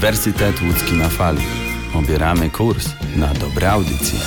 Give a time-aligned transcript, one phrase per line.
[0.00, 1.42] Uniwersytet Łódzki na fali.
[1.94, 4.18] Obieramy kurs na dobre audycje.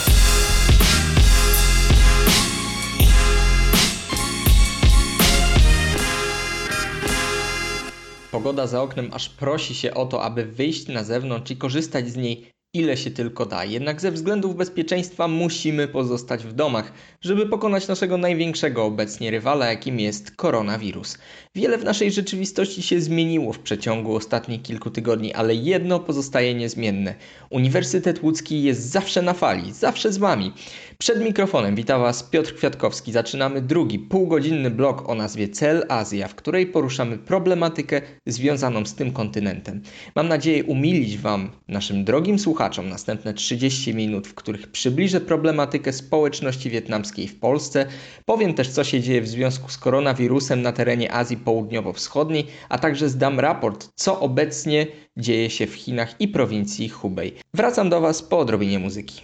[8.32, 12.16] Pogoda za oknem aż prosi się o to, aby wyjść na zewnątrz i korzystać z
[12.16, 13.66] niej ile się tylko da.
[13.66, 20.00] Jednak ze względów bezpieczeństwa musimy pozostać w domach, żeby pokonać naszego największego obecnie rywala, jakim
[20.00, 21.18] jest koronawirus.
[21.56, 27.16] Wiele w naszej rzeczywistości się zmieniło w przeciągu ostatnich kilku tygodni, ale jedno pozostaje niezmienne.
[27.50, 30.54] Uniwersytet Łódzki jest zawsze na fali, zawsze z Wami.
[30.98, 33.12] Przed mikrofonem witam Was Piotr Kwiatkowski.
[33.12, 39.12] Zaczynamy drugi, półgodzinny blok o nazwie Cel Azja, w której poruszamy problematykę związaną z tym
[39.12, 39.82] kontynentem.
[40.16, 46.70] Mam nadzieję umilić Wam, naszym drogim słuchaczom, następne 30 minut, w których przybliżę problematykę społeczności
[46.70, 47.86] wietnamskiej w Polsce.
[48.26, 53.10] Powiem też, co się dzieje w związku z koronawirusem na terenie Azji Południowo-Wschodniej, a także
[53.10, 54.88] zdam raport, co obecnie
[55.18, 57.34] dzieje się w Chinach i prowincji Hubei.
[57.54, 59.22] Wracam do Was po odrobinie muzyki.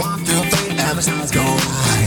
[0.00, 1.97] One,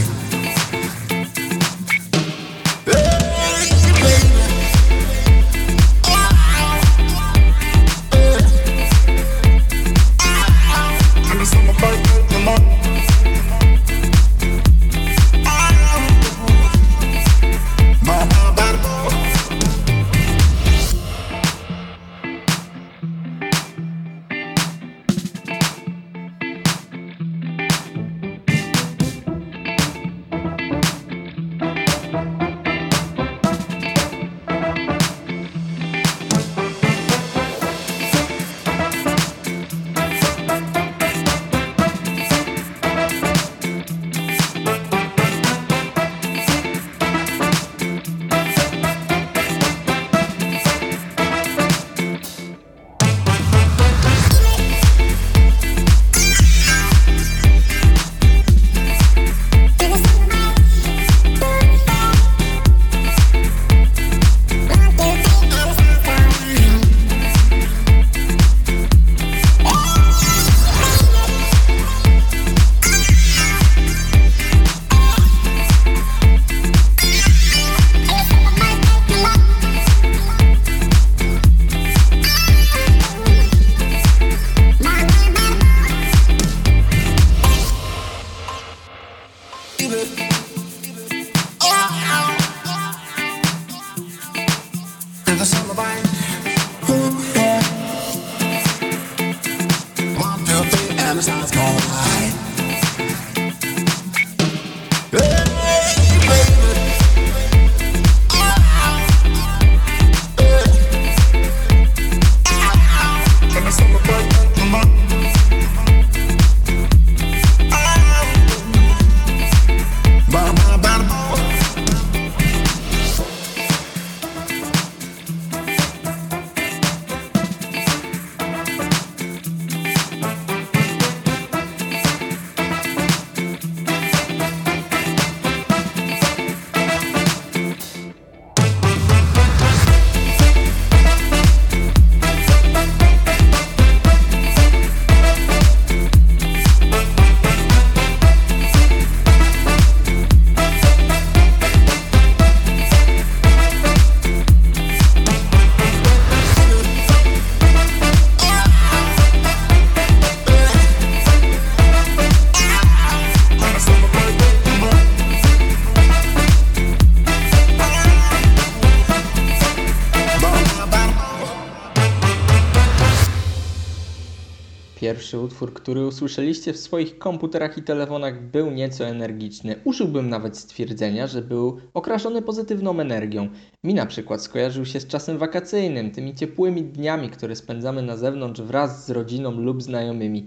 [175.32, 179.76] Pierwszy utwór, który usłyszeliście w swoich komputerach i telefonach, był nieco energiczny.
[179.84, 183.48] Użyłbym nawet stwierdzenia, że był okraszony pozytywną energią.
[183.84, 188.60] Mi na przykład skojarzył się z czasem wakacyjnym, tymi ciepłymi dniami, które spędzamy na zewnątrz
[188.60, 190.46] wraz z rodziną lub znajomymi.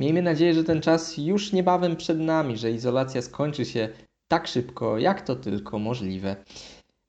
[0.00, 3.88] Miejmy nadzieję, że ten czas już niebawem przed nami, że izolacja skończy się
[4.28, 6.36] tak szybko, jak to tylko możliwe.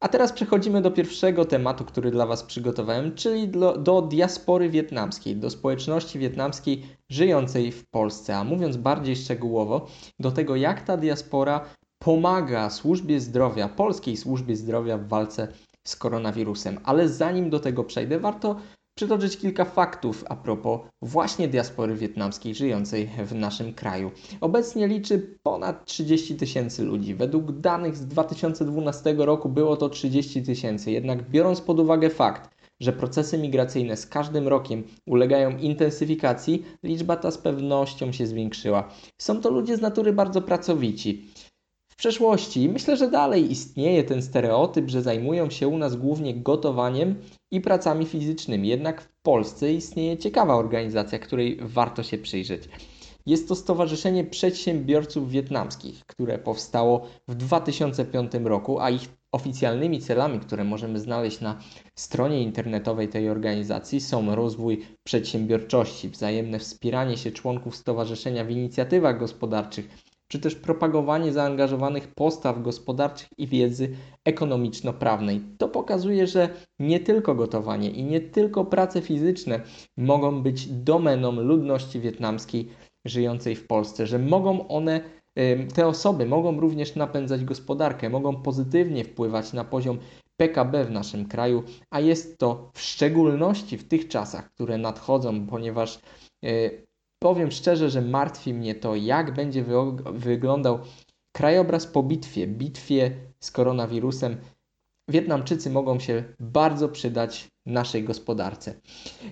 [0.01, 5.35] A teraz przechodzimy do pierwszego tematu, który dla Was przygotowałem, czyli do, do diaspory wietnamskiej,
[5.35, 9.87] do społeczności wietnamskiej żyjącej w Polsce, a mówiąc bardziej szczegółowo,
[10.19, 11.65] do tego jak ta diaspora
[11.99, 15.47] pomaga służbie zdrowia, polskiej służbie zdrowia w walce
[15.87, 16.79] z koronawirusem.
[16.83, 18.55] Ale zanim do tego przejdę, warto
[18.95, 24.11] przytoczyć kilka faktów a propos właśnie diaspory wietnamskiej żyjącej w naszym kraju.
[24.41, 27.15] Obecnie liczy ponad 30 tysięcy ludzi.
[27.15, 30.91] Według danych z 2012 roku było to 30 tysięcy.
[30.91, 32.49] Jednak biorąc pod uwagę fakt,
[32.79, 38.89] że procesy migracyjne z każdym rokiem ulegają intensyfikacji, liczba ta z pewnością się zwiększyła.
[39.17, 41.30] Są to ludzie z natury bardzo pracowici.
[42.01, 47.15] Przeszłości myślę, że dalej istnieje ten stereotyp, że zajmują się u nas głównie gotowaniem
[47.51, 48.67] i pracami fizycznymi.
[48.67, 52.69] Jednak w Polsce istnieje ciekawa organizacja, której warto się przyjrzeć.
[53.25, 60.63] Jest to Stowarzyszenie Przedsiębiorców Wietnamskich, które powstało w 2005 roku, a ich oficjalnymi celami, które
[60.63, 61.59] możemy znaleźć na
[61.95, 70.10] stronie internetowej tej organizacji, są rozwój przedsiębiorczości, wzajemne wspieranie się członków stowarzyszenia w inicjatywach gospodarczych,
[70.31, 73.95] czy też propagowanie zaangażowanych postaw gospodarczych i wiedzy
[74.25, 75.41] ekonomiczno-prawnej.
[75.57, 76.49] To pokazuje, że
[76.79, 79.61] nie tylko gotowanie i nie tylko prace fizyczne
[79.97, 82.69] mogą być domeną ludności wietnamskiej
[83.05, 85.01] żyjącej w Polsce, że mogą one,
[85.73, 89.97] te osoby mogą również napędzać gospodarkę, mogą pozytywnie wpływać na poziom
[90.37, 95.99] PKB w naszym kraju, a jest to w szczególności w tych czasach, które nadchodzą, ponieważ
[96.45, 96.49] e,
[97.23, 99.65] powiem szczerze, że martwi mnie to, jak będzie
[100.13, 100.79] wyglądał
[101.35, 104.37] krajobraz po bitwie, bitwie z koronawirusem.
[105.09, 108.73] Wietnamczycy mogą się bardzo przydać naszej gospodarce.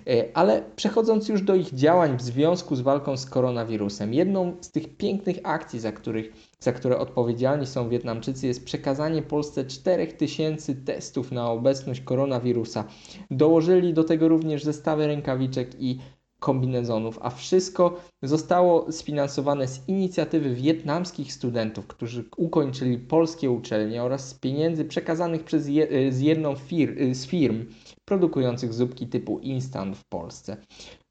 [0.06, 4.70] E, ale przechodząc już do ich działań w związku z walką z koronawirusem, jedną z
[4.70, 11.32] tych pięknych akcji, za, których, za które odpowiedzialni są Wietnamczycy, jest przekazanie Polsce 4000 testów
[11.32, 12.84] na obecność koronawirusa.
[13.30, 15.98] Dołożyli do tego również zestawy rękawiczek i
[16.40, 24.34] kombinezonów, a wszystko zostało sfinansowane z inicjatywy wietnamskich studentów, którzy ukończyli polskie uczelnie oraz z
[24.34, 27.64] pieniędzy przekazanych przez je, z jedną fir, z firm
[28.04, 30.56] produkujących zupki typu instant w Polsce.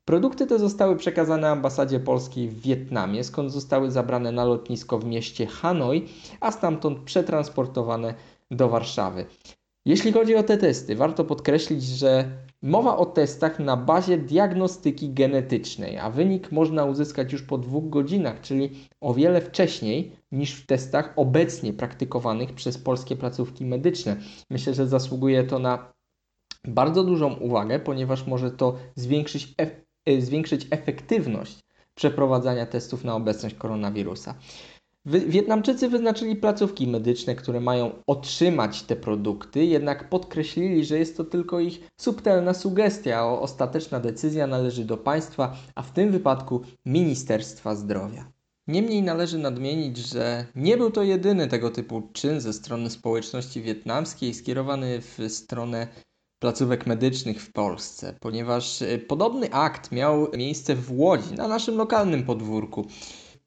[0.06, 5.46] Produkty te zostały przekazane ambasadzie polskiej w Wietnamie, skąd zostały zabrane na lotnisko w mieście
[5.46, 6.06] Hanoi,
[6.40, 8.14] a stamtąd przetransportowane
[8.52, 9.26] do Warszawy.
[9.86, 12.30] Jeśli chodzi o te testy, warto podkreślić, że
[12.62, 18.42] mowa o testach na bazie diagnostyki genetycznej, a wynik można uzyskać już po dwóch godzinach,
[18.42, 18.70] czyli
[19.02, 24.18] o wiele wcześniej niż w testach obecnie praktykowanych przez polskie placówki medyczne.
[24.50, 25.92] Myślę, że zasługuje to na
[26.66, 29.70] bardzo dużą uwagę, ponieważ może to zwiększyć, ef
[30.06, 31.60] e, zwiększyć efektywność
[31.96, 34.36] przeprowadzania testów na obecność koronawirusa.
[35.06, 41.60] Wietnamczycy wyznaczyli placówki medyczne, które mają otrzymać te produkty, jednak podkreślili, że jest to tylko
[41.60, 48.32] ich subtelna sugestia, a ostateczna decyzja należy do państwa, a w tym wypadku Ministerstwa Zdrowia.
[48.68, 54.34] Niemniej należy nadmienić, że nie był to jedyny tego typu czyn ze strony społeczności wietnamskiej
[54.34, 55.88] skierowany w stronę
[56.40, 62.24] placówek medycznych w Polsce, ponieważ e, podobny akt miał miejsce w Łodzi, na naszym lokalnym
[62.24, 62.86] podwórku.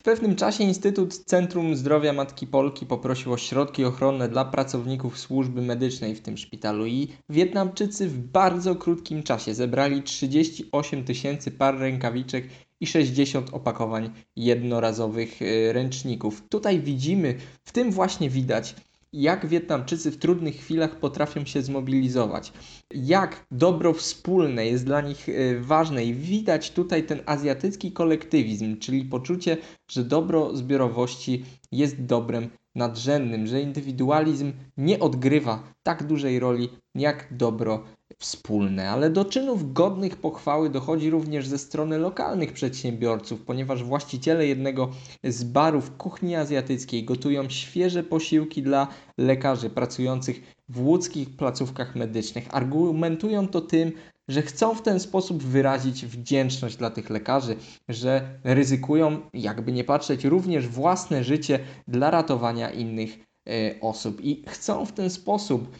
[0.03, 5.63] W pewnym czasie Instytut Centrum Zdrowia Matki Polki poprosił o środki ochronne dla pracowników służby
[5.63, 12.49] medycznej w tym szpitalu i Wietnamczycy w bardzo krótkim czasie zebrali 38 tysięcy par rękawiczek
[12.81, 16.43] i 60 opakowań jednorazowych e, ręczników.
[16.49, 17.35] Tutaj widzimy,
[17.65, 18.75] w tym właśnie widać,
[19.13, 22.53] jak Wietnamczycy w trudnych chwilach potrafią się zmobilizować,
[22.95, 29.05] jak dobro wspólne jest dla nich e, ważne i widać tutaj ten azjatycki kolektywizm, czyli
[29.05, 29.57] poczucie,
[29.91, 37.85] że dobro zbiorowości jest dobrem nadrzędnym, że indywidualizm nie odgrywa tak dużej roli jak dobro
[38.19, 44.91] wspólne, ale do czynów godnych pochwały dochodzi również ze strony lokalnych przedsiębiorców, ponieważ właściciele jednego
[45.25, 48.89] z barów kuchni azjatyckiej gotują świeże posiłki dla
[49.19, 52.55] lekarzy pracujących w łódzkich placówkach medycznych.
[52.55, 53.93] Argumentują to tym,
[54.29, 57.57] że chcą w ten sposób wyrazić wdzięczność dla tych lekarzy,
[57.89, 64.87] że ryzykują, jakby nie patrzeć, również własne życie dla ratowania innych y, osób i chcą
[64.87, 65.77] w ten sposób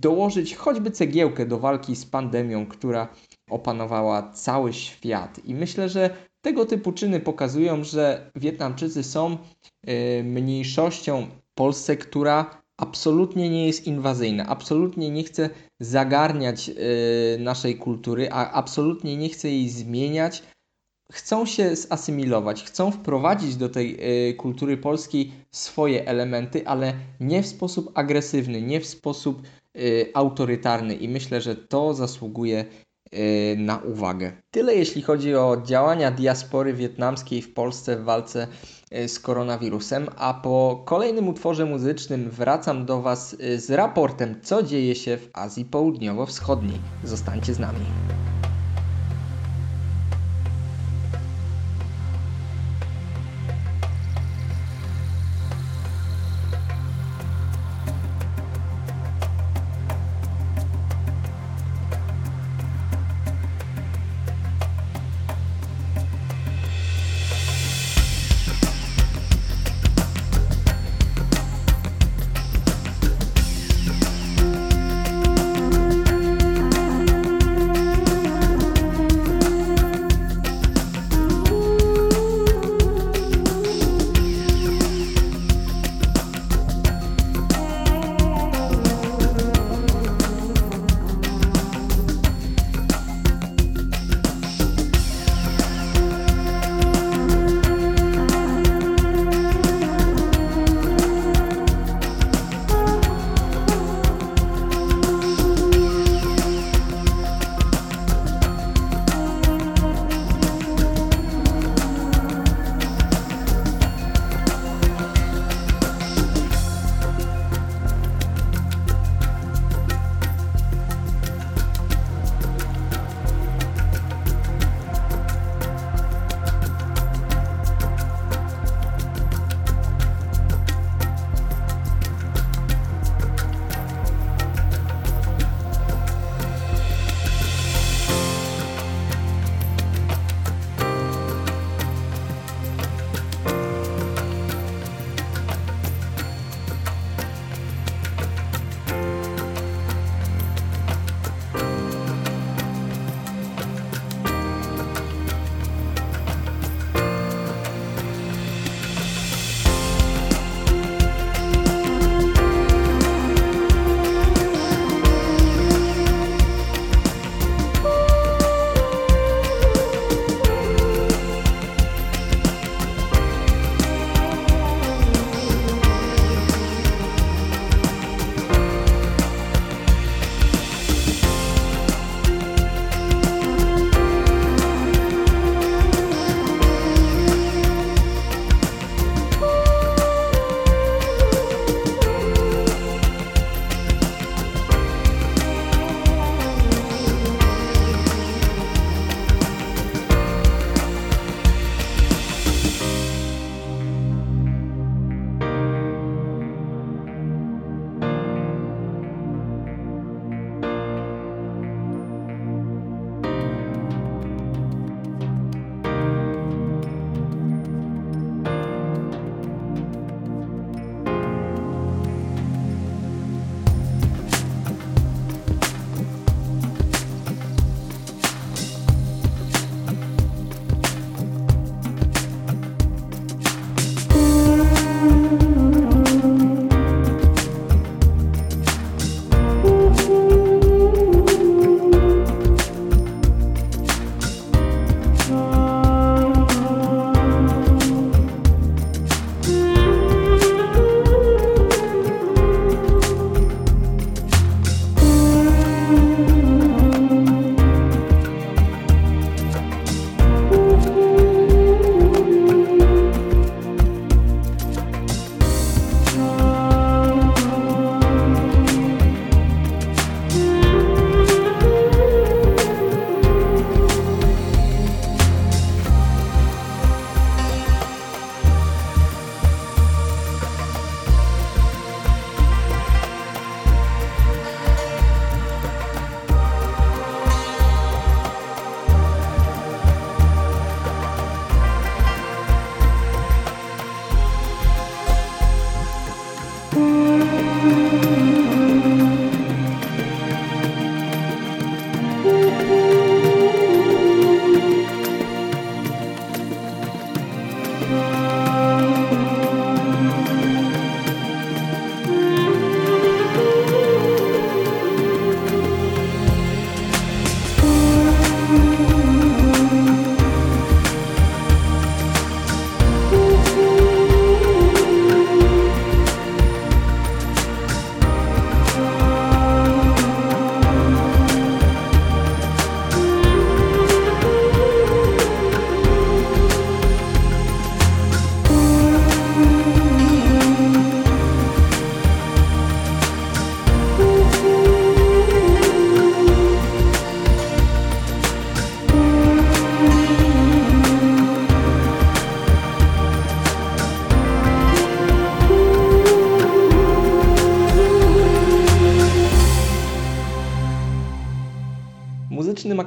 [0.00, 3.08] dołożyć choćby cegiełkę do walki z pandemią, która
[3.50, 5.40] opanowała cały świat.
[5.44, 6.10] I myślę, że
[6.42, 9.38] tego typu czyny pokazują, że Wietnamczycy są
[9.88, 16.74] y, mniejszością w Polsce, która absolutnie nie jest inwazyjna, absolutnie nie chce zagarniać y,
[17.40, 20.42] naszej kultury, a absolutnie nie chce jej zmieniać,
[21.12, 23.98] chcą się zasymilować, chcą wprowadzić do tej
[24.30, 29.42] y, kultury polskiej swoje elementy, ale nie w sposób agresywny, nie w sposób
[29.76, 32.64] y, autorytarny i myślę, że to zasługuje
[33.14, 34.32] y, na uwagę.
[34.50, 38.48] Tyle jeśli chodzi o działania diaspory wietnamskiej w Polsce w walce
[39.06, 45.16] z koronawirusem, a po kolejnym utworze muzycznym wracam do Was z raportem, co dzieje się
[45.16, 46.78] w Azji Południowo-Wschodniej.
[47.04, 47.84] Zostańcie z nami.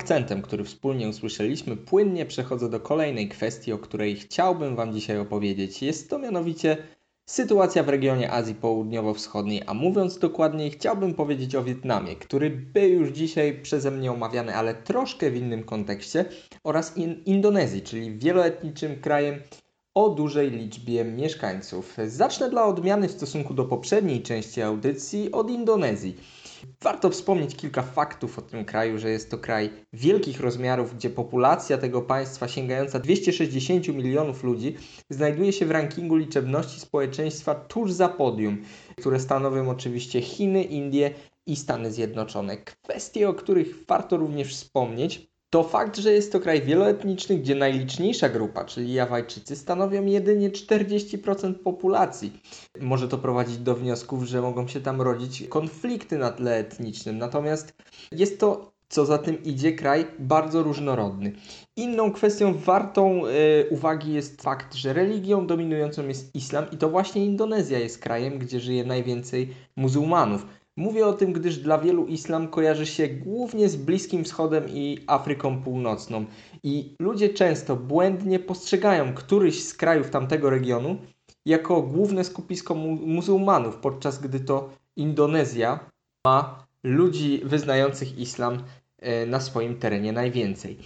[0.06, 5.82] Akcentem, który wspólnie usłyszeliśmy, płynnie przechodzę do kolejnej kwestii, o której chciałbym Wam dzisiaj opowiedzieć.
[5.82, 6.78] Jest to mianowicie
[7.30, 13.10] sytuacja w regionie Azji Południowo-Wschodniej, a mówiąc dokładniej, chciałbym powiedzieć o Wietnamie, który był już
[13.10, 16.26] dzisiaj przeze mnie omawiany, ale troszkę w innym kontekście,
[16.64, 19.42] oraz in Indonezji, czyli wieloetniczym krajem
[19.96, 21.98] o dużej liczbie mieszkańców.
[22.08, 26.16] Zacznę dla odmiany w stosunku do poprzedniej części audycji od Indonezji.
[26.84, 31.78] Warto wspomnieć kilka faktów o tym kraju, że jest to kraj wielkich rozmiarów, gdzie populacja
[31.78, 34.76] tego państwa sięgająca 260 milionów ludzi
[35.10, 38.58] znajduje się w rankingu liczebności społeczeństwa tuż za podium,
[38.98, 41.12] które stanowią oczywiście Chiny, Indie
[41.46, 42.58] i Stany Zjednoczone.
[42.58, 48.30] Kwestie, o których warto również wspomnieć, to fakt, że jest to kraj wieloetniczny, gdzie najliczniejsza
[48.30, 52.42] grupa, czyli Jawajczycy, stanowią jedynie 40% populacji.
[52.82, 57.18] Może to prowadzić do wniosków, że mogą się tam rodzić konflikty na tle etnicznym.
[57.18, 57.74] Natomiast
[58.12, 61.32] jest to, co za tym idzie, kraj bardzo różnorodny.
[61.76, 67.26] Inną kwestią wartą y, uwagi jest fakt, że religią dominującą jest islam i to właśnie
[67.26, 70.46] Indonezja jest krajem, gdzie żyje najwięcej muzułmanów.
[70.78, 75.64] Mówię o tym, gdyż dla wielu islam kojarzy się głównie z Bliskim Wschodem i Afryką
[75.64, 76.26] Północną.
[76.64, 80.98] I ludzie często błędnie postrzegają któryś z krajów tamtego regionu
[81.46, 85.80] jako główne skupisko mu muzułmanów, podczas gdy to Indonezja
[86.26, 88.64] ma ludzi wyznających islam
[89.00, 90.78] e, na swoim terenie najwięcej.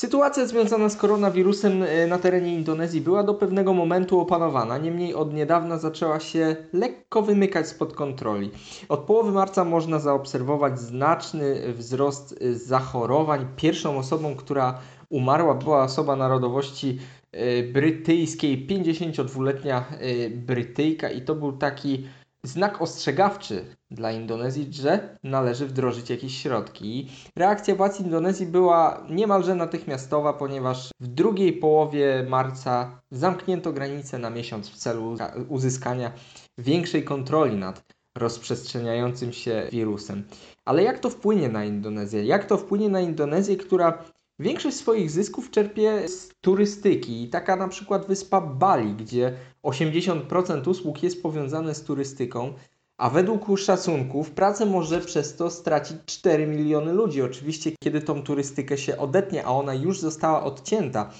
[0.00, 5.34] Sytuacja związana z koronawirusem e, na terenie Indonezji była do pewnego momentu opanowana, niemniej od
[5.34, 8.50] niedawna zaczęła się lekko wymykać spod kontroli.
[8.88, 13.46] Od połowy marca można zaobserwować znaczny wzrost e, zachorowań.
[13.56, 14.78] Pierwszą osobą, która
[15.08, 16.98] umarła, była osoba narodowości
[17.32, 19.84] e, brytyjskiej, 52-letnia
[20.30, 22.04] Brytyjka, i to był taki
[22.44, 27.08] znak ostrzegawczy dla Indonezji, że należy wdrożyć jakieś środki.
[27.36, 34.68] Reakcja władz Indonezji była niemalże natychmiastowa, ponieważ w drugiej połowie marca zamknięto granice na miesiąc
[34.68, 35.16] w celu
[35.48, 36.12] uzyskania
[36.58, 37.84] większej kontroli nad
[38.16, 40.24] rozprzestrzeniającym się wirusem.
[40.64, 42.24] Ale jak to wpłynie na Indonezję?
[42.24, 44.04] Jak to wpłynie na Indonezję, która
[44.40, 47.28] Większość swoich zysków czerpie z turystyki.
[47.28, 52.54] Taka na przykład wyspa Bali, gdzie 80% usług jest powiązane z turystyką,
[52.98, 57.22] a według szacunków pracę może przez to stracić 4 miliony ludzi.
[57.22, 61.10] Oczywiście, kiedy tą turystykę się odetnie, a ona już została odcięta.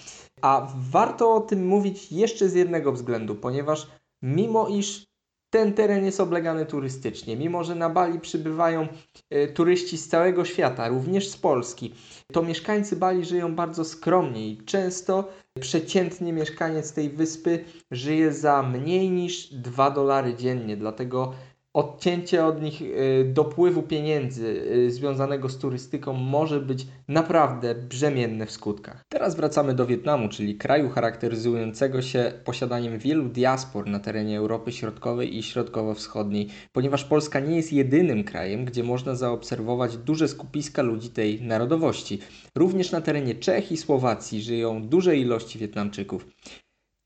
[0.42, 3.86] A warto o tym mówić jeszcze z jednego względu, ponieważ
[4.22, 5.09] mimo iż
[5.50, 7.36] ten teren jest oblegany turystycznie.
[7.36, 8.88] Mimo, że na Bali przybywają
[9.30, 11.94] e, turyści z całego świata, również z Polski,
[12.32, 15.28] to mieszkańcy Bali żyją bardzo skromnie i często
[15.60, 20.76] przeciętny mieszkaniec tej wyspy żyje za mniej niż 2 dolary dziennie.
[20.76, 21.34] Dlatego
[21.74, 28.50] odcięcie od nich y, dopływu pieniędzy y, związanego z turystyką może być naprawdę brzemienne w
[28.50, 29.04] skutkach.
[29.08, 35.36] Teraz wracamy do Wietnamu, czyli kraju charakteryzującego się posiadaniem wielu diaspor na terenie Europy Środkowej
[35.36, 41.42] i Środkowo-Wschodniej, ponieważ Polska nie jest jedynym krajem, gdzie można zaobserwować duże skupiska ludzi tej
[41.42, 42.18] narodowości.
[42.54, 46.26] Również na terenie Czech i Słowacji żyją duże ilości Wietnamczyków.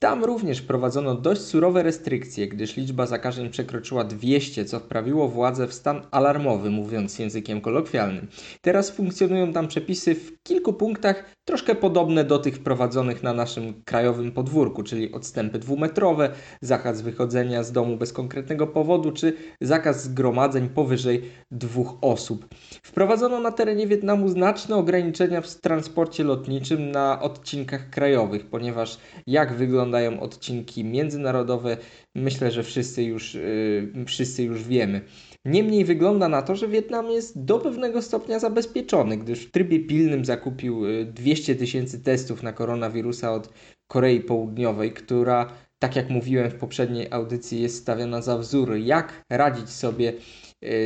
[0.05, 5.75] Tam również wprowadzono dość surowe restrykcje, gdyż liczba zakażeń przekroczyła 200, co wprawiło władze w
[5.75, 8.27] stan alarmowy, mówiąc językiem kolokwialnym.
[8.61, 14.33] Teraz funkcjonują tam przepisy w kilku punktach troszkę podobne do tych wprowadzonych na naszym krajowym
[14.33, 16.31] podwórku, czyli odstępy dwumetrowe,
[16.61, 22.47] zakaz wychodzenia z domu bez konkretnego powodu, czy zakaz zgromadzeń powyżej dwóch osób.
[22.83, 30.21] Wprowadzono na terenie Wietnamu znaczne ograniczenia w transporcie lotniczym na odcinkach krajowych, ponieważ jak wyglądają
[30.21, 31.77] odcinki międzynarodowe,
[32.15, 35.01] myślę, że wszyscy już, yy, wszyscy już wiemy.
[35.45, 40.25] Niemniej wygląda na to, że Wietnam jest do pewnego stopnia zabezpieczony, gdyż w trybie pilnym
[40.25, 43.53] zakupił 200 y, tysięcy testów na koronawirusa od
[43.87, 49.71] Korei Południowej, która, tak jak mówiłem w poprzedniej audycji, jest stawiana za wzór, jak radzić
[49.71, 50.13] sobie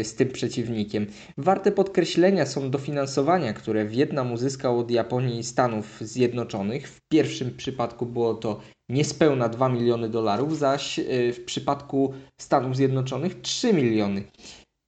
[0.02, 1.06] z tym przeciwnikiem.
[1.38, 6.88] Warte podkreślenia są dofinansowania, które Wietnam uzyskał od Japonii i Stanów Zjednoczonych.
[6.88, 13.40] W pierwszym przypadku było to niespełna 2 miliony dolarów, zaś y, w przypadku Stanów Zjednoczonych
[13.40, 14.22] 3 miliony.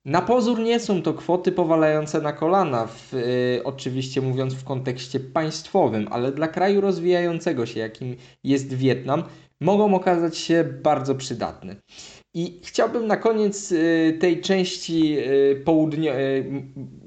[0.05, 5.21] Na pozór nie są to kwoty powalające na kolana, w, y, oczywiście mówiąc w kontekście
[5.21, 9.23] państwowym, ale dla kraju rozwijającego się, jakim jest Wietnam,
[9.61, 11.77] mogą okazać się bardzo przydatne.
[12.35, 16.13] I chciałbym na koniec y, tej części y, południo-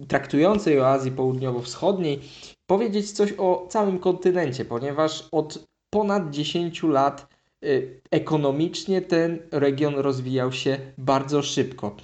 [0.08, 2.20] traktującej o Azji Południowo-Wschodniej
[2.66, 7.34] powiedzieć coś o całym kontynencie, ponieważ od ponad 10 lat
[8.12, 11.96] ekonomicznie ten region rozwijał się bardzo szybko.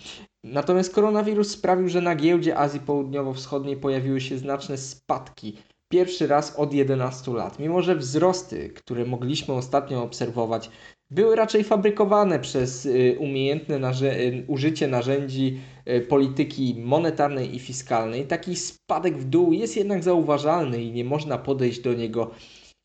[0.44, 5.58] Natomiast koronawirus sprawił, że na giełdzie Azji Południowo-Wschodniej pojawiły się znaczne spadki.
[5.90, 7.60] Pierwszy raz od 11 lat.
[7.60, 10.70] Mimo, że wzrosty, które mogliśmy ostatnio obserwować,
[11.12, 18.28] były raczej fabrykowane przez y, umiejętne narze- y, użycie narzędzi y, polityki monetarnej i fiskalnej,
[18.28, 22.32] taki spadek w dół jest jednak zauważalny i nie można podejść do niego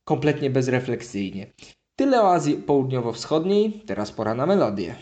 [0.05, 1.47] kompletnie bezrefleksyjnie.
[1.97, 4.95] Tyle o Azji Południowo-Wschodniej, teraz pora na melodię.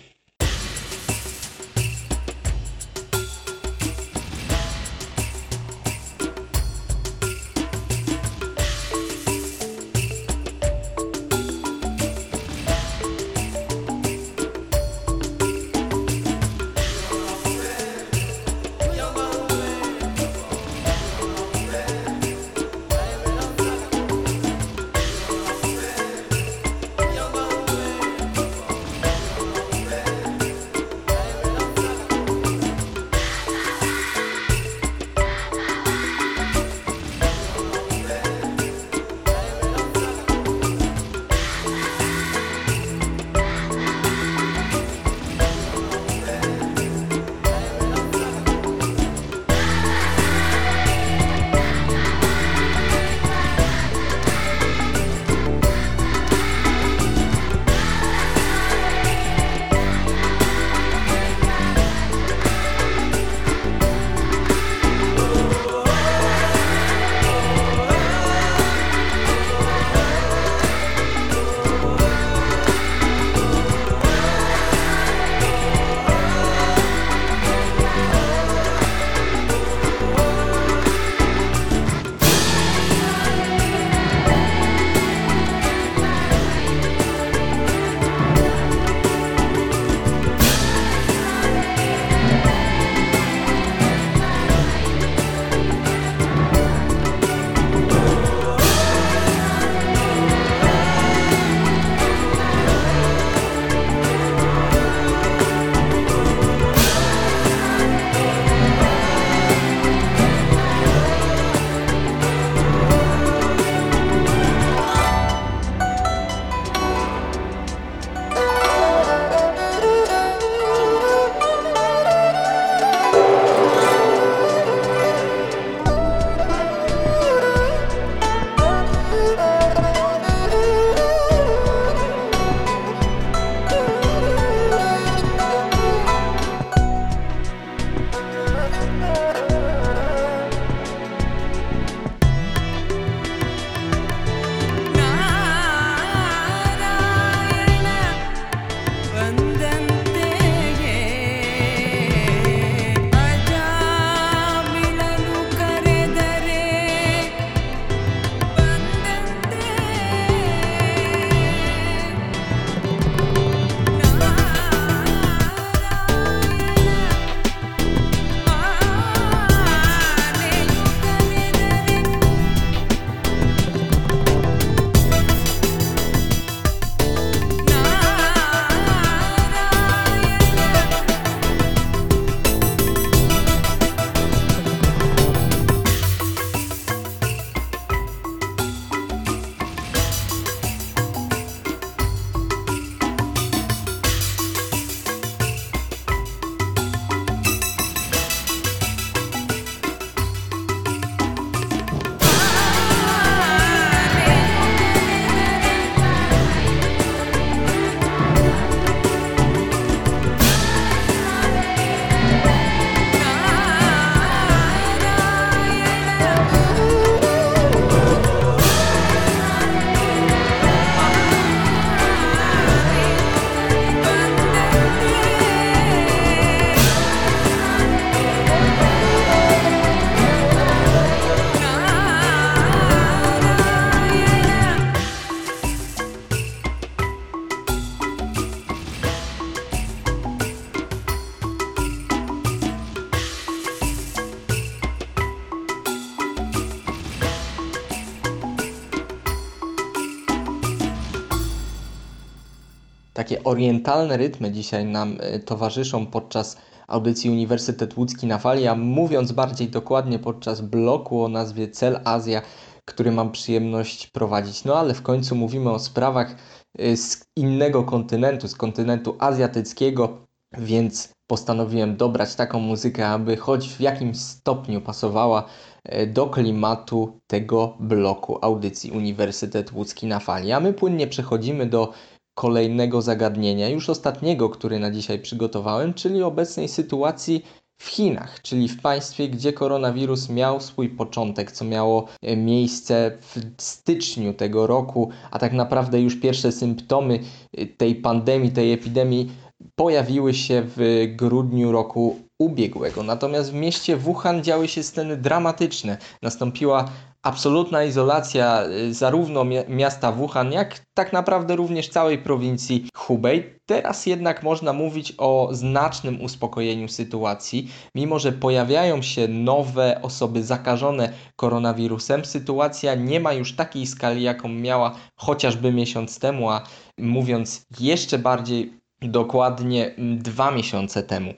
[253.33, 256.57] Takie orientalne rytmy dzisiaj nam y, towarzyszą podczas
[256.89, 262.43] audycji Uniwersytet Łódzki na fali, a mówiąc bardziej dokładnie podczas bloku o nazwie Cel Azja,
[262.85, 264.65] który mam przyjemność prowadzić.
[264.65, 266.37] No ale w końcu mówimy o sprawach
[266.81, 270.27] y, z innego kontynentu, z kontynentu azjatyckiego,
[270.59, 275.45] więc postanowiłem dobrać taką muzykę, aby choć w jakimś stopniu pasowała
[275.85, 280.53] e, do klimatu tego bloku audycji Uniwersytet Łódzki na fali.
[280.53, 281.93] A my płynnie przechodzimy do
[282.35, 287.43] kolejnego zagadnienia, już ostatniego, który na dzisiaj przygotowałem, czyli obecnej sytuacji
[287.79, 293.63] w Chinach, czyli w państwie, gdzie koronawirus miał swój początek, co miało e, miejsce w
[293.63, 297.21] styczniu tego roku, a tak naprawdę już pierwsze symptomy
[297.57, 299.33] e, tej pandemii, tej epidemii
[299.75, 303.03] pojawiły się w grudniu roku ubiegłego.
[303.03, 305.99] Natomiast w mieście Wuhan działy się sceny dramatyczne.
[306.23, 306.89] Nastąpiła
[307.23, 313.43] absolutna izolacja y, zarówno mi- miasta Wuhan, jak tak naprawdę również całej prowincji Hubei.
[313.67, 321.13] Teraz jednak można mówić o znacznym uspokojeniu sytuacji, mimo że pojawiają się nowe osoby zakażone
[321.37, 322.25] koronawirusem.
[322.25, 326.63] Sytuacja nie ma już takiej skali, jaką miała chociażby miesiąc temu, a
[326.99, 331.35] mówiąc jeszcze bardziej dokładnie dwa miesiące temu.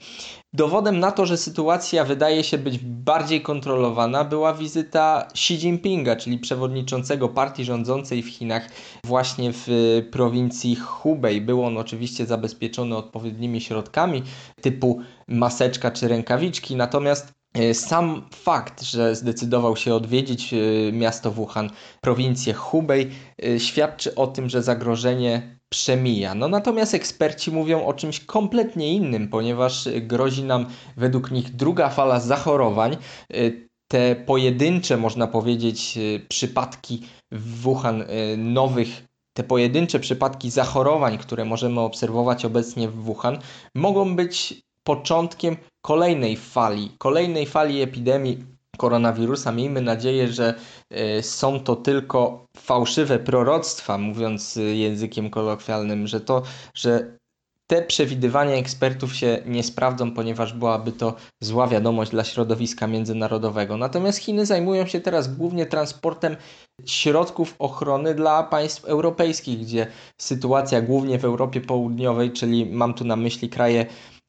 [0.53, 6.37] Dowodem na to, że sytuacja wydaje się być bardziej kontrolowana, była wizyta Xi Jinpinga, czyli
[6.37, 8.69] przewodniczącego partii rządzącej w Chinach,
[9.05, 9.67] właśnie w
[10.11, 11.41] prowincji Hubei.
[11.41, 14.23] Był on oczywiście zabezpieczony odpowiednimi środkami
[14.61, 20.57] typu maseczka czy rękawiczki, natomiast e, sam fakt, że zdecydował się odwiedzić e,
[20.91, 21.69] miasto Wuhan,
[22.01, 23.09] prowincję Hubei,
[23.57, 26.35] świadczy o tym, że zagrożenie przemija.
[26.35, 30.65] No natomiast eksperci mówią o czymś kompletnie innym, ponieważ grozi nam
[30.97, 32.97] według nich druga fala zachorowań.
[33.33, 37.01] Y, Te pojedyncze, można powiedzieć, y, przypadki
[37.31, 39.05] w Wuhan y, nowych
[39.37, 43.39] te pojedyncze przypadki zachorowań, które możemy obserwować obecnie w Wuhan,
[43.75, 49.51] mogą być początkiem kolejnej fali, kolejnej fali epidemii koronawirusa.
[49.51, 50.53] Miejmy nadzieję, że
[51.19, 56.41] y, są to tylko fałszywe proroctwa, mówiąc y, językiem kolokwialnym, że to,
[56.73, 57.17] że
[57.67, 63.77] te przewidywania ekspertów się nie sprawdzą, ponieważ byłaby to zła wiadomość dla środowiska międzynarodowego.
[63.77, 66.35] Natomiast Chiny zajmują się teraz głównie transportem
[66.85, 69.87] środków ochrony dla państw europejskich, gdzie
[70.21, 73.85] sytuacja głównie w Europie Południowej, czyli mam tu na myśli kraje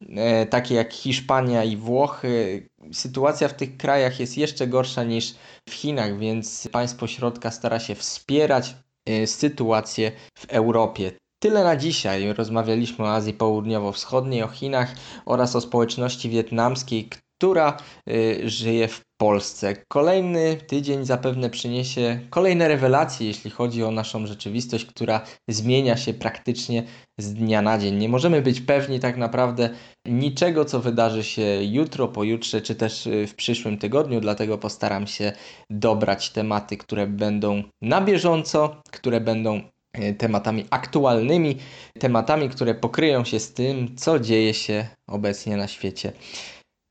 [0.08, 5.34] e, takie jak Hiszpania i Włochy, sytuacja w tych krajach jest jeszcze gorsza niż
[5.68, 11.12] w Chinach, więc państwo środka stara się wspierać e, sytuację w Europie.
[11.38, 12.32] Tyle na dzisiaj.
[12.32, 14.94] Rozmawialiśmy o Azji Południowo-Wschodniej, o Chinach
[15.26, 17.76] oraz o społeczności wietnamskiej, która
[18.10, 19.76] y, żyje w Polsce.
[19.88, 26.82] Kolejny tydzień zapewne przyniesie kolejne rewelacje, jeśli chodzi o naszą rzeczywistość, która zmienia się praktycznie
[27.18, 27.94] z dnia na dzień.
[27.94, 29.70] Nie możemy być pewni tak naprawdę
[30.06, 35.32] niczego, co wydarzy się jutro, pojutrze, czy też y, w przyszłym tygodniu, dlatego postaram się
[35.70, 39.60] dobrać tematy, które będą na bieżąco, które będą
[39.92, 41.56] e, tematami aktualnymi,
[41.98, 46.12] tematami, które pokryją się z tym, co dzieje się obecnie na świecie.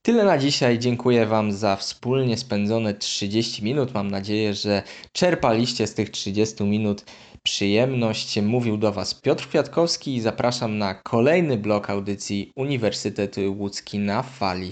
[0.06, 0.80] Tyle na dzisiaj.
[0.80, 3.94] Dziękuję Wam za wspólnie spędzone 30 minut.
[3.94, 7.06] Mam nadzieję, że czerpaliście z tych 30 minut
[7.44, 8.42] przyjemność.
[8.42, 14.72] Mówił do Was Piotr Kwiatkowski i zapraszam na kolejny blok audycji Uniwersytet Łódzki na fali.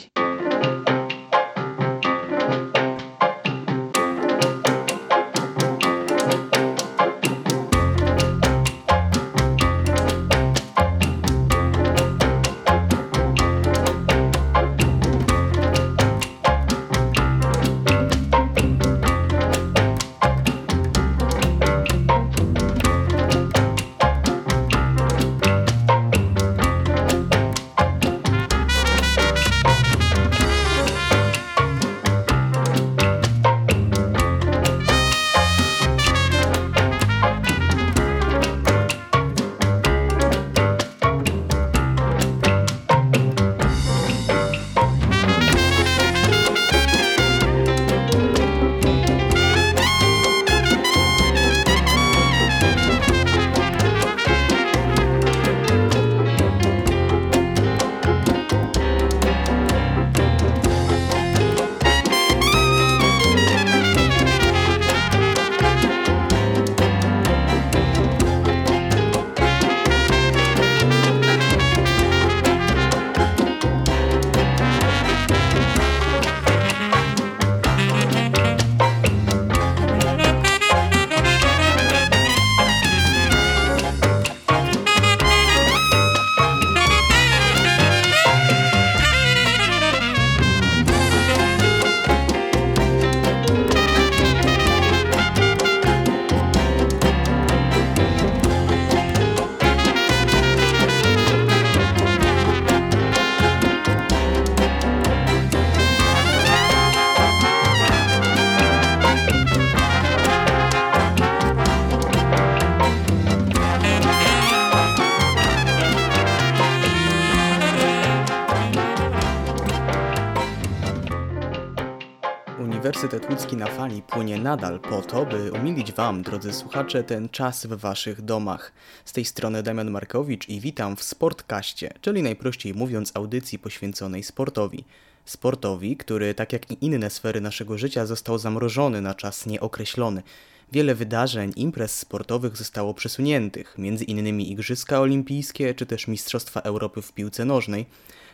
[123.13, 127.65] Uniwersytet Łódzki na fali płynie nadal po to, by umilić Wam, drodzy słuchacze, ten czas
[127.65, 128.71] w Waszych domach.
[129.05, 134.83] Z tej strony Damian Markowicz i witam w Sportkaście, czyli najprościej mówiąc audycji poświęconej sportowi.
[135.25, 140.23] Sportowi, który tak jak i inne sfery naszego życia został zamrożony na czas nieokreślony.
[140.71, 147.45] Wiele wydarzeń, imprez sportowych zostało przesuniętych, innymi Igrzyska Olimpijskie czy też Mistrzostwa Europy w piłce
[147.45, 147.85] nożnej,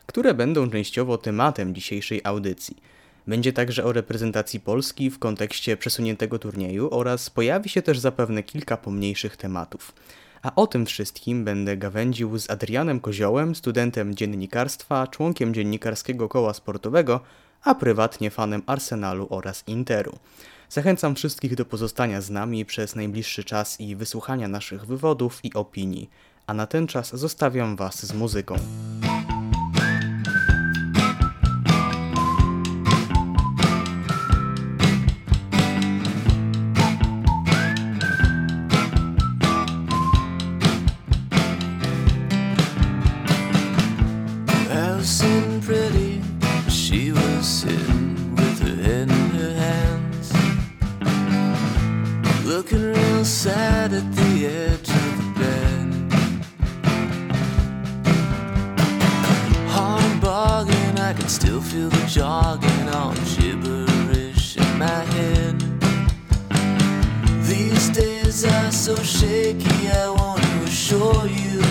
[0.05, 2.98] które będą częściowo tematem dzisiejszej audycji.
[3.29, 8.77] Będzie także o reprezentacji Polski w kontekście przesuniętego turnieju oraz pojawi się też zapewne kilka
[8.77, 9.93] pomniejszych tematów.
[10.41, 17.19] A o tym wszystkim będę gawędził z Adrianem Koziołem, studentem dziennikarstwa, członkiem dziennikarskiego koła sportowego,
[17.63, 20.15] a prywatnie fanem Arsenalu oraz Interu.
[20.69, 26.09] Zachęcam wszystkich do pozostania z nami przez najbliższy czas i wysłuchania naszych wywodów i opinii.
[26.47, 28.55] A na ten czas zostawiam Was z muzyką.
[61.29, 65.59] Still feel the jargon on gibberish in my head.
[67.43, 71.61] These days are so shaky, I want to assure you,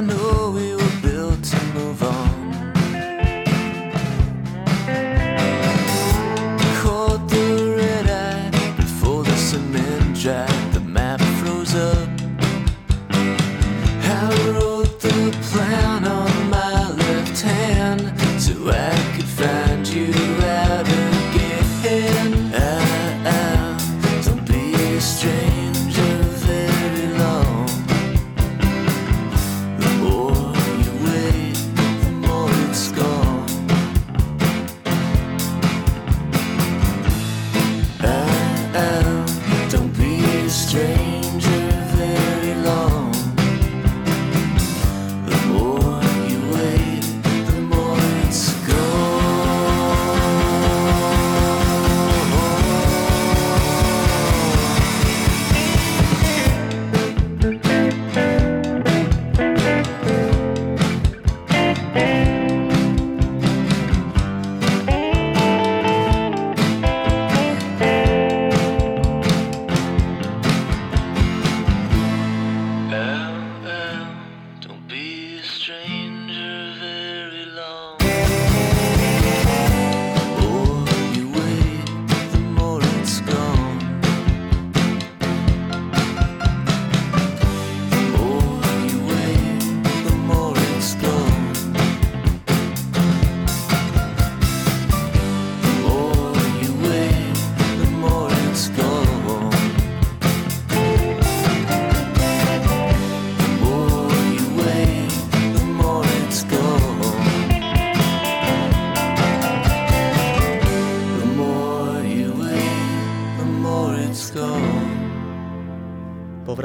[0.00, 2.29] know, we were built to move on.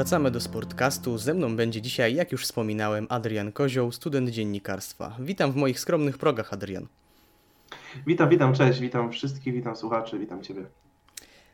[0.06, 1.18] Powracamy do Sportcastu.
[1.18, 5.16] Ze mną będzie dzisiaj, jak już wspominałem, Adrian Kozioł, student dziennikarstwa.
[5.20, 6.86] Witam w moich skromnych progach, Adrian.
[8.06, 10.64] Witam, witam, cześć, witam wszystkich, witam słuchaczy, witam Ciebie.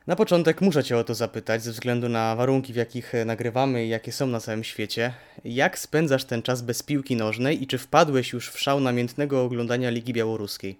[0.06, 3.86] Na początek muszę Cię o to zapytać, ze względu na warunki, w jakich e, nagrywamy
[3.86, 5.14] i jakie są na całym świecie.
[5.44, 9.90] Jak spędzasz ten czas bez piłki nożnej i czy wpadłeś już w szał namiętnego oglądania
[9.90, 10.78] Ligi Białoruskiej?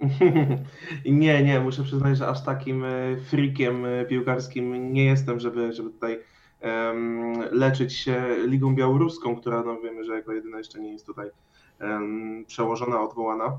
[1.04, 5.90] Nie, nie, muszę przyznać, że aż takim e, freakiem e, piłkarskim nie jestem, żeby, żeby
[5.90, 6.18] tutaj
[7.50, 11.30] leczyć się Ligą Białoruską, która no wiemy, że jako jedyna jeszcze nie jest tutaj
[12.46, 13.58] przełożona, odwołana.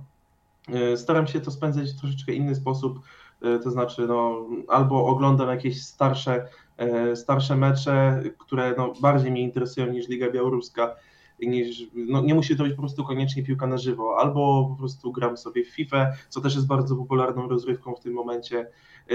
[0.70, 3.00] E, Staram się to spędzać w troszeczkę inny sposób,
[3.42, 6.48] e, to znaczy no, albo oglądam jakieś starsze,
[6.78, 10.96] e, starsze mecze, które no, bardziej mnie interesują niż Liga Białoruska
[11.40, 15.12] niż, no, nie musi to być po prostu koniecznie piłka na żywo, albo po prostu
[15.12, 18.68] gram sobie w FIFA, co też jest bardzo popularną rozrywką w tym momencie.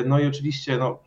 [0.06, 0.98] No i oczywiście, no,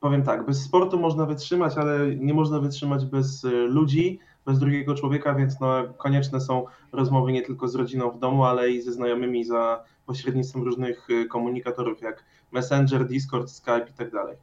[0.00, 4.94] powiem tak, bez sportu można wytrzymać, ale nie można wytrzymać bez y, ludzi, bez drugiego
[4.94, 8.92] człowieka, więc no, konieczne są rozmowy nie tylko z rodziną w domu, ale i ze
[8.92, 14.36] znajomymi za pośrednictwem różnych y, komunikatorów jak Messenger, Discord, Skype i tak.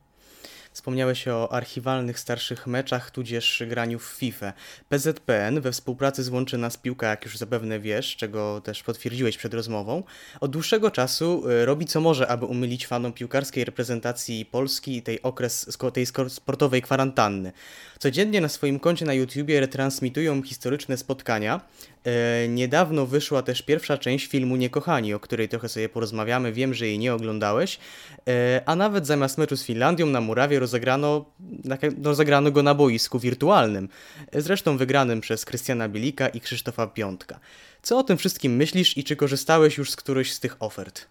[0.74, 4.54] Wspomniałeś o archiwalnych starszych meczach, tudzież graniu w FIFA.
[4.90, 9.54] PZPN we współpracy z Łączy Nas Piłka, jak już zapewne wiesz, czego też potwierdziłeś przed
[9.54, 10.04] rozmową,
[10.40, 15.78] od dłuższego czasu y, robi co może, aby umylić fanom piłkarskiej reprezentacji Polski tej okres
[15.94, 17.52] tej sportowej kwarantanny.
[18.00, 21.62] Codziennie na swoim koncie na YouTubie retransmitują historyczne spotkania.
[22.06, 26.52] E, niedawno wyszła też pierwsza część filmu Niekochani, o której trochę sobie porozmawiamy.
[26.52, 27.80] Wiem, że jej nie oglądałeś.
[28.28, 31.26] E, a nawet zamiast meczu z Finlandią na murawie rozegrano,
[31.70, 33.90] tak- rozegrano go na boisku wirtualnym.
[34.34, 37.40] Zresztą wygranym przez Krystiana Bielika i Krzysztofa Piątka.
[37.82, 41.08] Co o tym wszystkim myślisz i czy korzystałeś już z którejś z tych ofert?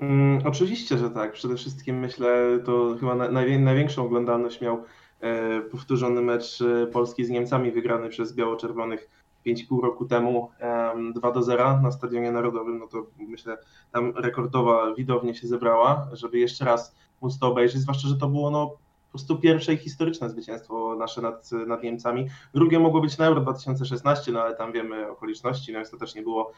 [0.00, 1.32] Mm, oczywiście, że tak.
[1.32, 4.84] Przede wszystkim myślę, to chyba na, najwię- największą oglądalność miał
[5.20, 9.08] e, powtórzony mecz e, Polski z Niemcami wygrany przez biało-czerwonych
[9.46, 12.78] 5,5 roku temu em, 2 do 0 na Stadionie Narodowym.
[12.78, 13.58] No to myślę,
[13.92, 18.50] tam rekordowa widownia się zebrała, żeby jeszcze raz móc to obejrzeć, zwłaszcza, że to było
[18.50, 22.28] no, po prostu pierwsze i historyczne zwycięstwo nasze nad, nad Niemcami.
[22.54, 26.52] Drugie mogło być na Euro 2016, no ale tam wiemy okoliczności, no ostatecznie było,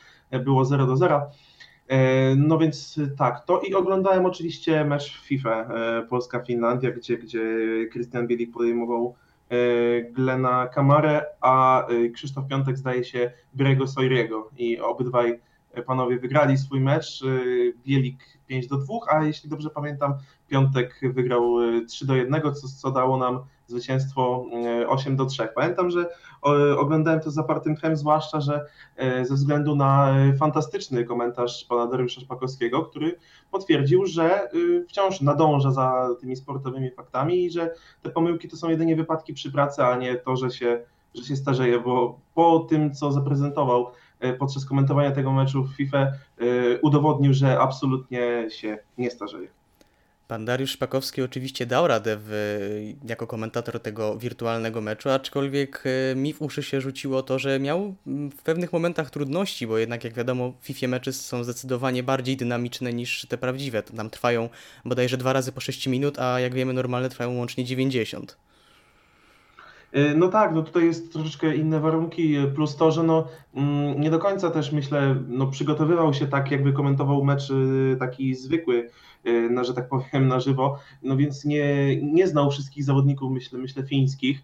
[0.44, 1.30] było 0 do 0.
[1.88, 7.42] E, No więc tak, to i oglądałem oczywiście mecz FIFA e, Polska-Finlandia, gdzie, gdzie
[7.92, 9.14] Krystian Bielik podejmował
[10.10, 15.40] Glena Kamarę, a e, Krzysztof Piątek zdaje się Brego Soiriego i obydwaj
[15.86, 17.22] panowie wygrali swój mecz.
[17.22, 17.26] e,
[17.86, 20.14] Bielik 5 do 2, a jeśli dobrze pamiętam,
[20.48, 24.44] Piątek wygrał e, 3 do 1, co, co dało nam zwycięstwo
[24.82, 25.48] e, 8 do 3.
[25.54, 26.06] Pamiętam, że
[26.78, 28.66] oglądałem to z zapartym tchem, zwłaszcza, że
[28.96, 33.18] e, ze względu na e, fantastyczny komentarz pana Dariusza Szpakowskiego, który
[33.50, 34.48] potwierdził, że
[34.88, 39.52] wciąż nadąża za tymi sportowymi faktami i że te pomyłki to są jedynie wypadki przy
[39.52, 40.82] pracy, a nie to, że się,
[41.14, 43.86] że się starzeje, bo po tym, co zaprezentował
[44.20, 46.12] e, podczas komentowania tego meczu w FIFA, e,
[46.82, 49.57] udowodnił, że absolutnie się nie starzeje.
[50.28, 56.34] Pan Dariusz Szpakowski oczywiście dał radę w, jako komentator tego wirtualnego meczu, aczkolwiek e, mi
[56.34, 60.14] w uszy się rzuciło to, że miał mm, w pewnych momentach trudności, bo jednak jak
[60.14, 63.82] wiadomo FIFA mecze są zdecydowanie bardziej dynamiczne niż te prawdziwe.
[63.82, 64.48] Tam trwają
[64.84, 68.36] bodajże dwa razy po 6 minut, a jak wiemy normalne trwają łącznie 90.
[69.96, 74.00] Y, No tak, no tutaj jest troszeczkę inne warunki, y, plus to, że no mm,
[74.00, 78.90] nie do końca też myślę, no przygotowywał się tak, jakby komentował mecz y, taki zwykły,
[79.50, 83.82] na, że tak powiem, na żywo, no więc nie, nie znał wszystkich zawodników, myślę, myślę
[83.82, 84.42] fińskich,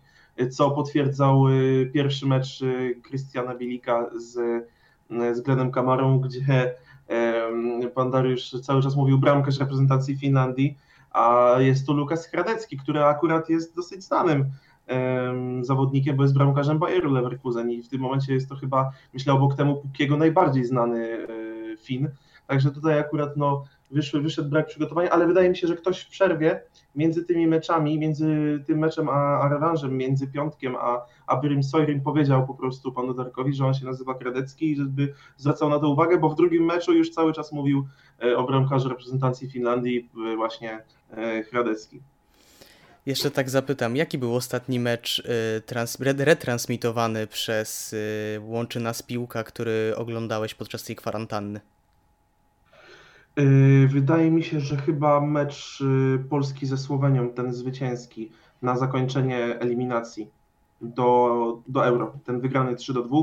[0.51, 1.45] co potwierdzał
[1.92, 2.61] pierwszy mecz
[3.03, 4.64] Krystiana Bielika z,
[5.11, 6.74] z Glenem Kamarą, gdzie
[7.95, 10.78] pan Dariusz cały czas mówił bramkarz reprezentacji Finlandii,
[11.11, 14.45] a jest tu Lukas Hradecki, który akurat jest dosyć znanym
[15.61, 19.55] zawodnikiem, bo jest bramkarzem Bayeru Leverkusen i w tym momencie jest to chyba, myślę, obok
[19.55, 21.26] temu Pukiego najbardziej znany
[21.72, 22.09] e, Fin.
[22.47, 26.09] Także tutaj akurat no, wyszły, wyszedł brak przygotowania, ale wydaje mi się, że ktoś w
[26.09, 26.61] przerwie
[26.97, 32.47] między tymi meczami, między tym meczem a, a rewanżem, między Piątkiem a, a Soirim powiedział
[32.47, 36.18] po prostu panu Darkowi, że on się nazywa Kradecki i żeby zwracał na to uwagę,
[36.18, 37.87] bo w drugim meczu już cały czas mówił
[38.22, 40.82] e, o bramkarzu reprezentacji Finlandii e, właśnie
[41.51, 42.01] Hradecki.
[43.07, 49.02] Jeszcze tak zapytam, jaki był ostatni mecz y, trans, re, retransmitowany przez y, Łączy Nas
[49.02, 51.61] Piłka, który oglądałeś podczas tej kwarantanny?
[53.36, 58.30] Yy, Wydaje mi się, że chyba mecz yy, Polski ze Słowenią, ten zwycięski
[58.62, 60.30] na zakończenie eliminacji
[60.80, 63.18] do, do Euro, ten wygrany 3 do 2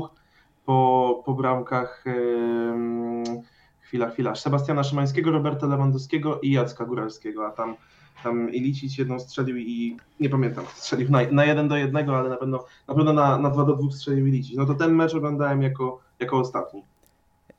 [0.64, 3.42] po, po bramkach yy,
[3.80, 7.76] chwila, chwila, Sebastiana Szymańskiego, Roberta Lewandowskiego i Jacka Góralskiego, a tam,
[8.22, 12.36] tam Ilicic jedną strzelił i nie pamiętam, strzelił na, na 1 do 1, ale na
[12.36, 14.56] pewno na, pewno na, na 2 do 2 strzelił Ilicic.
[14.56, 16.82] No to ten mecz oglądałem jako, jako ostatni.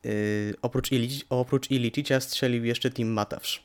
[0.06, 3.64] Y, oprócz, Ilic, oprócz Ilicicia strzelił jeszcze Tim Matawsz.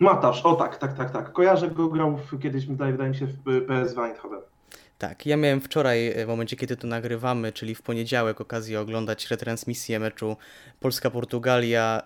[0.00, 1.32] Matasz, o tak, tak, tak, tak.
[1.32, 4.40] Kojarzę go, grał w, kiedyś, wydaje, wydaje mi się, w PSV Eindhoven.
[4.98, 9.30] Tak, ja miałem wczoraj, e, w momencie kiedy to nagrywamy, czyli w poniedziałek, okazję oglądać
[9.30, 10.36] retransmisję meczu
[10.80, 12.02] Polska-Portugalia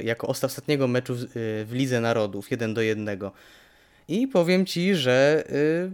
[0.00, 1.26] y, jako osta- ostatniego meczu w, y,
[1.64, 3.18] w Lidze Narodów, 1 do 1.
[4.08, 5.44] I powiem Ci, że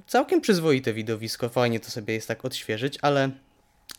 [0.07, 3.31] całkiem przyzwoite widowisko, fajnie to sobie jest tak odświeżyć, ale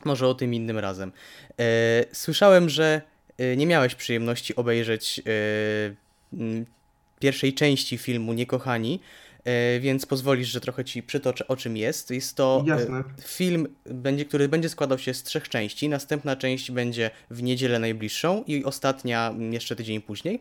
[0.05, 1.11] może o tym innym razem.
[1.59, 3.01] E, słyszałem, że
[3.37, 5.31] e, nie miałeś przyjemności obejrzeć e,
[7.19, 8.99] pierwszej części filmu Niekochani.
[9.43, 12.11] E, więc pozwolisz, że trochę ci przytoczę o czym jest.
[12.11, 13.03] Jest to e, Jasne.
[13.25, 15.89] film, będzie, który będzie składał się z trzech części.
[15.89, 20.39] Następna część będzie w niedzielę najbliższą i ostatnia jeszcze tydzień później.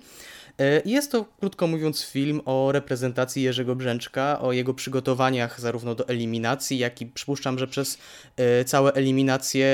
[0.58, 6.08] E, Jest to, krótko mówiąc, film o reprezentacji Jerzego Brzęczka, o jego przygotowaniach zarówno do
[6.08, 7.98] eliminacji, jak i przypuszczam, że przez
[8.66, 9.66] całe eliminacje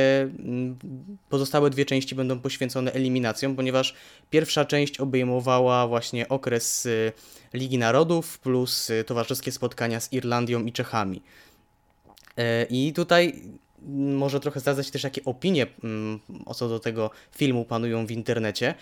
[1.29, 3.95] pozostałe dwie części będą poświęcone eliminacjom, ponieważ
[4.31, 6.89] pierwsza część obejmowała właśnie okres
[7.57, 11.23] Ligi Narodów plus e, towarzyskie spotkania z Irlandią i Czechami.
[12.37, 13.43] E, I tutaj
[13.89, 18.75] może trochę zdradzać też, jakie opinie mm, o co do tego filmu panują w internecie.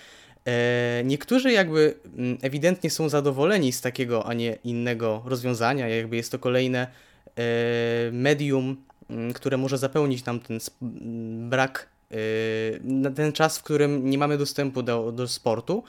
[0.47, 6.33] E, Niektórzy jakby mm, ewidentnie są zadowoleni z takiego, a nie innego rozwiązania, jakby jest
[6.33, 6.87] to kolejne
[7.37, 7.43] e,
[8.13, 8.77] medium,
[9.11, 10.59] mm, które może zapełnić nam ten
[11.49, 11.95] brak,
[13.17, 15.83] ten czas, w którym nie mamy dostępu do, do sportu.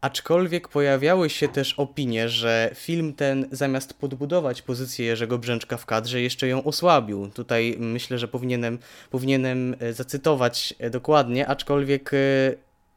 [0.00, 6.20] Aczkolwiek pojawiały się też opinie, że film ten zamiast podbudować pozycję Jerzego Brzęczka w kadrze,
[6.20, 7.30] jeszcze ją osłabił.
[7.34, 8.78] Tutaj myślę, że powinienem,
[9.10, 12.16] powinienem e, zacytować e, dokładnie, aczkolwiek e,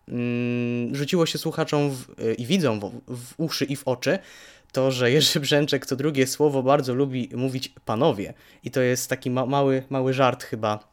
[0.08, 2.06] mm, rzuciło się słuchaczom w,
[2.38, 4.20] i widzom w, w uszy i w oczy
[4.72, 8.34] to, że Jerzy Brzęczek co drugie słowo bardzo lubi mówić panowie.
[8.64, 10.91] I to jest taki ma mały, mały żart chyba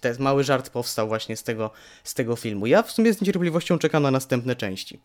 [0.00, 1.70] to jest mały żart powstał właśnie z tego,
[2.04, 2.66] z tego filmu.
[2.66, 5.00] Ja w sumie z niecierpliwością czekam na następne części.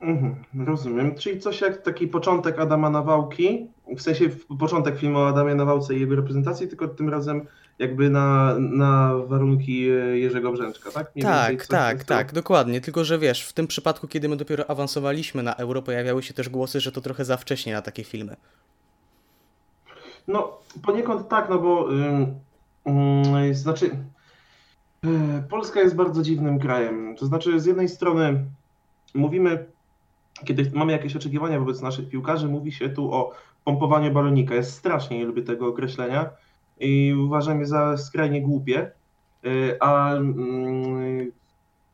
[0.00, 0.34] Mhm,
[0.66, 1.14] rozumiem.
[1.14, 3.66] Czyli coś jak taki początek Adama Nawałki,
[3.96, 7.46] w sensie początek filmu o Adamie Nawałce i jego reprezentacji, tylko tym razem
[7.78, 11.12] jakby na, na warunki e, Jerzego Brzęczka, tak?
[11.22, 12.80] Tak, tak, tak, dokładnie.
[12.80, 16.48] Tylko, że wiesz, w tym przypadku, kiedy my dopiero awansowaliśmy na euro, pojawiały się też
[16.48, 18.36] głosy, że to trochę za wcześnie na takie filmy.
[20.28, 22.34] No, poniekąd tak, no bo ym,
[23.52, 23.86] znaczy
[25.04, 25.08] y,
[25.50, 27.16] Polska jest bardzo dziwnym krajem.
[27.16, 28.44] To znaczy, z jednej strony
[29.14, 29.66] mówimy,
[30.44, 33.32] kiedy mamy jakieś oczekiwania wobec naszych piłkarzy, mówi się tu o
[33.64, 34.54] pompowaniu balonika.
[34.54, 36.30] Ja strasznie nie lubię tego określenia
[36.80, 38.90] i uważam je za skrajnie głupie.
[39.46, 41.30] Y, A, mm,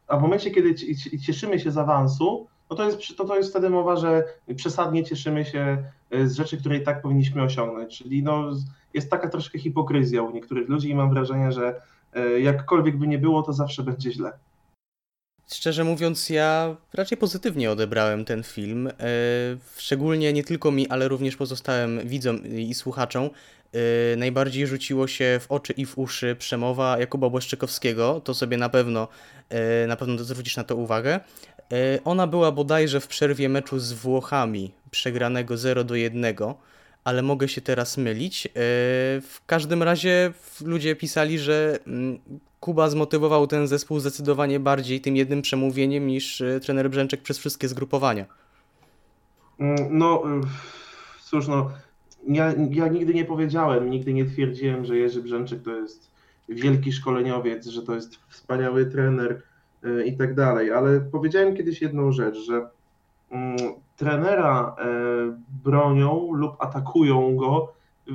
[0.09, 3.51] a w momencie, kiedy ci- ci- cieszymy się z awansu, to jest, to, to jest
[3.51, 4.25] wtedy mowa, że
[4.57, 7.99] przesadnie cieszymy się y, z rzeczy, które i tak powinniśmy osiągnąć.
[7.99, 8.51] Czyli no,
[8.95, 11.81] jest taka troszkę hipokryzja u niektórych ludzi i mam wrażenie, że
[12.17, 14.33] y, jakkolwiek by nie było, to zawsze będzie źle.
[15.53, 18.87] Szczerze mówiąc, ja raczej pozytywnie odebrałem ten film.
[18.87, 18.93] e,
[19.77, 23.25] Szczególnie nie tylko mi, ale również pozostałym widzom i słuchaczom.
[24.13, 28.21] e, Najbardziej rzuciło się w oczy i w uszy przemowa Jakuba Błaszczykowskiego.
[28.21, 29.09] To sobie na pewno,
[29.49, 31.21] e, na pewno zwrócisz na to uwagę.
[31.75, 36.25] E, Ona była bodajże w przerwie meczu z Włochami, przegranego 0 do 1,
[37.05, 38.47] ale mogę się teraz mylić.
[38.47, 38.51] E,
[39.21, 40.33] W każdym razie
[40.65, 42.19] ludzie pisali, że mm,
[42.61, 47.69] Kuba zmotywował ten zespół zdecydowanie bardziej tym jednym przemówieniem niż e, trener Brzęczek przez wszystkie
[47.69, 48.25] zgrupowania.
[49.61, 50.23] Mm, No,
[51.25, 51.71] cóż, no,
[52.29, 56.11] ja, ja nigdy nie powiedziałem, nigdy nie twierdziłem, że Jerzy Brzęczyk to jest
[56.49, 59.43] wielki szkoleniowiec, że to jest wspaniały trener
[60.07, 62.69] i tak dalej, ale powiedziałem kiedyś jedną rzecz, że
[63.31, 63.57] mm,
[63.97, 64.85] trenera e,
[65.65, 67.73] bronią lub atakują go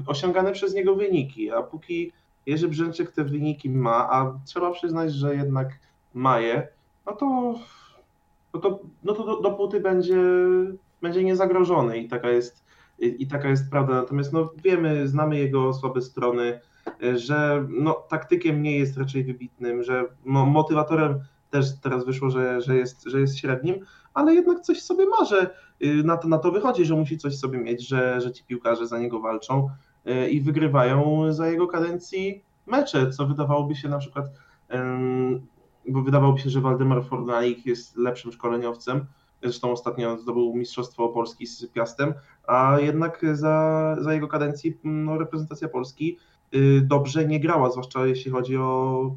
[0.08, 2.12] osiągane przez niego wyniki, a póki
[2.46, 5.68] Jerzy Brzęczyk te wyniki ma, a trzeba przyznać, że jednak
[6.14, 6.68] ma je,
[7.06, 7.56] no to,
[8.54, 10.24] no to, no to do, dopóty będzie,
[11.02, 12.66] będzie niezagrożony i taka jest,
[13.00, 13.94] i, i taka jest prawda.
[13.94, 16.60] Natomiast no, wiemy, znamy jego słabe strony,
[17.04, 22.62] y, że no, taktykiem nie jest raczej wybitnym, że mo, motywatorem też teraz wyszło, że,
[22.62, 25.50] że, jest, że jest średnim, ale jednak coś sobie ma, że
[25.84, 28.88] y, na to, na to wychodzi, że musi coś sobie mieć, że, że ci piłkarze
[28.88, 29.70] za niego walczą
[30.08, 34.26] y, i wygrywają za jego kadencji mecze, co wydawałoby się na przykład,
[35.88, 39.06] bo wydawałoby się, że Waldemar Fornalik jest lepszym szkoleniowcem,
[39.43, 42.14] zresztą ostatnio zdobył Mistrzostwo Polski z Piastem,
[42.47, 46.18] a jednak za, za jego kadencji no, reprezentacja Polski
[46.56, 49.16] y, dobrze nie grała, zwłaszcza jeśli chodzi o,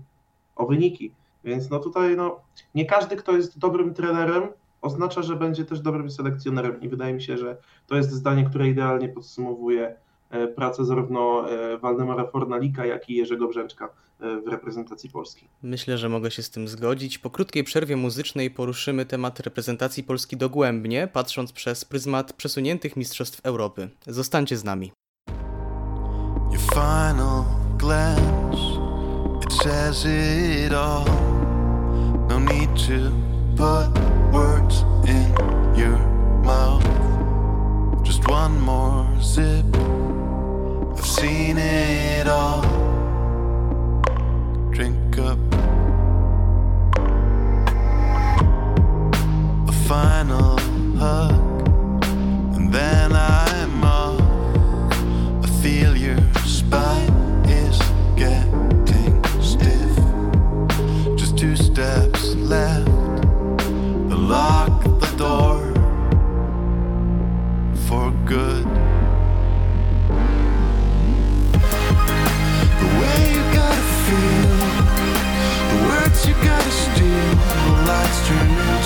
[0.56, 1.12] o wyniki.
[1.44, 2.40] Więc no tutaj no,
[2.74, 4.48] nie każdy, kto jest dobrym trenerem,
[4.82, 8.68] oznacza, że będzie też dobrym selekcjonerem i wydaje mi się, że to jest zdanie, które
[8.68, 9.96] idealnie podsumowuje
[10.30, 13.88] e, pracę zarówno e, Waldemara Fornalika, jak i Jerzego Brzęczka
[14.20, 15.48] e, w reprezentacji Polski.
[15.62, 17.18] Myślę, że mogę się z tym zgodzić.
[17.18, 23.88] Po krótkiej przerwie muzycznej poruszymy temat reprezentacji Polski dogłębnie, patrząc przez pryzmat przesuniętych Mistrzostw Europy.
[24.06, 24.92] Zostańcie z nami.
[26.52, 27.44] Your final
[27.78, 28.58] glance,
[29.42, 31.31] it says it all.
[32.32, 33.12] No need to
[33.56, 33.92] put
[34.32, 35.28] words in
[35.76, 35.98] your
[36.42, 36.82] mouth.
[38.02, 39.66] Just one more sip.
[40.96, 42.62] I've seen it all.
[44.70, 45.38] Drink up.
[49.68, 50.56] A final
[50.96, 52.06] hug,
[52.56, 53.12] and then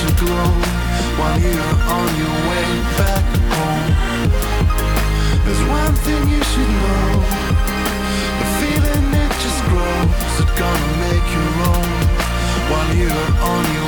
[0.06, 0.50] to glow
[1.18, 3.92] while you're on your way back home.
[5.44, 7.08] There's one thing you should know.
[8.40, 10.10] The feeling it just grows.
[10.40, 11.90] It's gonna make you roam
[12.70, 13.85] while you're on your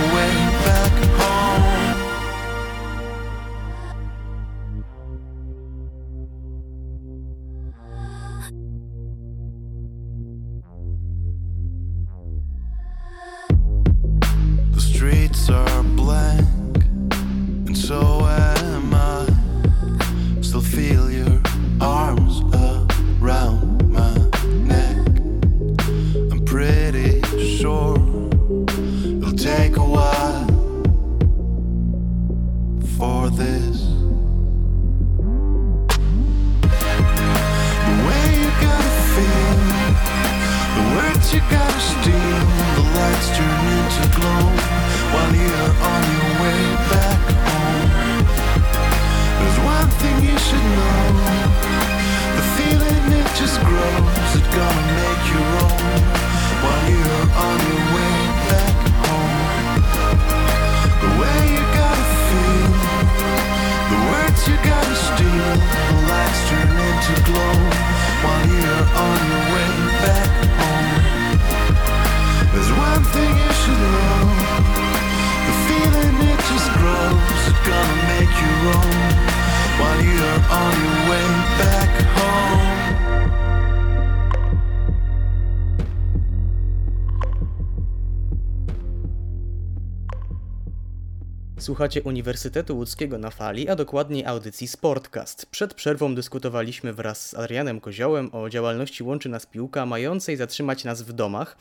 [91.69, 95.47] Słuchacie Uniwersytetu Łódzkiego na fali, a dokładniej audycji Sportcast.
[95.47, 101.03] Przed przerwą dyskutowaliśmy wraz z Adrianem Koziołem o działalności Łączy Nas Piłka mającej zatrzymać nas
[101.03, 101.57] w domach,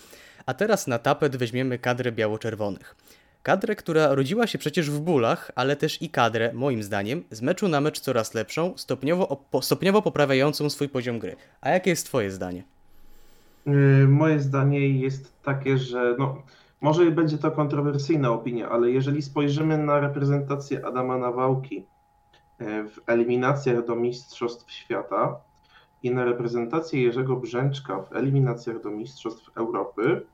[0.45, 2.95] a teraz na tapet weźmiemy kadrę biało-czerwonych.
[3.43, 7.67] Kadrę, która rodziła się przecież w bólach, ale też i kadrę, moim zdaniem, z meczu
[7.67, 11.35] na mecz coraz lepszą, stopniowo, stopniowo poprawiającą swój poziom gry.
[11.61, 12.63] A jakie jest Twoje zdanie?
[13.67, 16.43] Y, Moje zdanie jest takie, że no,
[16.81, 21.85] może będzie to kontrowersyjna opinia, ale jeżeli spojrzymy na reprezentację Adama Nawałki
[22.59, 25.39] e, w eliminacjach do Mistrzostw Świata
[26.03, 30.25] i na reprezentację Jerzego Brzęczka w eliminacjach do Mistrzostw Europy,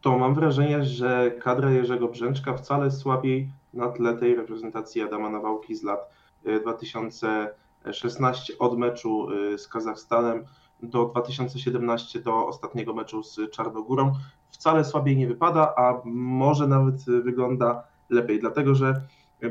[0.00, 5.74] to mam wrażenie, że kadra Jerzego Brzęczka wcale słabiej na tle tej reprezentacji Adama Nawałki
[5.74, 6.10] z lat
[6.44, 10.44] e, 2016 od meczu e, z Kazachstanem
[10.82, 14.12] do 2017 do ostatniego meczu z Czarnogórą
[14.54, 19.00] wcale słabiej nie wypada, a może nawet wygląda lepiej, dlatego że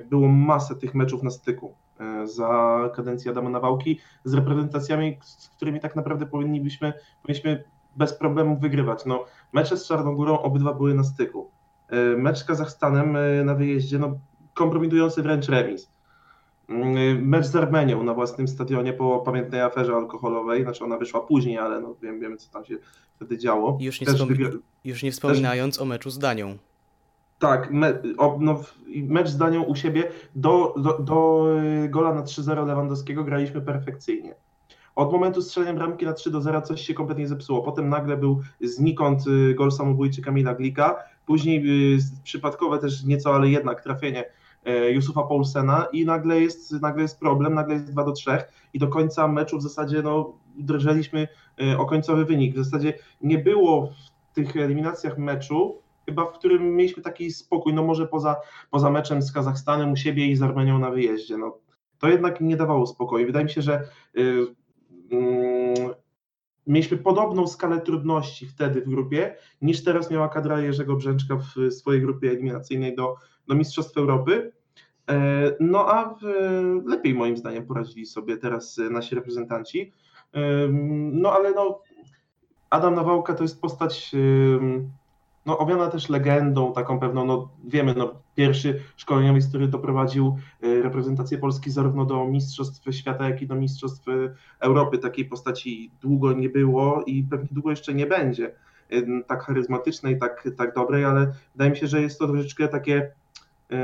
[0.10, 5.80] było masę tych meczów na styku e, za kadencji Adama Nawałki z reprezentacjami, z którymi
[5.80, 7.64] tak naprawdę powinniśmy, powinniśmy
[7.96, 9.06] bez problemu wygrywać.
[9.06, 11.52] No, mecze z Czarnogórą obydwa były na styku.
[11.90, 14.18] E, Mecz z Kazachstanem na wyjeździe, no,
[14.54, 15.94] kompromitujący wręcz remis.
[17.22, 21.82] Mecz z Armenią na własnym stadionie po pamiętnej aferze alkoholowej, znaczy ona wyszła później, ale
[21.82, 22.76] no wiem, wiemy co tam się
[23.16, 23.78] wtedy działo.
[23.82, 26.58] Już nie, Też wspom- już nie wspominając o meczu z Danią.
[27.40, 28.62] tak, me, o, no,
[28.96, 31.48] mecz z Danią u siebie do, do, do
[31.86, 34.36] y, gola na 3-0 Lewandowskiego graliśmy perfekcyjnie.
[34.96, 37.62] Od momentu strzelenia bramki na 3 0 coś się kompletnie zepsuło.
[37.64, 40.96] Potem nagle był znikąd y, gol samobójczy Kamila Glika,
[41.26, 44.26] później y, przypadkowe też nieco, ale jednak trafienie
[44.68, 48.32] y, Yusufa Paulsena i nagle jest, nagle jest problem, nagle jest 2 do 3
[48.74, 51.28] i do końca meczu w zasadzie no, drżeliśmy
[51.62, 52.56] y, o końcowy wynik.
[52.56, 53.88] W zasadzie nie było
[54.32, 58.36] w tych eliminacjach meczu, chyba w którym mieliśmy taki spokój, no może poza,
[58.72, 61.38] poza meczem z Kazachstanem u siebie i z Armenią na wyjeździe.
[61.38, 61.58] No,
[62.00, 63.26] to jednak nie dawało spokoju.
[63.26, 63.84] Wydaje mi się, że
[64.18, 64.46] y,
[65.12, 65.94] mm,
[66.68, 72.02] mieliśmy podobną skalę trudności wtedy w grupie, niż teraz miała kadra Jerzego Brzęczka w swojej
[72.02, 73.16] grupie eliminacyjnej do,
[73.48, 74.52] do Mistrzostw Europy.
[75.10, 76.22] E, No a w,
[76.86, 79.92] lepiej moim zdaniem poradzili sobie teraz e, nasi reprezentanci.
[80.36, 81.82] Ym, No ale no,
[82.70, 84.12] Adam Nawałka to jest postać
[85.46, 91.38] no, owiana też legendą, taką pewną, no wiemy, no, pierwszy szkoleniowiec, który doprowadził y, reprezentację
[91.38, 94.98] Polski zarówno do Mistrzostw Świata, jak i do Mistrzostw y, Europy.
[94.98, 98.52] Takiej postaci długo nie było i pewnie długo jeszcze nie będzie
[98.94, 103.12] y, tak charyzmatycznej, tak, tak dobrej, ale wydaje mi się, że jest to troszeczkę takie,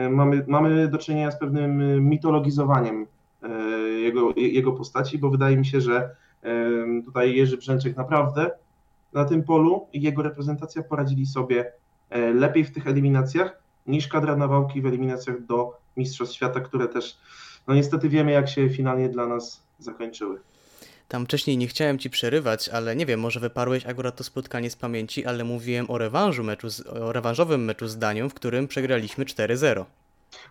[0.10, 3.08] mamy, mamy do czynienia z pewnym mitologizowaniem
[4.02, 6.16] jego, jego postaci, bo wydaje mi się, że
[7.06, 8.52] tutaj Jerzy Brzęczek naprawdę
[9.14, 11.72] na tym polu i jego reprezentacja poradzili sobie
[12.10, 17.18] e, lepiej w tych eliminacjach niż kadra Nawałki w eliminacjach do Mistrzostw Świata, które też,
[17.68, 20.40] no niestety wiemy, jak się finalnie dla nas zakończyły.
[21.08, 24.76] Tam wcześniej nie chciałem ci przerywać, ale nie wiem, może wyparłeś akurat to spotkanie z
[24.76, 29.26] pamięci, ale mówiłem o rewanżu meczu, z, o rewanżowym meczu z Danią, w którym przegraliśmy
[29.26, 29.86] 4-0.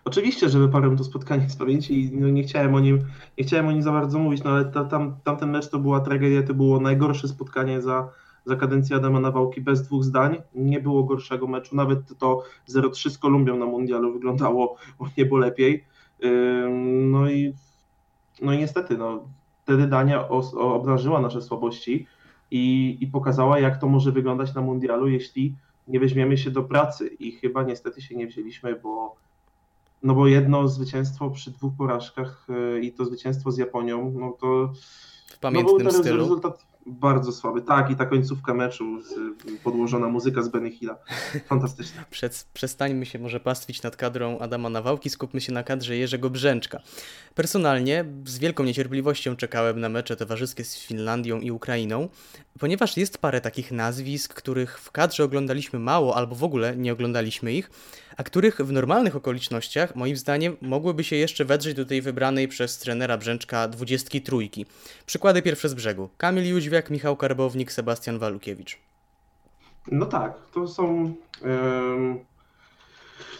[0.05, 2.99] Oczywiście, że wyparłem to spotkanie z pamięci i no, nie chciałem o nim,
[3.37, 5.99] nie chciałem o nim za bardzo mówić, no ale ta, tam, tamten mecz to była
[5.99, 8.09] tragedia, to było najgorsze spotkanie za,
[8.49, 10.41] za kadencji Adama Nawałki bez dwóch zdań.
[10.55, 15.85] Nie było gorszego meczu, nawet to 0-3 z Kolumbią na mundialu wyglądało o niebo lepiej.
[17.01, 17.53] No i,
[18.41, 19.23] no i niestety, no,
[19.63, 20.27] wtedy Dania
[20.57, 22.07] obnażyła nasze słabości
[22.51, 25.55] i, i pokazała, jak to może wyglądać na mundialu, jeśli
[25.87, 27.07] nie weźmiemy się do pracy.
[27.07, 29.15] I chyba niestety się nie wzięliśmy, bo
[30.03, 34.67] no bo jedno zwycięstwo przy dwóch porażkach y, i to zwycięstwo z Japonią, no to,
[35.27, 36.17] W no pamiętnym to stylu.
[36.17, 37.61] rezultat bardzo słaby.
[37.61, 39.15] Tak, i ta końcówka meczu, z,
[39.63, 40.97] podłożona muzyka z Benny Hilla,
[41.45, 42.05] fantastyczna.
[42.53, 46.81] Przestańmy się może pastwić nad kadrą Adama Nawałki, skupmy się na kadrze Jerzego Brzęczka.
[47.35, 52.09] Personalnie z wielką niecierpliwością czekałem na mecze towarzyskie z Finlandią i Ukrainą,
[52.59, 57.53] ponieważ jest parę takich nazwisk, których w kadrze oglądaliśmy mało albo w ogóle nie oglądaliśmy
[57.53, 57.71] ich,
[58.19, 62.77] a których w normalnych okolicznościach, moim zdaniem, mogłyby się jeszcze wedrzeć do tej wybranej przez
[62.77, 64.65] trenera Brzęczka dwudziestki trójki.
[65.05, 66.09] Przykłady pierwsze z brzegu.
[66.17, 68.77] Kamil Jóźwiak, Michał Karbownik, Sebastian Walukiewicz.
[69.91, 71.13] No tak, to są.
[71.43, 72.19] em,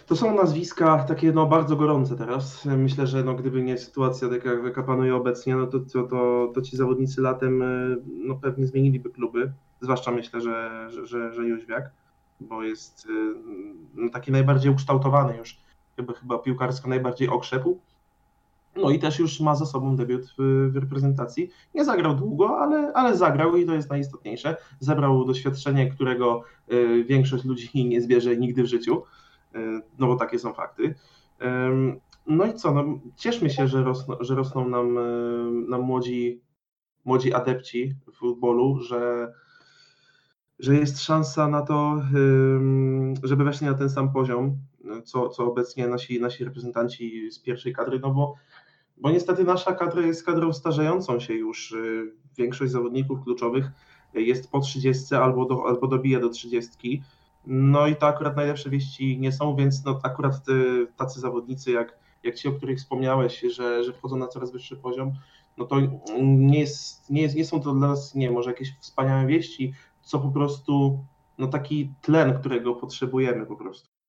[0.06, 2.64] To są nazwiska takie no, bardzo gorące teraz.
[2.64, 6.62] Myślę, że no, gdyby nie sytuacja taka, jaka panuje obecnie, no to, to, to, to
[6.62, 9.52] ci zawodnicy latem y, no, pewnie zmieniliby kluby.
[9.80, 11.90] Zwłaszcza myślę, że, że, że, że Jóźwiak,
[12.40, 13.34] bo jest y,
[13.94, 15.56] no, taki najbardziej ukształtowany już,
[15.96, 17.78] chyba, chyba piłkarsko najbardziej okrzepł.
[18.76, 21.50] No i też już ma za sobą debiut w, w reprezentacji.
[21.74, 24.56] Nie zagrał długo, ale, ale zagrał i to jest najistotniejsze.
[24.80, 26.42] Zebrał doświadczenie, którego
[26.72, 29.02] y, większość ludzi nie zbierze nigdy w życiu,
[29.54, 29.58] y,
[29.98, 30.94] no bo takie są fakty.
[31.42, 32.84] Ym, No i co, no,
[33.16, 36.42] cieszmy się, że rosną, że rosną nam, y, nam młodzi,
[37.04, 39.32] młodzi adepci w futbolu, że,
[40.58, 42.02] że jest szansa na to,
[43.22, 44.58] żeby weszli na ten sam poziom,
[45.04, 48.34] co, co obecnie nasi, nasi reprezentanci z pierwszej kadry, no bo
[49.00, 51.72] bo niestety nasza kadra jest kadrą starzejącą się już.
[51.72, 53.70] y, Większość zawodników kluczowych
[54.14, 57.02] jest po 30 albo, do, albo dobija do 30.
[57.46, 61.98] No i to akurat najlepsze wieści nie są, więc no akurat y, tacy zawodnicy jak,
[62.22, 65.12] jak ci, o których wspomniałeś, że, że wchodzą na coraz wyższy poziom,
[65.58, 65.76] no to
[66.22, 69.72] nie, jest, nie, jest, nie są to dla nas, nie może jakieś wspaniałe wieści,
[70.02, 71.04] co po prostu
[71.38, 73.99] no taki tlen, którego potrzebujemy po prostu.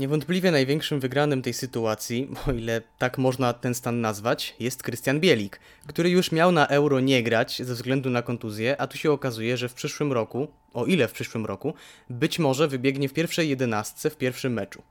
[0.00, 5.60] Niewątpliwie największym wygranym tej sytuacji, o ile tak można ten stan nazwać, jest Krystian Bielik,
[5.86, 9.56] który już miał na euro nie grać ze względu na kontuzję, a tu się okazuje,
[9.56, 11.74] że w przyszłym roku, o ile w przyszłym roku,
[12.10, 14.82] być może wybiegnie w pierwszej jedenastce w pierwszym meczu.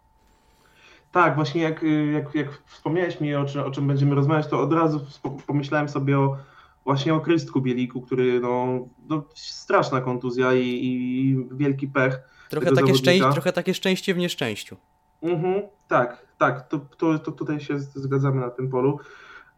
[1.12, 4.74] Tak, właśnie jak, jak, jak wspomniałeś mi o, czym- o czym będziemy rozmawiać, to od
[4.74, 5.06] razu
[5.48, 6.38] pomyślałem sobie o
[6.84, 12.20] właśnie o Krystku Bieliku, który no, no straszna kontuzja i, i wielki pech.
[12.50, 14.78] Trochę takie, szczęście, trochę takie szczęście w nieszczęściu.
[15.22, 19.00] Mhm, tak, tak, to, to, to tutaj się zgadzamy na tym polu.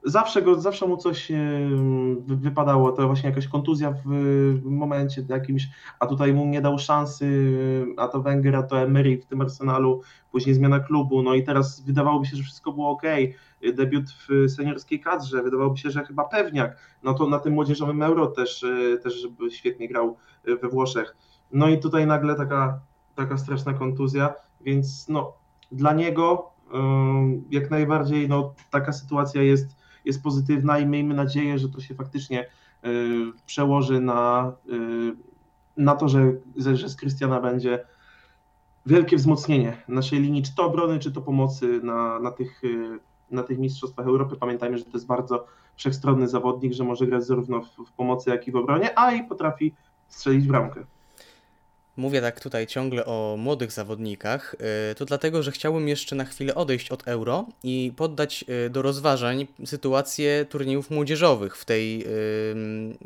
[0.04, 1.32] Zawsze, go, zawsze mu coś
[2.28, 5.68] wypadało, to właśnie jakaś kontuzja w, momencie jakimś,
[6.00, 7.28] a tutaj mu nie dał szansy,
[7.98, 10.02] a to Węgier, a to Emery w tym Arsenalu,
[10.32, 13.04] później zmiana klubu, no i teraz wydawałoby się, że wszystko było ok,
[13.74, 18.28] debiut w seniorskiej kadrze, wydawałoby się, że chyba pewniak, no to na tym młodzieżowym Euro
[18.28, 21.16] też, e, też świetnie grał e, we Włoszech.
[21.52, 22.80] No i tutaj nagle taka,
[23.16, 25.41] taka straszna kontuzja, więc no
[25.72, 26.52] dla niego
[27.50, 32.46] jak najbardziej no, taka sytuacja jest, jest pozytywna i miejmy nadzieję, że to się faktycznie
[32.86, 32.88] y,
[33.46, 35.16] przełoży na, y,
[35.78, 37.86] na to, że, że z Krystiana będzie
[38.86, 43.00] wielkie wzmocnienie naszej linii, czy to obrony, czy to pomocy na, na, tych, y,
[43.32, 44.36] na tych Mistrzostwach Europy.
[44.36, 45.46] Pamiętajmy, że to jest bardzo
[45.76, 49.24] wszechstronny zawodnik, że może grać zarówno w, w pomocy, jak i w obronie, a i
[49.24, 49.74] potrafi
[50.08, 50.86] strzelić bramkę.
[51.98, 54.56] Mówię tak tutaj ciągle o młodych zawodnikach,
[54.90, 58.82] yy, to dlatego, że chciałbym jeszcze na chwilę odejść od euro i poddać yy, do
[58.82, 62.06] rozważań sytuację turniejów młodzieżowych w, tej,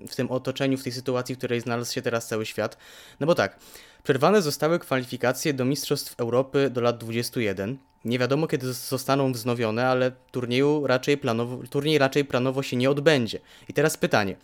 [0.07, 2.77] w tym otoczeniu, w tej sytuacji, w której znalazł się teraz cały świat.
[3.19, 3.59] No bo tak,
[4.03, 7.77] przerwane zostały kwalifikacje do Mistrzostw Europy do lat 21.
[8.05, 13.39] Nie wiadomo kiedy zostaną wznowione, ale turnieju raczej planowo, turniej raczej planowo się nie odbędzie.
[13.69, 14.35] I teraz pytanie.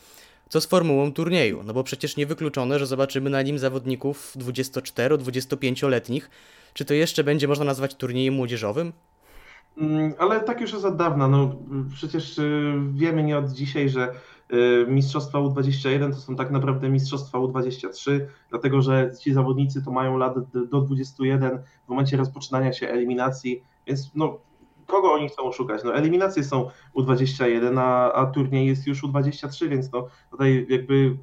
[0.52, 1.64] Co z formułą turnieju?
[1.64, 6.30] No bo przecież niewykluczone, że zobaczymy na nim zawodników 24-25-letnich.
[6.74, 8.94] Czy to jeszcze będzie można nazwać turniejem młodzieżowym?
[9.78, 11.28] Mm, Ale tak już jest od dawna.
[11.28, 11.56] No,
[11.94, 14.14] przecież y, wiemy nie od dzisiaj, że
[14.54, 20.18] y, mistrzostwa U21 to są tak naprawdę mistrzostwa U23, dlatego że ci zawodnicy to mają
[20.18, 20.36] lat
[20.72, 24.40] do 21 w momencie rozpoczynania się eliminacji, więc no,
[24.92, 25.84] kogo oni chcą oszukać?
[25.84, 31.18] No, eliminacje są U21, a, a turniej jest już U23, więc no, tutaj jakby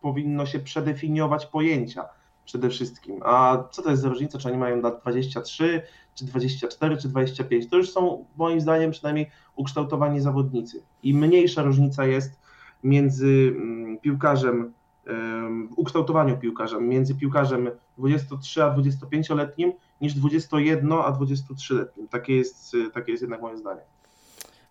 [0.00, 2.04] powinno się przedefiniować pojęcia
[2.44, 3.20] przede wszystkim.
[3.24, 5.82] A co to jest za różnica, czy oni mają lat 23,
[6.14, 7.70] czy 24, czy 25.
[7.70, 10.82] To już są moim zdaniem przynajmniej ukształtowani zawodnicy.
[11.02, 12.40] I mniejsza różnica jest
[12.84, 14.72] między mm, piłkarzem,
[15.06, 22.08] em, w ukształtowaniu piłkarzem, między piłkarzem 23 a 25-letnim niż 21 a 23-letnim.
[22.08, 23.80] Takie jest, takie jest jednak moje zdanie.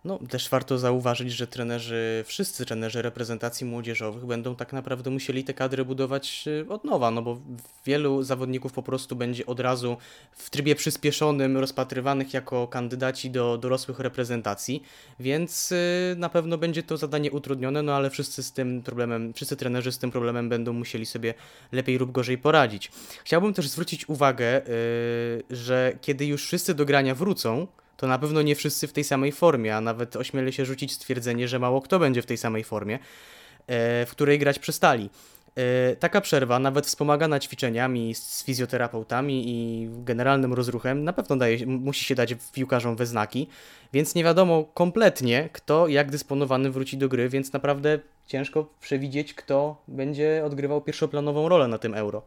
[0.04, 5.54] No, też warto zauważyć, że trenerzy, wszyscy trenerzy reprezentacji młodzieżowych będą tak naprawdę musieli te
[5.54, 7.40] kadry budować y, od nowa, no bo
[7.86, 9.96] wielu zawodników po prostu będzie od razu
[10.32, 14.82] w trybie przyspieszonym rozpatrywanych jako kandydaci do dorosłych reprezentacji,
[15.20, 19.56] więc y, na pewno będzie to zadanie utrudnione, no ale wszyscy z tym problemem, wszyscy
[19.56, 21.34] trenerzy z tym problemem będą musieli sobie
[21.72, 22.90] lepiej lub gorzej poradzić.
[23.24, 27.66] Chciałbym też zwrócić uwagę, y, że kiedy już wszyscy do grania wrócą,
[27.96, 31.48] to na pewno nie wszyscy w tej samej formie, a nawet ośmielę się rzucić stwierdzenie,
[31.48, 35.10] że mało kto będzie w tej samej formie, e, w której grać przestali.
[35.56, 42.04] E, Taka przerwa, nawet wspomagana ćwiczeniami z fizjoterapeutami i generalnym rozruchem, na pewno daje, musi
[42.04, 43.48] się dać piłkarzom we znaki,
[43.92, 49.82] więc nie wiadomo kompletnie, kto jak dysponowany wróci do gry, więc naprawdę ciężko przewidzieć, kto
[49.88, 52.22] będzie odgrywał pierwszoplanową rolę na tym euro.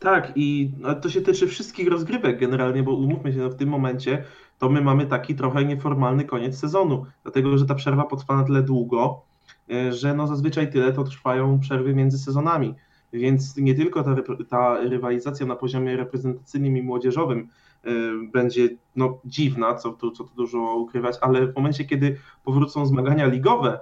[0.00, 0.70] Tak, i
[1.02, 4.24] to się tyczy wszystkich rozgrywek generalnie, bo umówmy się, no, w tym momencie
[4.60, 8.62] to my mamy taki trochę nieformalny koniec sezonu, dlatego że ta przerwa potrwa na tyle
[8.62, 9.22] długo,
[9.70, 12.74] e, że no zazwyczaj tyle to trwają przerwy między sezonami.
[13.12, 14.16] Więc nie tylko ta,
[14.48, 17.48] ta rywalizacja na poziomie reprezentacyjnym i młodzieżowym
[17.84, 17.90] e,
[18.32, 23.26] będzie no, dziwna, co tu, co tu dużo ukrywać, ale w momencie, kiedy powrócą zmagania
[23.26, 23.80] ligowe,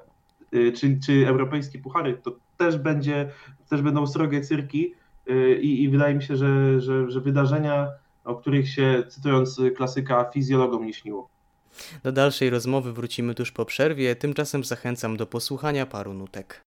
[0.52, 3.30] e, czy, czy europejskie puchary, to też będzie,
[3.68, 4.94] też będą srogie cyrki,
[5.60, 7.88] I, I wydaje mi się, że, że, że wydarzenia,
[8.28, 11.28] o których się, cytując klasyka, fizjologom nie śniło.
[12.02, 16.64] Do dalszej rozmowy wrócimy tuż po przerwie, tymczasem zachęcam do posłuchania paru nutek.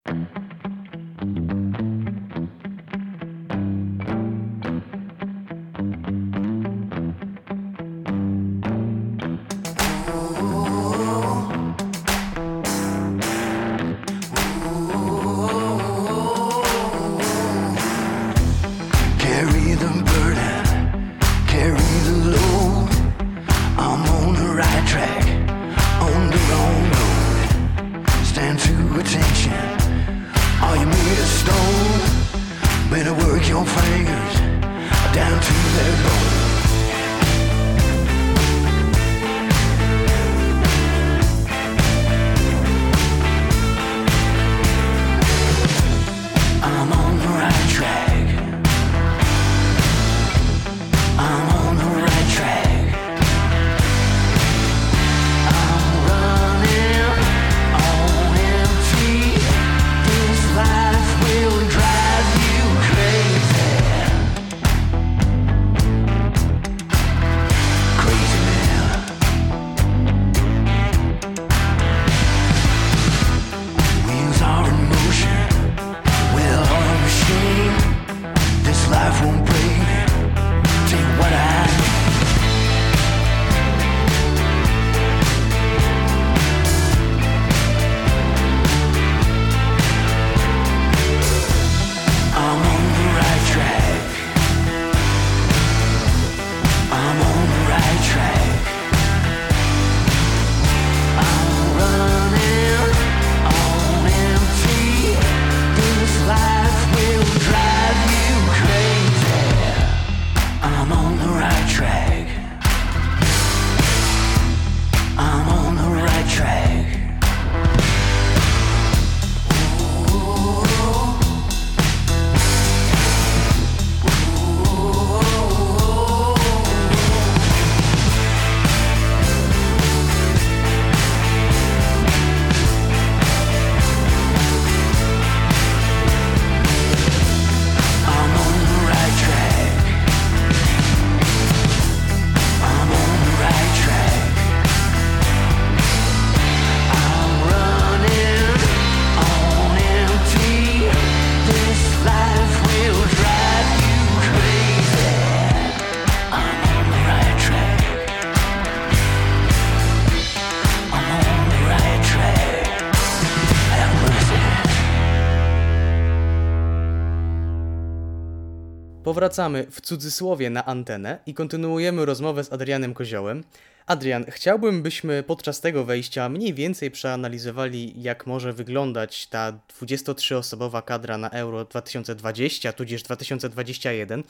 [169.21, 173.45] Powracamy w cudzysłowie na antenę i kontynuujemy rozmowę z Adrianem Koziołem.
[173.87, 181.19] Adrian, chciałbym, byśmy podczas tego wejścia mniej więcej przeanalizowali, jak może wyglądać ta 23-osobowa kadra
[181.19, 184.23] na Euro 2020, tudzież 2021.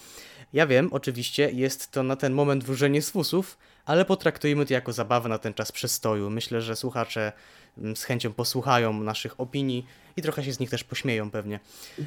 [0.53, 4.93] Ja wiem, oczywiście, jest to na ten moment wróżenie z fusów, ale potraktujmy to jako
[4.93, 6.31] zabawę na ten czas przestoju.
[6.31, 7.33] Myślę, że słuchacze
[7.95, 11.61] z chęcią posłuchają naszych opinii i trochę się z nich też pośmieją pewnie.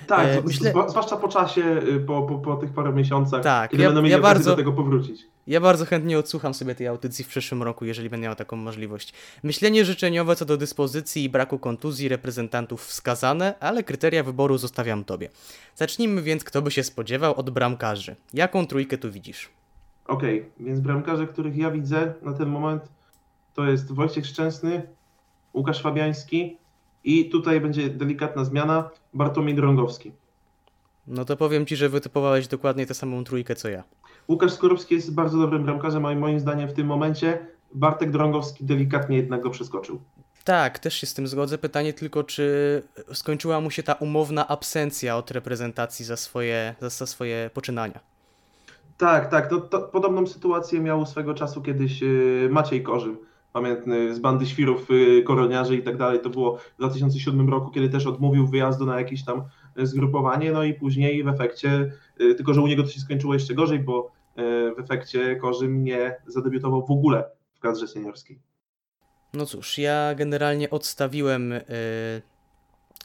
[0.07, 1.61] Tak, E, myślę- zwłaszcza po czasie,
[1.95, 4.55] y, po, po, po tych paru miesiącach, Tak, kiedy ja- będą mieli ja bardzo- do
[4.55, 5.21] tego powrócić.
[5.47, 9.13] Ja bardzo chętnie odsłucham sobie tej audycji w przyszłym roku, jeżeli będę miał taką możliwość.
[9.43, 15.29] Myślenie życzeniowe co do dyspozycji i braku kontuzji reprezentantów wskazane, ale kryteria wyboru zostawiam tobie.
[15.75, 18.15] Zacznijmy więc, kto by się spodziewał, od bramkarzy.
[18.33, 19.49] Jaką trójkę tu widzisz?
[20.07, 22.83] Okej, więc bramkarze, których ja widzę na ten moment,
[23.53, 24.81] to jest Wojciech Szczęsny,
[25.53, 26.57] Łukasz Fabiański
[27.03, 30.11] i tutaj będzie delikatna zmiana, Bartłomiej Drągowski.
[31.07, 33.83] No to powiem ci, że wytypowałeś dokładnie tę samą trójkę co ja.
[34.27, 39.17] Łukasz Skorupski jest bardzo dobrym bramkarzem, ale moim zdaniem w tym momencie Bartek Drągowski delikatnie
[39.17, 40.01] jednak go przeskoczył.
[40.43, 41.57] Tak, też się z tym zgodzę.
[41.57, 42.83] Pytanie tylko, czy
[43.13, 47.99] skończyła mu się ta umowna absencja od reprezentacji za swoje, za, za swoje poczynania.
[48.97, 49.49] Tak, tak.
[49.49, 53.17] To, to podobną sytuację miał swego czasu kiedyś y, Maciej Korzym,
[53.53, 56.19] pamiętny z bandy świrów, y, koroniarzy i tak dalej.
[56.19, 59.43] To było w 2007 roku, kiedy też odmówił wyjazdu na jakieś tam
[59.79, 61.91] y, zgrupowanie, no i później w efekcie,
[62.21, 64.11] y, tylko że u niego to się skończyło jeszcze gorzej, bo
[64.77, 67.23] w efekcie Korzym nie zadebiutował w ogóle
[67.53, 68.39] w kadrze seniorskiej.
[69.33, 71.61] No cóż, ja generalnie odstawiłem y,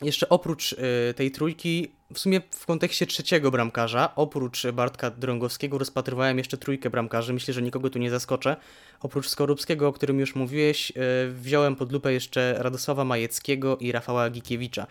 [0.03, 6.39] jeszcze oprócz y, tej trójki, w sumie w kontekście trzeciego bramkarza, oprócz Bartka Drągowskiego rozpatrywałem
[6.39, 8.57] jeszcze trójkę bramkarzy, myślę, że nikogo tu nie zaskoczę.
[9.01, 10.95] Oprócz Skorupskiego, o którym już mówiłeś, y,
[11.33, 14.87] wziąłem pod lupę jeszcze Radosława Majeckiego i Rafała Gikiewicza.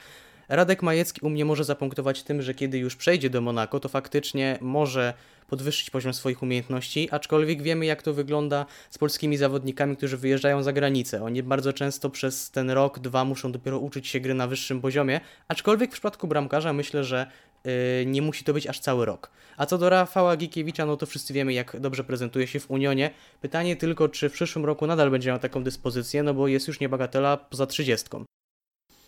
[0.50, 4.58] Radek Majecki u mnie może zapunktować tym, że kiedy już przejdzie do Monako, to faktycznie
[4.62, 5.14] może
[5.48, 10.74] podwyższyć poziom swoich umiejętności, aczkolwiek wiemy jak to wygląda z polskimi zawodnikami, którzy wyjeżdżają za
[10.74, 11.24] granicę.
[11.24, 15.22] Oni bardzo często przez ten rok, dwa muszą dopiero uczyć się gry na wyższym poziomie,
[15.48, 17.32] aczkolwiek w przypadku bramkarza myślę, że
[17.64, 17.72] yy,
[18.06, 19.30] nie musi to być aż cały rok.
[19.58, 23.12] A co do Rafała Gikiewicza, no to wszyscy wiemy jak dobrze prezentuje się w Unionie.
[23.42, 26.80] Pytanie tylko, czy w przyszłym roku nadal będzie miał taką dyspozycję, no bo jest już
[26.80, 28.26] niebagatela poza trzydziestką.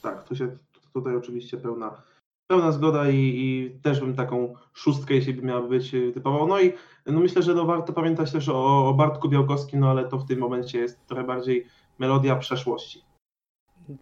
[0.01, 0.57] Tak, tu się
[0.93, 2.01] tutaj oczywiście pełna,
[2.49, 6.47] pełna zgoda i, i też bym taką szóstkę, jeśli by miała być, y, typował.
[6.47, 6.73] No i
[7.05, 10.27] no myślę, że no warto pamiętać też o, o Bartku Białkowskim, no ale to w
[10.27, 11.65] tym momencie jest trochę bardziej
[11.99, 13.01] melodia przeszłości.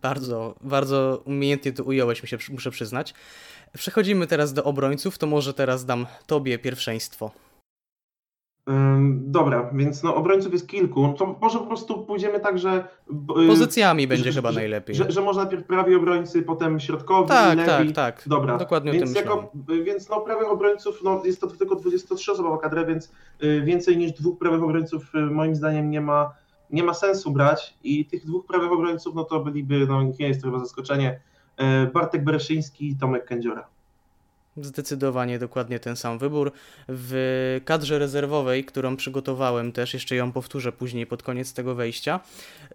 [0.02, 3.14] Bardzo, bardzo umiejętnie to ująłeś, muszę przyznać.
[3.74, 7.32] Przechodzimy teraz do obrońców, to może teraz dam tobie pierwszeństwo.
[9.18, 11.14] Dobra, więc no obrońców jest kilku.
[11.18, 12.88] To może po prostu pójdziemy tak, że.
[13.44, 14.96] y, Pozycjami będzie że- chyba że- najlepiej.
[14.96, 17.94] Że, że może najpierw prawi obrońcy, potem środkowi, Tak, lewi.
[17.94, 18.30] tak, tak.
[18.30, 19.52] Dobra, Dokładnie o więc, jako,
[19.86, 23.12] więc no prawych obrońców, no jest to tylko 23-osobowa kadra, więc
[23.44, 26.32] y, więcej niż dwóch prawych obrońców y, moim zdaniem nie ma,
[26.72, 30.42] nie ma sensu brać i tych dwóch prawych obrońców, no to byliby, no nie jest
[30.42, 31.20] to chyba zaskoczenie,
[31.86, 33.68] y, Bartek Bereszyński i Tomek Kędziora.
[34.62, 36.52] Zdecydowanie dokładnie ten sam wybór.
[36.88, 42.20] W kadrze rezerwowej, którą przygotowałem też, jeszcze ją powtórzę później pod koniec tego wejścia,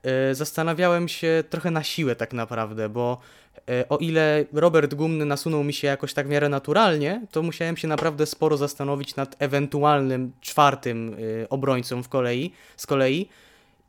[0.03, 3.19] e, zastanawiałem się trochę na siłę tak naprawdę, bo
[3.69, 7.77] e, o ile Robert Gumny nasunął mi się jakoś tak w miarę naturalnie, to musiałem
[7.77, 13.29] się naprawdę sporo zastanowić nad ewentualnym czwartym e, obrońcą w kolei, z kolei.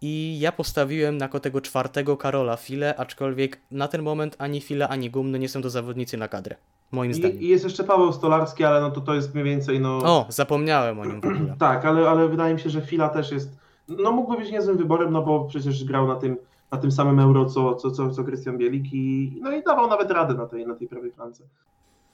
[0.02, 5.10] I ja postawiłem na tego czwartego Karola File, aczkolwiek na ten moment ani File, ani
[5.10, 6.56] Gumny nie są to zawodnicy na kadrę.
[6.94, 7.39] Moim zdaniem.
[7.39, 9.98] I, I jest jeszcze Paweł Stolarski, ale no to to jest mniej więcej, no...
[9.98, 11.56] O, zapomniałem o nim w ogóle.
[11.60, 15.14] Tak, ale, ale wydaje mi się, że Fila też jest, no mógłby być niezłym wyborem,
[15.14, 16.38] no bo przecież grał na tym,
[16.72, 20.12] na tym samym euro, co, co, co, co Krystian Bielik i, no i dawał nawet
[20.12, 21.44] radę na tej, na tej prawej flance.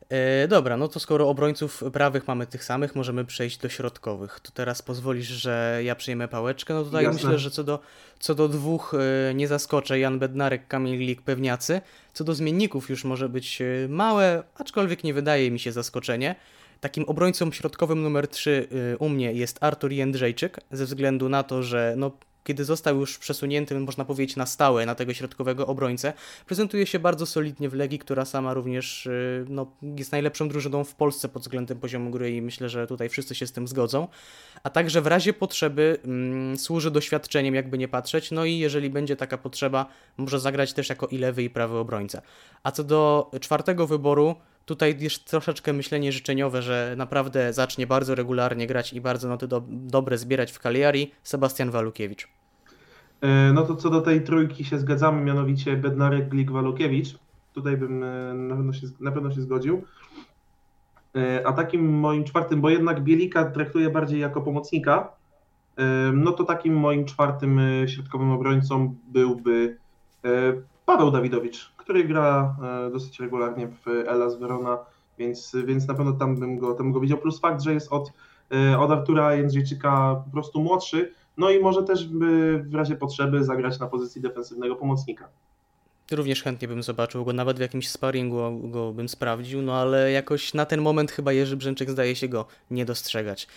[0.10, 4.39] E, dobra, no to skoro obrońców prawych mamy tych samych, możemy przejść do środkowych.
[4.39, 6.74] To teraz pozwolisz, że ja przyjmę pałeczkę.
[6.74, 7.24] No tutaj Jasne.
[7.24, 7.80] myślę, że co do,
[8.20, 8.93] co do dwóch
[9.30, 9.99] e, nie zaskoczę.
[9.99, 11.82] Jan Bednarek, Kamil Lik, Pewniacy.
[12.14, 16.36] Co do zmienników już może być e, małe, aczkolwiek nie wydaje mi się zaskoczenie.
[16.82, 18.68] Takim obrońcą środkowym numer 3
[18.99, 22.12] u mnie jest Artur Jędrzejczyk, ze względu na to, że no,
[22.44, 26.14] kiedy został już przesunięty, można powiedzieć, na stałe na tego środkowego obrońcę,
[26.46, 30.96] prezentuje się bardzo solidnie w Legii, która sama również y, no, jest najlepszą drużyną w
[30.96, 34.08] Polsce pod względem poziomu gry i myślę, że tutaj wszyscy się z tym zgodzą.
[34.64, 39.16] A także w razie potrzeby mm, służy doświadczeniem, jakby nie patrzeć, no i jeżeli będzie
[39.16, 39.86] taka potrzeba,
[40.18, 42.22] może zagrać też jako i lewy i prawy obrońca.
[42.64, 44.36] A co do czwartego wyboru,
[44.70, 49.63] Tutaj jest troszeczkę myślenie życzeniowe, że naprawdę zacznie bardzo regularnie grać i bardzo noty do,
[49.67, 52.28] dobre zbierać w Cagliari Sebastian Walukiewicz.
[53.22, 57.17] E, No to co do tej trójki się zgadzamy, mianowicie Bednarek, Glik, Walukiewicz.
[57.53, 59.84] Tutaj bym e, na pewno się, na pewno się zgodził.
[61.15, 65.11] E, A takim moim czwartym, bo jednak Bielika traktuję bardziej jako pomocnika,
[66.13, 69.78] no to takim moim czwartym środkowym obrońcą byłby
[70.86, 72.56] Paweł Dawidowicz, który gra
[72.88, 74.78] y, dosyć regularnie w Elas Verona,
[75.18, 77.18] więc, więc na pewno tam bym go, tam bym go widział.
[77.18, 78.12] Plus fakt, że jest od,
[78.54, 82.08] y, od Artura Jędrzejczyka po prostu młodszy, no i może też
[82.70, 85.28] w razie potrzeby zagrać na pozycji defensywnego pomocnika.
[86.12, 90.54] Również chętnie bym zobaczył go, nawet w jakimś sparringu go bym sprawdził, no ale jakoś
[90.54, 93.48] na ten moment chyba Jerzy Brzęczek zdaje się go nie dostrzegać.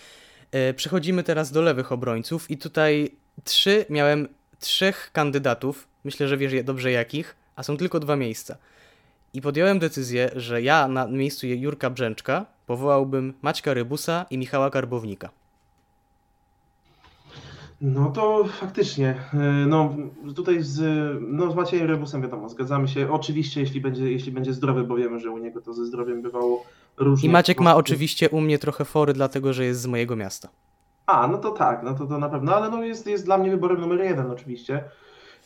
[0.51, 3.09] E, Przechodzimy teraz do lewych obrońców i tutaj
[3.43, 4.27] trzy, miałem
[4.59, 8.57] trzech kandydatów, myślę, że wiesz dobrze jakich, a są tylko dwa miejsca.
[9.33, 15.29] I podjąłem decyzję, że ja na miejscu Jurka Brzęczka powołałbym Maćka Rybusa i Michała Karbownika.
[17.81, 19.37] No to faktycznie, y,
[19.67, 19.95] no
[20.35, 20.81] tutaj z,
[21.21, 23.11] no z Maciejem Rebusem wiadomo, zgadzamy się.
[23.11, 26.65] Oczywiście, jeśli będzie, jeśli będzie zdrowy, bo wiemy, że u niego to ze zdrowiem bywało
[26.97, 27.29] różnie.
[27.29, 30.49] I Maciek ma oczywiście u mnie trochę fory, dlatego że jest z mojego miasta.
[31.05, 33.51] A, no to tak, no to, to na pewno, ale no jest, jest dla mnie
[33.51, 34.83] wyborem numer jeden oczywiście.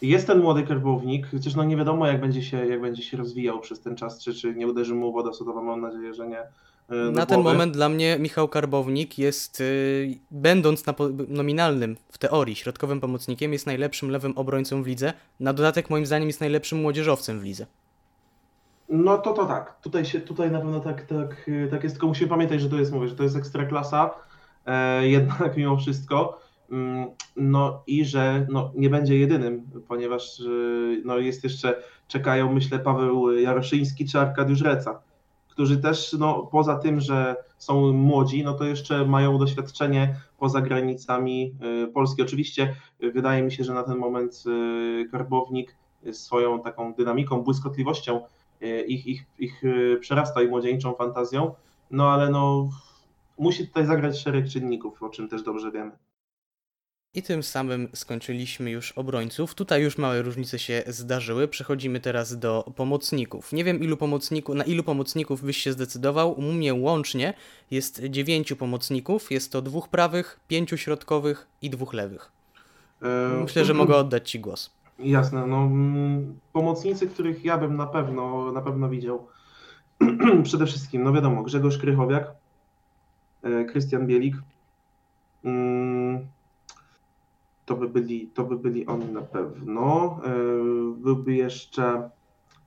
[0.01, 3.59] Jest ten młody kerbownik, chociaż no nie wiadomo jak będzie się, jak będzie się rozwijał
[3.59, 6.43] przez ten czas, czy, czy nie uderzy mu woda sodowa, mam nadzieję, że nie.
[6.89, 10.93] do Na ten moment dla mnie Michał Karbownik jest, y, będąc na
[11.27, 15.13] nominalnym w teorii środkowym pomocnikiem, jest najlepszym lewym obrońcą w lidze.
[15.39, 17.65] Na dodatek moim zdaniem jest najlepszym młodzieżowcem w lidze.
[18.89, 19.81] No to to tak.
[19.81, 22.91] Tutaj się, tutaj na pewno tak, tak, tak jest, tylko musimy pamiętać, że to jest,
[22.91, 24.13] mówię, że to jest ekstraklasa,
[24.65, 26.39] e, jednak mimo wszystko.
[26.71, 32.79] Mm, No i że no, nie będzie jedynym, ponieważ y, no, jest jeszcze, czekają myślę
[32.79, 35.01] Paweł Jaroszyński czy Arkadiusz Reca,
[35.49, 41.55] którzy też no, poza tym, że są młodzi, no to jeszcze mają doświadczenie poza granicami
[41.83, 42.21] y, Polski.
[42.21, 44.43] Oczywiście y, wydaje mi się, że na ten moment
[45.11, 45.75] Karbownik
[46.11, 48.21] swoją taką dynamiką, błyskotliwością
[48.87, 49.61] ich, ich, ich
[49.99, 51.53] przerasta i młodzieńczą fantazją,
[51.91, 52.69] no ale no
[53.37, 56.06] musi tutaj zagrać szereg czynników, o czym też dobrze wiemy.
[57.17, 59.55] I tym samym skończyliśmy już obrońców.
[59.55, 61.47] Tutaj już małe różnice się zdarzyły.
[61.47, 63.53] Przechodzimy teraz do pomocników.
[63.53, 66.39] Nie wiem ilu pomocników, na ilu pomocników byś się zdecydował.
[66.39, 67.33] U mnie łącznie
[67.71, 69.31] jest dziewięciu pomocników.
[69.31, 72.31] Jest to dwóch prawych, pięciu środkowych i dwóch lewych.
[73.01, 74.71] E, Myślę, że mogę oddać Ci głos.
[74.99, 79.27] Jasne, no mm, pomocnicy, których ja bym na pewno, na pewno widział.
[80.43, 82.31] Przede wszystkim, no wiadomo, Grzegorz Krychowiak,
[83.43, 84.35] e, Krystian Bielik.
[87.67, 90.19] Mm, To by byli, to by byli oni na pewno.
[90.25, 90.29] E,
[90.97, 92.09] Byłby jeszcze,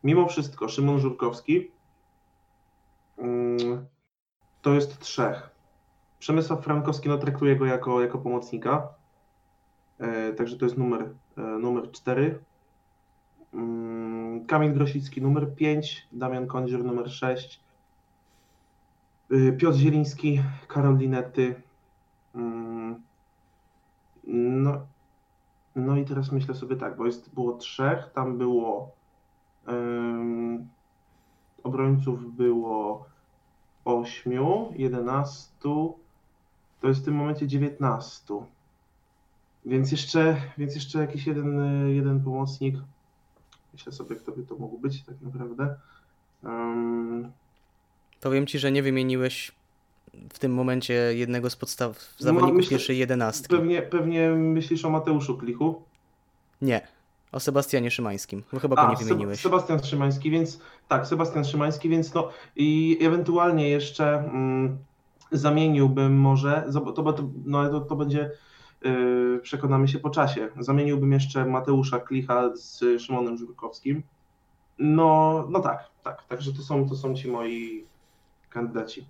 [0.05, 1.71] mimo wszystko, Szymon Żurkowski.
[3.19, 3.87] Mm,
[4.63, 5.51] To jest trzech.
[6.19, 8.89] Przemysław Frankowski, no traktuję go jako, jako pomocnika.
[9.99, 12.39] E, Także to jest numer, e, numer 4.
[13.55, 17.61] Mm, Kamil Grosicki numer 5, Damian Kądzior numer 6,
[19.33, 21.55] y, Piotr Zieliński, Karol Linety.
[24.33, 24.87] No,
[25.77, 28.91] no i teraz myślę sobie tak, bo jest, było trzech, tam było
[29.67, 30.69] em,
[31.63, 33.07] obrońców było
[33.85, 34.33] 8,
[34.77, 38.35] 11, to jest w tym momencie 19.
[39.67, 42.77] Więc jeszcze, więc jeszcze jakiś jeden, jeden pomocnik.
[43.73, 45.77] Myślę sobie, kto by to mógł być tak naprawdę.
[46.43, 47.33] Um,
[48.21, 49.53] Powiem Ci, że nie wymieniłeś
[50.33, 53.57] w tym momencie jednego z podstaw No, zawodników myślę- pierwszej jedenastki.
[53.57, 55.83] pewnie, pewnie myślisz o Mateuszu Klichu.
[56.63, 56.87] Nie.
[57.33, 59.41] O Sebastianie Szymańskim, bo chyba go nie wymieniłeś.
[59.41, 64.79] Sebastian Szymański, więc tak, Sebastian Szymański, więc no i ewentualnie jeszcze mm,
[65.33, 67.05] zamieniłbym może, to,
[67.47, 68.31] no, to, to będzie,
[68.83, 74.03] yy, przekonamy się po czasie, zamieniłbym jeszcze Mateusza Klicha z Szymonem Żurkowskim.
[74.79, 77.85] No, no tak, tak, także to są, to są ci moi
[78.51, 79.05] kandydaci.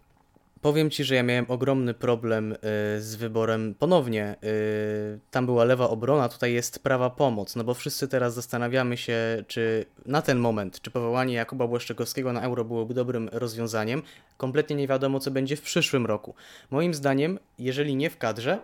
[0.62, 2.56] Powiem Ci, że ja miałem ogromny problem y,
[3.02, 4.36] z wyborem ponownie.
[4.44, 9.44] y, Tam była lewa obrona, tutaj jest prawa pomoc, no bo wszyscy teraz zastanawiamy się,
[9.46, 14.02] czy na ten moment, czy powołanie Jakuba Błaszczykowskiego na euro byłoby dobrym rozwiązaniem.
[14.36, 16.34] Kompletnie nie wiadomo, co będzie w przyszłym roku.
[16.70, 18.58] Moim zdaniem, jeżeli nie w kadrze,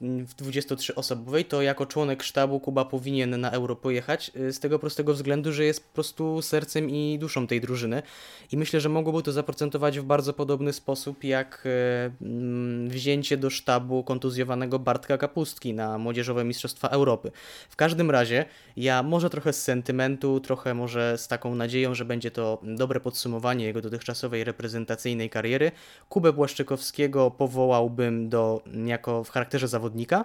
[0.00, 5.14] w 23-osobowej, to jako członek sztabu Kuba powinien na euro pojechać y, z tego prostego
[5.14, 8.02] względu, że jest po prostu sercem i duszą tej drużyny.
[8.52, 13.50] I myślę, że mogłoby to zaprocentować w bardzo podobny sposób jak e, mm, wzięcie do
[13.50, 17.30] sztabu kontuzjowanego Bartka Kapustki na Młodzieżowe Mistrzostwa Europy.
[17.70, 18.44] W każdym razie
[18.76, 23.64] ja może trochę z sentymentu, trochę może z taką nadzieją, że będzie to dobre podsumowanie
[23.64, 25.72] jego dotychczasowej reprezentacyjnej kariery.
[26.08, 30.24] Kubę Błaszczykowskiego powołałbym do, jako w charakterze zawodnika,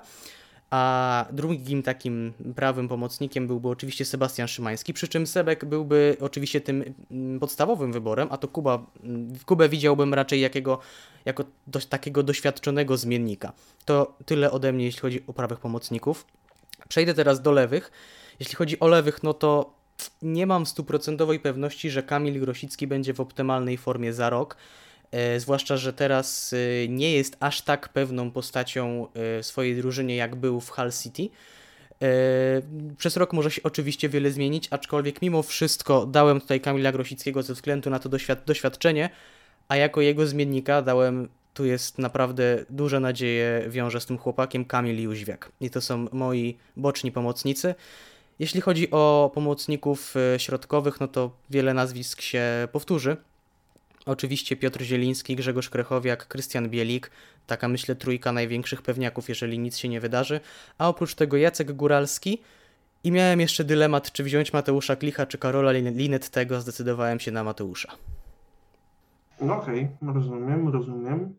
[0.69, 6.93] A drugim takim prawym pomocnikiem byłby oczywiście Sebastian Szymański, przy czym Sebek byłby oczywiście tym
[7.11, 10.79] mm, podstawowym wyborem, a to Kuba, mm, Kubę widziałbym raczej jakiego,
[11.25, 13.53] jako dość takiego doświadczonego zmiennika.
[13.85, 16.25] To tyle ode mnie, jeśli chodzi o prawych pomocników.
[16.89, 17.91] Przejdę teraz do lewych.
[18.39, 19.73] Jeśli chodzi o lewych, no to
[20.21, 24.57] nie mam stuprocentowej pewności, że Kamil Grosicki będzie w optymalnej formie za rok.
[25.11, 29.07] E, zwłaszcza, że teraz e, nie jest aż tak pewną postacią
[29.39, 31.29] e, swojej drużynie, jak był w Hull City.
[32.97, 37.53] Przez rok może się oczywiście wiele zmienić, aczkolwiek mimo wszystko dałem tutaj Kamila Grosickiego ze
[37.53, 39.09] względu na to doświad doświadczenie,
[39.67, 45.01] a jako jego zmiennika dałem, tu jest naprawdę duże nadzieje wiąże z tym chłopakiem, Kamil
[45.01, 45.51] Jóźwiak.
[45.61, 47.75] I to są moi boczni pomocnicy.
[48.39, 53.17] Jeśli chodzi o pomocników środkowych, no to wiele nazwisk się powtórzy.
[54.05, 57.11] Oczywiście Piotr Zieliński, Grzegorz Krechowiak, Krystian Bielik,
[57.47, 60.39] taka myślę trójka największych pewniaków, jeżeli nic się nie wydarzy.
[60.77, 62.41] A oprócz tego Jacek Góralski
[63.03, 67.43] i miałem jeszcze dylemat, czy wziąć Mateusza Klicha, czy Karola Lin- Linettego, zdecydowałem się na
[67.43, 67.91] Mateusza.
[69.41, 71.35] No Okej, rozumiem, rozumiem.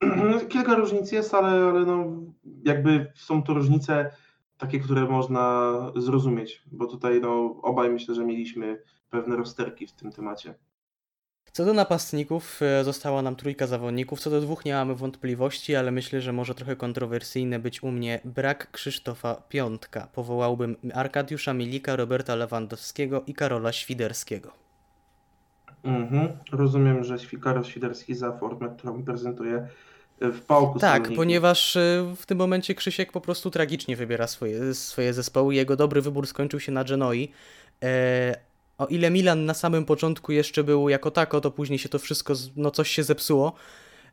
[0.48, 2.06] Kilka różnic jest, ale, ale no,
[2.64, 4.10] jakby są to różnice
[4.58, 10.12] takie, które można zrozumieć, bo tutaj no, obaj myślę, że mieliśmy pewne rozterki w tym
[10.12, 10.54] temacie.
[11.56, 14.20] Co do napastników, e, została nam trójka zawodników.
[14.20, 18.20] Co do dwóch nie mamy wątpliwości, ale myślę, że może trochę kontrowersyjne być u mnie
[18.24, 20.08] brak Krzysztofa Piątka.
[20.12, 24.52] Powołałbym Arkadiusza Milika, Roberta Lewandowskiego i Karola Świderskiego.
[25.84, 26.28] Mhm.
[26.52, 29.68] Rozumiem, że Karol Świderski za formę, którą prezentuje
[30.20, 35.12] w pałku Tak, ponieważ e, w tym momencie Krzysiek po prostu tragicznie wybiera swoje, swoje
[35.12, 35.54] zespoły.
[35.54, 37.32] Jego dobry wybór skończył się na Genoi.
[37.82, 41.98] E, o ile Milan na samym początku jeszcze był jako tako, to później się to
[41.98, 43.52] wszystko, no coś się zepsuło.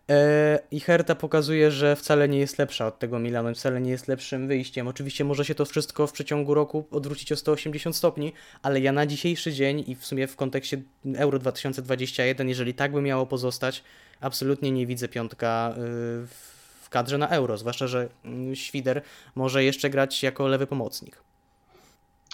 [0.10, 4.08] E, I Herta pokazuje, że wcale nie jest lepsza od tego Milanu, wcale nie jest
[4.08, 4.88] lepszym wyjściem.
[4.88, 9.06] Oczywiście może się to wszystko w przeciągu roku odwrócić o 180 stopni, ale ja na
[9.06, 10.82] dzisiejszy dzień i w sumie w kontekście
[11.16, 13.84] Euro 2021, jeżeli tak by miało pozostać,
[14.22, 15.80] absolutnie nie widzę piątka y,
[16.28, 19.02] w w kadrze na Euro, zwłaszcza, że mm, Świder
[19.36, 21.24] może jeszcze grać jako lewy pomocnik.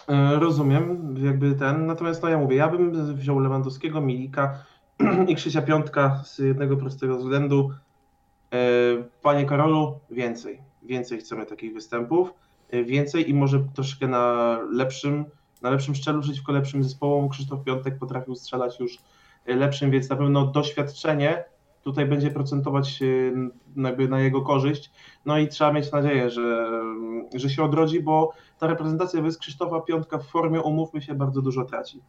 [0.08, 4.64] E, Rozumiem, jakby ten, natomiast no ja mówię, ja bym wziął Lewandowskiego, Milika
[5.28, 7.72] i Krzysia Piątka z jednego prostego względu.
[8.54, 8.58] E,
[9.22, 12.34] Panie Karolu, więcej, więcej chcemy takich występów,
[12.70, 15.26] e, więcej i może troszkę na lepszym,
[15.62, 17.30] na lepszym szczelu przeciwko lepszym zespołom.
[17.30, 18.98] Krzysztof Piątek potrafił strzelać już
[19.46, 21.44] lepszym, więc na pewno doświadczenie
[21.88, 23.00] tutaj będzie procentować
[23.76, 24.92] jakby na jego korzyść.
[25.26, 26.82] No i trzeba mieć nadzieję, że,
[27.34, 31.66] że się odrodzi, bo ta reprezentacja bez Krzysztofa Piątka w formie, umówmy się, bardzo dużo
[31.66, 32.02] traci.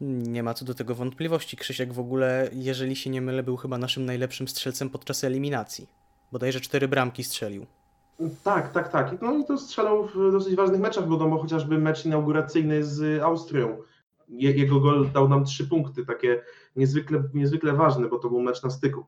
[0.00, 1.56] Nie ma co do tego wątpliwości.
[1.56, 5.88] Krzysiek w ogóle, jeżeli się nie mylę, był chyba naszym najlepszym strzelcem podczas eliminacji.
[6.32, 7.66] Bodajże cztery bramki strzelił.
[8.44, 9.22] Tak, tak, tak.
[9.22, 13.76] No i to strzelał w dosyć ważnych meczach, bo, bo chociażby mecz inauguracyjny z Austrią.
[14.30, 16.42] Je, jego gol dał nam trzy punkty, takie
[16.76, 19.06] niezwykle, niezwykle ważne, bo to był mecz na styku.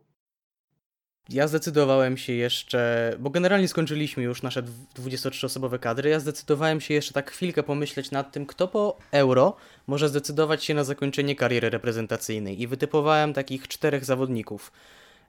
[1.28, 4.62] Ja zdecydowałem się jeszcze, bo generalnie skończyliśmy już nasze
[4.98, 10.08] 23-osobowe kadry, ja zdecydowałem się jeszcze tak chwilkę pomyśleć nad tym, kto po euro może
[10.08, 14.72] zdecydować się na zakończenie kariery reprezentacyjnej i wytypowałem takich czterech zawodników.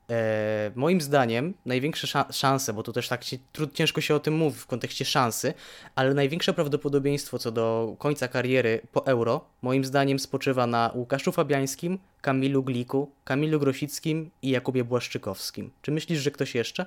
[0.09, 4.19] E, moim zdaniem największe sza- szanse, bo tu też tak się, trud, ciężko się o
[4.19, 5.53] tym mówi w kontekście szansy,
[5.95, 11.99] ale największe prawdopodobieństwo co do końca kariery po euro, moim zdaniem spoczywa na Łukaszu Fabiańskim,
[12.21, 15.71] Kamilu Gliku, Kamilu Grosickim i Jakubie Błaszczykowskim.
[15.81, 16.85] Czy myślisz, że ktoś jeszcze?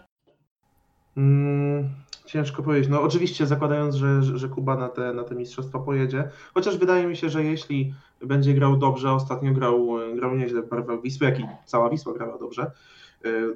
[1.16, 1.88] Mm,
[2.26, 2.90] ciężko powiedzieć.
[2.90, 7.16] No oczywiście zakładając, że, że, Kuba na te, na te mistrzostwa pojedzie, chociaż wydaje mi
[7.16, 11.46] się, że jeśli będzie grał dobrze, ostatnio grał, grał nieźle w barwach Wisły, jak i
[11.64, 12.70] cała Wisła grała dobrze,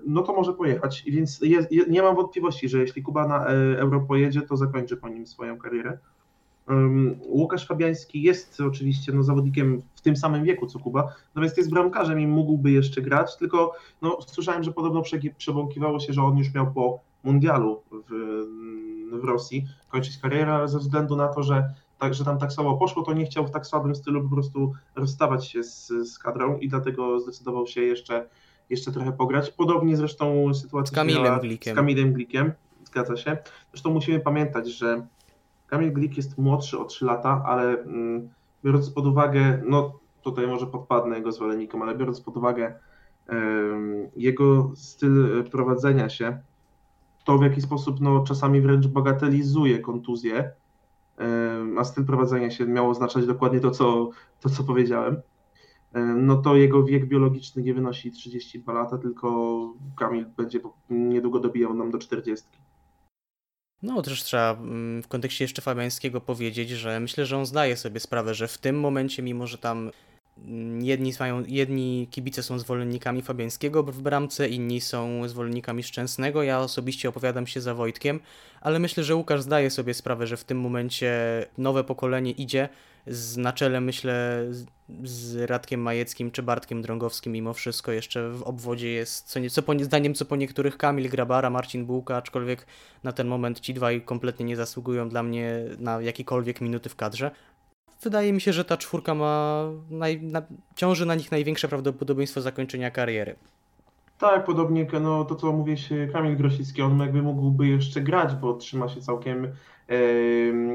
[0.07, 1.05] no to może pojechać.
[1.07, 4.97] Więc je, je, nie mam wątpliwości, że jeśli Kuba na e, Euro pojedzie, to zakończy
[4.97, 5.99] po nim swoją karierę.
[7.27, 12.21] Łukasz Fabiański jest oczywiście no, zawodnikiem w tym samym wieku co Kuba, natomiast jest bramkarzem
[12.21, 13.73] i mógłby jeszcze grać, tylko
[14.03, 15.03] no, słyszałem, że podobno
[15.39, 18.13] przebąkiwało się, że on już miał po mundialu w,
[19.21, 22.77] w Rosji kończyć karierę, ale ze względu na to, że, tak, że tam tak słabo
[22.77, 26.59] poszło, to nie chciał w tak słabym stylu po prostu rozstawać się z, z kadrą
[26.59, 28.27] i dlatego zdecydował się jeszcze,
[28.71, 29.51] jeszcze trochę pograć.
[29.51, 31.75] Podobnie zresztą sytuacja Z Kamilem miała Glikiem.
[31.75, 32.53] Z Kamilem Glikiem,
[32.85, 33.37] zgadza się.
[33.73, 35.07] Zresztą musimy pamiętać, że
[35.67, 38.29] Kamil Glik jest młodszy o 3 lata, ale mm,
[38.65, 39.93] biorąc pod uwagę, no
[40.23, 42.75] tutaj może podpadnę jego zwolennikom, ale biorąc pod uwagę
[44.17, 46.39] jego styl e, prowadzenia się,
[47.25, 50.51] to w jaki sposób no, czasami wręcz bagatelizuje kontuzję,
[51.79, 54.11] a styl prowadzenia się miał oznaczać dokładnie to, co,
[54.41, 55.23] to, co powiedziałem, em,
[55.95, 59.59] no to jego wiek biologiczny nie wynosi 32 lata, tylko
[59.97, 60.61] Kamil będzie
[60.91, 62.47] niedługo dobijał nam do 40.
[63.83, 68.01] No, też trzeba mm, w kontekście jeszcze Fabiańskiego powiedzieć, że myślę, że on zdaje sobie
[68.01, 69.91] sprawę, że w tym momencie, mimo że tam
[70.39, 76.61] mm, jedni, mają, jedni kibice są zwolennikami Fabiańskiego w bramce, inni są zwolennikami Szczęsnego, ja
[76.61, 78.21] osobiście opowiadam się za Wojtkiem,
[78.61, 81.13] ale myślę, że Łukasz zdaje sobie sprawę, że w tym momencie
[81.59, 82.69] nowe pokolenie idzie,
[83.07, 84.45] z, na czele myślę
[85.03, 89.63] z, Radkiem Majeckim czy Bartkiem Drągowskim mimo wszystko jeszcze w obwodzie jest, co, nie, co
[89.63, 92.67] po, zdaniem co po niektórych Kamil Grabara, Marcin Bułka, aczkolwiek
[93.05, 97.31] na ten moment ci dwaj kompletnie nie zasługują dla mnie na jakiekolwiek minuty w kadrze.
[98.03, 100.43] Wydaje mi się, że ta czwórka ma, naj, na,
[100.77, 103.37] ciąży na nich największe prawdopodobieństwo zakończenia kariery.
[104.19, 108.55] Tak, podobnie no, to, co mówię się Kamil Grosicki, on jakby mógłby jeszcze grać, bo
[108.55, 109.53] trzyma się całkiem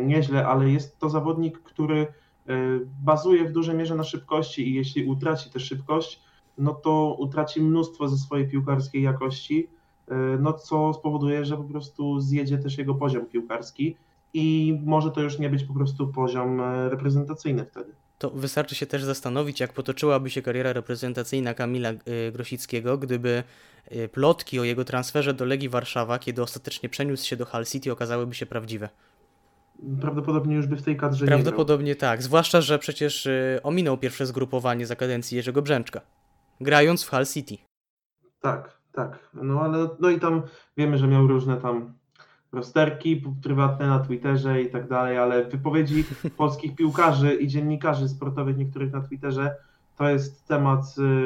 [0.04, 2.54] nieźle, ale jest to zawodnik, który e,
[3.04, 6.22] bazuje w dużej mierze na szybkości i jeśli utraci tę szybkość,
[6.58, 9.70] no to utraci mnóstwo ze swojej piłkarskiej jakości,
[10.08, 13.96] e, no co spowoduje, że po prostu zjedzie też jego poziom piłkarski
[14.34, 17.96] i może to już nie być po prostu poziom e, reprezentacyjny wtedy.
[18.18, 23.44] To wystarczy się też zastanowić, jak potoczyłaby się kariera reprezentacyjna Kamila y, Grosickiego, gdyby
[23.92, 27.92] y, plotki o jego transferze do Legii Warszawa, kiedy ostatecznie przeniósł się do Hull City,
[27.92, 28.90] okazałyby się prawdziwe.
[30.02, 31.28] Prawdopodobnie już by w tej kadrze nie.
[31.28, 36.02] Prawdopodobnie tak, zwłaszcza, że przecież y, ominął pierwsze zgrupowanie za kadencji Jerzego Brzęczka,
[36.62, 37.58] grając w Hull City.
[38.42, 39.30] Tak, tak.
[39.34, 40.42] No ale no i tam
[40.78, 41.94] wiemy, że miał różne tam
[42.56, 46.04] rozterki prywatne na Twitterze i tak dalej, ale wypowiedzi
[46.38, 49.56] polskich piłkarzy i dziennikarzy sportowych niektórych na Twitterze
[49.98, 50.82] to jest temat.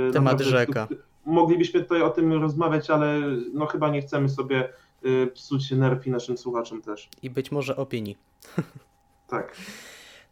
[0.10, 0.88] y, Temat naprawdę, rzeka.
[1.26, 3.20] Moglibyśmy tutaj o tym rozmawiać, ale
[3.54, 4.70] no chyba nie chcemy sobie
[5.06, 7.10] y, psuć nerw i naszym słuchaczom też.
[7.22, 8.18] I być może opinii.
[9.28, 9.56] Tak.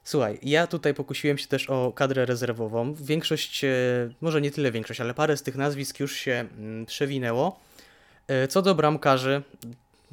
[0.03, 2.94] Słuchaj, ja tutaj pokusiłem się też o kadrę rezerwową.
[2.94, 3.69] Większość, e,
[4.22, 7.60] może nie tyle większość, ale parę z tych nazwisk już się mm, przewinęło.
[8.49, 9.41] Co do bramkarzy,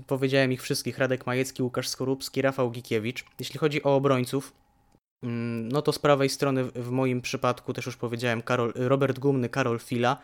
[0.06, 3.24] powiedziałem ich wszystkich, Radek Majecki, Łukasz Skorupski, Rafał Gikiewicz.
[3.38, 4.52] Jeśli chodzi o obrońców,
[5.22, 9.48] mm, no to z prawej strony w- moim przypadku też już powiedziałem Karol, Robert Gumny,
[9.48, 10.16] Karol Fila.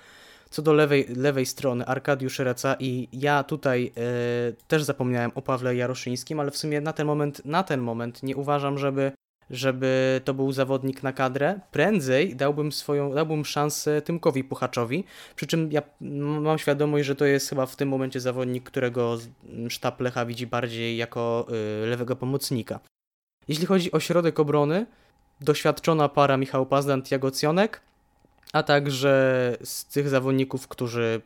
[0.50, 5.76] Co do lewej, lewej strony Arkadiusz Reca i ja tutaj e, też zapomniałem o Pawle
[5.76, 9.12] Jaroszyńskim, ale w sumie na ten moment, na ten moment nie uważam, żeby
[9.50, 11.60] żeby to był zawodnik na kadrę.
[11.70, 15.04] Prędzej dałbym swoją, dałbym szansę Tymkowi Puchaczowi,
[15.36, 15.82] przy czym ja
[16.40, 19.18] mam świadomość, że to jest chyba w tym momencie zawodnik, którego
[19.68, 21.46] sztab Lecha widzi bardziej jako
[21.84, 22.80] y, lewego pomocnika.
[23.48, 24.86] Jeśli chodzi o środek obrony,
[25.40, 27.80] doświadczona para Michał Pazdan, Jago Cionek,
[28.52, 31.20] a także z tych zawodników, którzy,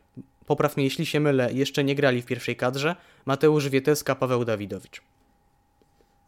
[0.46, 2.96] popraw mnie jeśli się mylę, jeszcze nie grali w pierwszej kadrze,
[3.26, 5.02] Mateusz Wieteska, Paweł Dawidowicz.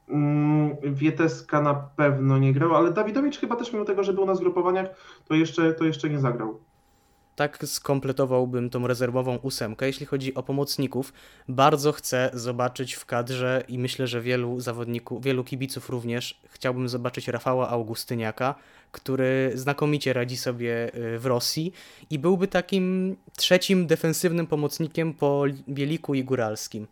[0.09, 4.35] Mm, Wieteska na pewno nie grał, ale Dawidowicz chyba też mimo tego, że był na
[4.35, 4.89] zgrupowaniach,
[5.29, 6.61] to jeszcze, to jeszcze nie zagrał.
[7.37, 9.87] Tak skompletowałbym tą rezerwową ósemkę.
[9.87, 11.13] Jeśli chodzi o pomocników,
[11.49, 17.29] bardzo chcę zobaczyć w kadrze i myślę, że wielu zawodników, wielu kibiców również chciałbym zobaczyć
[17.29, 18.55] Rafała Augustyniaka,
[18.93, 21.73] który znakomicie radzi sobie y, w Rosji
[22.11, 26.87] i byłby takim trzecim defensywnym pomocnikiem po Bieliku i Góralskim.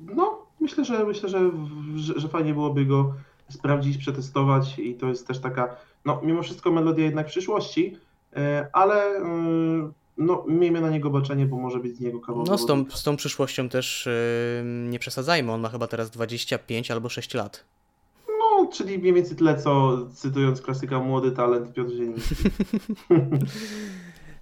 [0.00, 1.50] No, myślę, że myślę, że,
[1.96, 3.14] że, że fajnie byłoby go
[3.48, 7.96] sprawdzić, przetestować i to jest też taka, no mimo wszystko melodia jednak przyszłości,
[8.36, 12.58] e, ale mm, no miejmy na niego baczenie, bo może być z niego kawał No
[12.58, 17.08] z tą, z tą przyszłością też y, nie przesadzajmy, on ma chyba teraz 25 albo
[17.08, 17.64] 6 lat.
[18.28, 22.34] No, czyli mniej więcej tyle, co cytując klasyka Młody Talent Piotr Zieliński.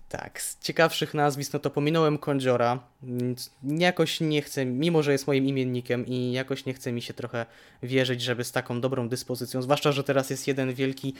[0.08, 2.78] Tak, z ciekawszych nazwisk, no to pominąłem Kądziora.
[3.02, 7.14] Nic- Jakoś nie chcę, mimo że jest moim imiennikiem i jakoś nie chce mi się
[7.14, 7.46] trochę
[7.82, 11.14] wierzyć, żeby z taką dobrą dyspozycją, zwłaszcza, że teraz jest jeden wielki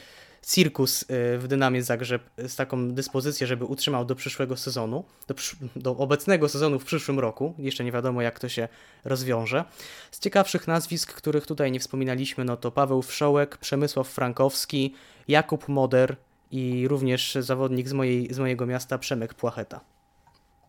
[0.47, 1.05] cirkus y,
[1.37, 5.35] w Dynamie Zagrzeb z taką dyspozycją, żeby utrzymał do przyszłego sezonu, do,
[5.75, 7.53] do obecnego sezonu w przyszłym roku.
[7.57, 8.67] Jeszcze nie wiadomo, jak to się
[9.05, 9.63] rozwiąże.
[10.11, 14.93] Z ciekawszych nazwisk, których tutaj nie wspominaliśmy, no to Paweł Wszołek, Przemysław Frankowski,
[15.27, 16.15] Jakub Moder
[16.51, 19.79] i również zawodnik z, mojej, z mojego miasta Przemek Płacheta.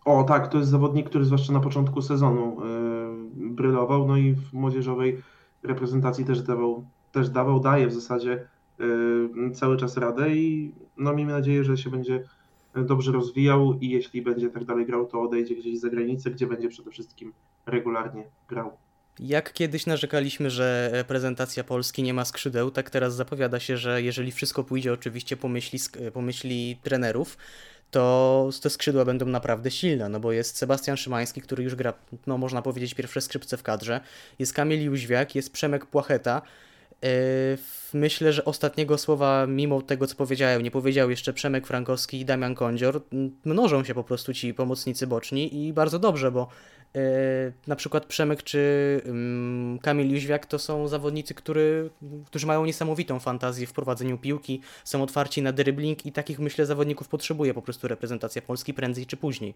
[0.05, 2.65] O tak, to jest zawodnik, który zwłaszcza na początku sezonu y,
[3.51, 5.23] brylował, no i w młodzieżowej
[5.63, 8.49] reprezentacji też dawał, też dawał, daje w zasadzie
[8.81, 12.25] y, cały czas radę i no miejmy nadzieję, że się będzie
[12.75, 16.69] dobrze rozwijał i jeśli będzie tak dalej grał, to odejdzie gdzieś za granicę, gdzie będzie
[16.69, 17.33] przede wszystkim
[17.67, 18.71] regularnie grał.
[19.20, 24.32] Jak kiedyś narzekaliśmy, że reprezentacja Polski nie ma skrzydeł, tak teraz zapowiada się, że jeżeli
[24.32, 25.78] wszystko pójdzie oczywiście po myśli,
[26.12, 27.36] po myśli trenerów,
[27.90, 31.95] to te skrzydła będą naprawdę silne, no bo jest Sebastian Szymański, który już gra,
[32.27, 34.01] no można powiedzieć, pierwsze skrzypce w kadrze,
[34.39, 36.43] jest Kamil Jóźwiak, jest Przemek Płacheta.
[37.03, 37.09] Yy,
[37.95, 42.55] Myślę, że ostatniego słowa, mimo tego co powiedziałem, nie powiedział jeszcze Przemek Frankowski i Damian
[42.55, 43.03] Kądzior.
[43.45, 46.78] Mnożą się po prostu ci pomocnicy boczni i bardzo dobrze, bo E,
[47.66, 48.59] Na przykład Przemek czy
[49.06, 51.90] ym, Kamil Jóźwiak to są zawodnicy, który,
[52.27, 57.09] którzy mają niesamowitą fantazję w prowadzeniu piłki, są otwarci na dribbling i takich myślę zawodników
[57.09, 59.55] potrzebuje po prostu reprezentacja Polski prędzej czy później.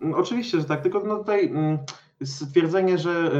[0.00, 1.78] Mm, Oczywiście, że tak, tylko no tutaj mm,
[2.24, 3.32] stwierdzenie, że,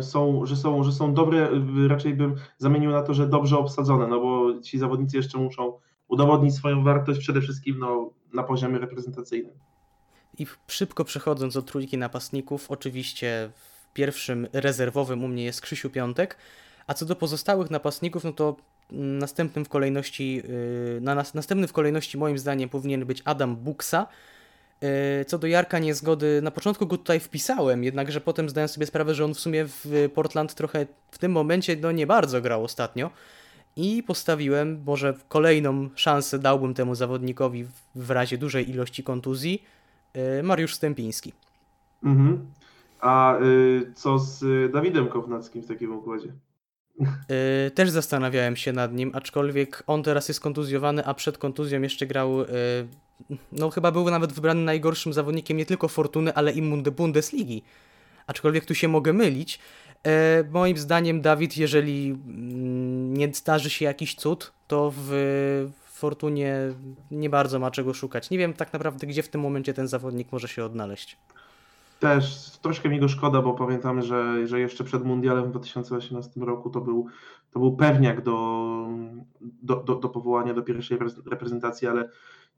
[0.00, 1.48] są, że, są, że są dobre,
[1.84, 5.72] y, raczej bym zamienił na to, że dobrze obsadzone, no bo ci zawodnicy jeszcze muszą
[6.08, 9.54] udowodnić swoją wartość przede wszystkim no, na poziomie reprezentacyjnym.
[10.38, 16.36] I szybko przechodząc od trójki napastników, oczywiście w pierwszym rezerwowym u mnie jest Krzysiu Piątek,
[16.86, 18.56] a co do pozostałych napastników, no to
[18.92, 23.56] mm, następnym w kolejności, yy, na nas, następny w kolejności moim zdaniem powinien być Adam
[23.56, 24.06] Buksa.
[24.82, 29.14] Yy, Co do Jarka Niezgody, na początku go tutaj wpisałem, jednakże potem zdałem sobie sprawę,
[29.14, 33.10] że on w sumie w Portland trochę w tym momencie no nie bardzo grał ostatnio.
[33.76, 37.64] I postawiłem, może kolejną szansę dałbym temu zawodnikowi
[37.94, 39.62] w- razie dużej ilości kontuzji,
[40.42, 41.32] Mariusz Stępiński.
[42.04, 42.46] Mhm.
[43.00, 46.32] A y, co z y, Dawidem Kownackim w takim układzie?
[47.00, 52.06] Yy, Też zastanawiałem się nad nim, aczkolwiek on teraz jest kontuzjowany, a przed kontuzją jeszcze
[52.06, 52.38] grał.
[52.38, 52.46] yy,
[53.52, 56.62] No, chyba był nawet wybrany najgorszym zawodnikiem nie tylko Fortuny, ale i
[56.96, 57.62] Bundesligi.
[58.26, 59.58] Aczkolwiek tu się mogę mylić.
[60.06, 65.70] E, moim zdaniem, Dawid, jeżeli mm, nie zdarzy się jakiś cud, to w
[66.02, 66.56] Fortunie
[67.10, 68.30] nie bardzo ma czego szukać.
[68.30, 71.18] Nie wiem tak naprawdę, gdzie w tym momencie ten zawodnik może się odnaleźć.
[72.00, 76.70] Też troszkę mi go szkoda, bo pamiętamy, że, że jeszcze przed Mundialem w 2018 roku
[76.70, 77.06] to był,
[77.52, 78.36] to był pewniak do,
[79.40, 82.08] do, do, do powołania do pierwszej repre- reprezentacji, ale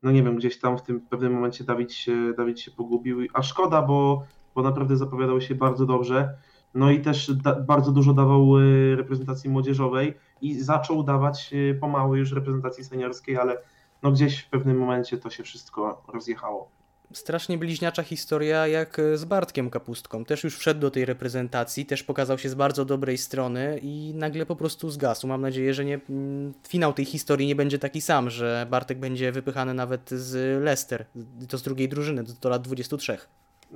[0.02, 3.42] no nie wiem, gdzieś tam w tym pewnym momencie Dawid się, Dawid się pogubił, a
[3.42, 6.34] szkoda, bo, bo naprawdę zapowiadał się bardzo dobrze.
[6.74, 12.16] No i też da, bardzo dużo dawał y, reprezentacji młodzieżowej i zaczął dawać y, pomału
[12.16, 13.58] już reprezentacji seniorskiej, ale
[14.02, 16.68] no gdzieś w pewnym momencie to się wszystko rozjechało.
[17.12, 20.24] Strasznie bliźniacza historia jak e, z Bartkiem Kapustką.
[20.24, 24.46] Też już wszedł do tej reprezentacji, też pokazał się z bardzo dobrej strony i nagle
[24.46, 25.26] po prostu zgasł.
[25.26, 29.32] Mam nadzieję, że nie, mm, finał tej historii nie będzie taki sam, że Bartek będzie
[29.32, 31.06] wypychany nawet z Leicester,
[31.48, 33.18] to z drugiej drużyny, do, do lat 23.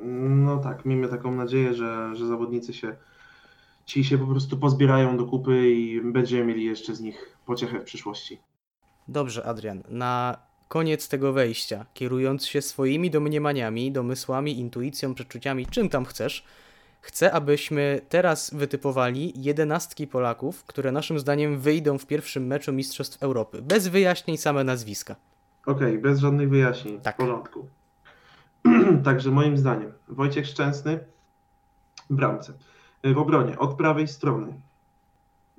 [0.05, 2.97] No tak, miejmy taką nadzieję, że, że zawodnicy się
[3.89, 7.85] ci się po prostu pozbierają do kupy i będziemy mieli jeszcze z nich pociechę w
[7.85, 8.41] przyszłości.
[9.09, 10.39] Dobrze, Adrian, na
[10.69, 16.45] koniec tego wejścia, kierując się swoimi domniemaniami, domysłami, intuicją, przeczuciami, czym tam chcesz,
[17.01, 23.62] chcę, abyśmy teraz wytypowali jedenastki Polaków, które naszym zdaniem wyjdą w pierwszym meczu Mistrzostw Europy.
[23.62, 25.16] Bez wyjaśnień, same nazwiska.
[25.66, 27.15] Okej, bez żadnych wyjaśnień, Tak.
[27.15, 27.69] w porządku.
[29.05, 31.01] Także moim zdaniem Wojciech Szczęsny
[32.11, 32.53] w bramce.
[33.05, 34.61] W obronie od prawej strony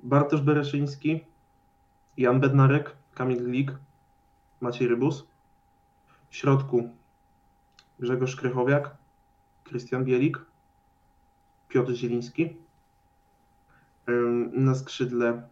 [0.02, 1.24] Bartosz Bereszyński,
[2.16, 3.72] Jan Bednarek, Kamil Glik,
[4.60, 5.26] Maciej Rybus.
[6.30, 6.90] W środku
[7.98, 8.96] Grzegorz Krychowiak,
[9.64, 10.38] Krystian Bielik,
[11.68, 12.56] Piotr Zieliński.
[14.52, 15.42] Na skrzydle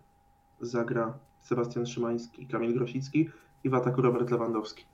[0.61, 3.31] zagra Sebastian Szymański, Kamil Grosicki
[3.65, 4.85] i w ataku Robert Lewandowski.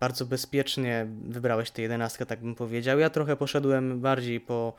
[0.00, 2.98] Bardzo bezpiecznie wybrałeś tę jedenastkę, tak bym powiedział.
[2.98, 4.72] Ja trochę poszedłem bardziej po.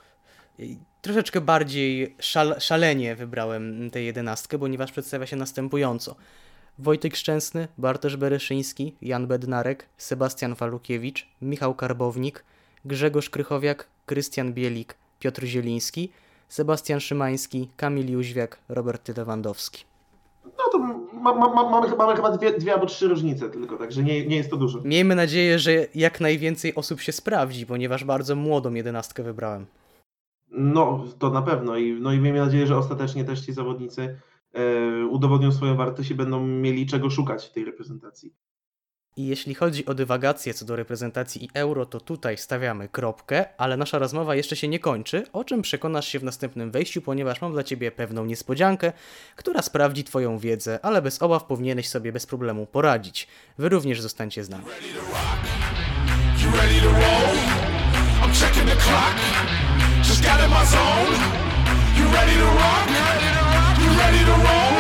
[1.02, 6.16] Troszeczkę bardziej szal, szalenie wybrałem tę jedenastkę, ponieważ przedstawia się następująco.
[6.80, 12.44] Wojtek Szczęsny, Bartosz Bereszyński, Jan Bednarek, Sebastian Walukiewicz, Michał Karbownik,
[12.86, 16.12] Grzegorz Krychowiak, Krystian Bielik, Piotr Zieliński,
[16.50, 19.84] Sebastian Szymański, Kamil Jóźwiak, Robert Lewandowski.
[20.46, 23.78] No to ma, ma, ma, mamy, chyba- mamy chyba dwie, dwie albo trzy różnice tylko,
[23.78, 24.80] także nie, nie jest to dużo.
[24.84, 29.66] Miejmy nadzieję, że jak najwięcej osób się sprawdzi, ponieważ bardzo młodą jedenastkę wybrałem.
[30.52, 31.78] No, to na pewno.
[31.78, 34.18] I, no i miejmy nadzieję, że ostatecznie też ci zawodnicy
[34.54, 38.34] e, udowodnią swoją wartość i będą mieli czego szukać w tej reprezentacji.
[39.18, 43.78] I jeśli chodzi o dywagację co do reprezentacji i euro, to tutaj stawiamy kropkę, ale
[43.78, 47.52] nasza rozmowa jeszcze się nie kończy, o czym przekonasz się w następnym wejściu, ponieważ mam
[47.52, 48.94] dla Ciebie pewną niespodziankę,
[49.36, 53.28] która sprawdzi Twoją wiedzę, ale bez obaw powinieneś sobie bez problemu poradzić.
[53.58, 54.66] Wy również zostańcie z nami.
[63.86, 64.71] You ready to roll?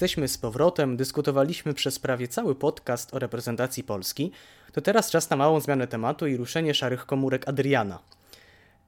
[0.00, 4.32] Jesteśmy z powrotem, dyskutowaliśmy przez prawie cały podcast o reprezentacji Polski.
[4.72, 7.98] To teraz czas na małą zmianę tematu i ruszenie szarych komórek Adriana.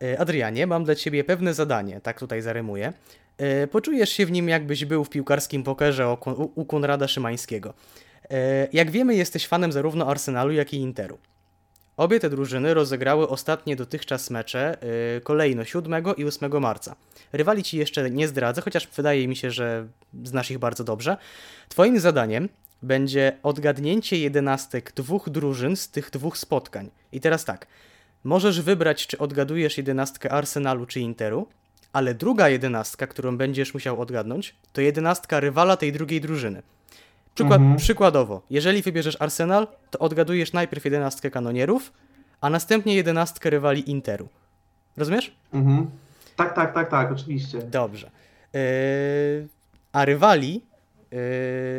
[0.02, 2.93] E, Adrianie, mam dla ciebie pewne zadanie, tak tutaj zarymuję.
[3.39, 6.16] E, Poczujesz się w nim, jakbyś był w piłkarskim pokerze
[6.55, 7.74] u Konrada Szymańskiego.
[8.30, 11.18] E, Jak wiemy, jesteś fanem zarówno Arsenalu, jak i Interu.
[11.97, 14.77] Obie te drużyny rozegrały ostatnie dotychczas mecze
[15.14, 16.97] yy, kolejno 7 i 8 marca.
[17.32, 19.86] Rywali ci jeszcze nie zdradzę, chociaż wydaje mi się, że
[20.24, 21.16] znasz ich bardzo dobrze.
[21.69, 22.48] Twoim zadaniem
[22.82, 26.90] będzie odgadnięcie jedenastek dwóch drużyn z tych dwóch spotkań.
[27.12, 27.66] I teraz tak,
[28.24, 31.47] możesz wybrać, czy odgadujesz jedenastkę Arsenalu czy Interu,
[31.93, 36.62] ale druga jedenastka, którą będziesz musiał odgadnąć, to jedenastka rywala tej drugiej drużyny.
[37.34, 41.92] Przykład, Przykładowo, jeżeli wybierzesz Arsenal, to odgadujesz najpierw jedenastkę kanonierów,
[42.40, 44.28] a następnie jedenastkę rywali Interu.
[44.96, 45.32] Rozumiesz?
[45.52, 45.90] Mhm.
[46.36, 47.59] Tak, tak, tak, tak, oczywiście.
[47.59, 48.10] Dobrze.
[48.52, 48.60] Yy,
[49.92, 50.62] a rywali,
[51.12, 51.18] yy,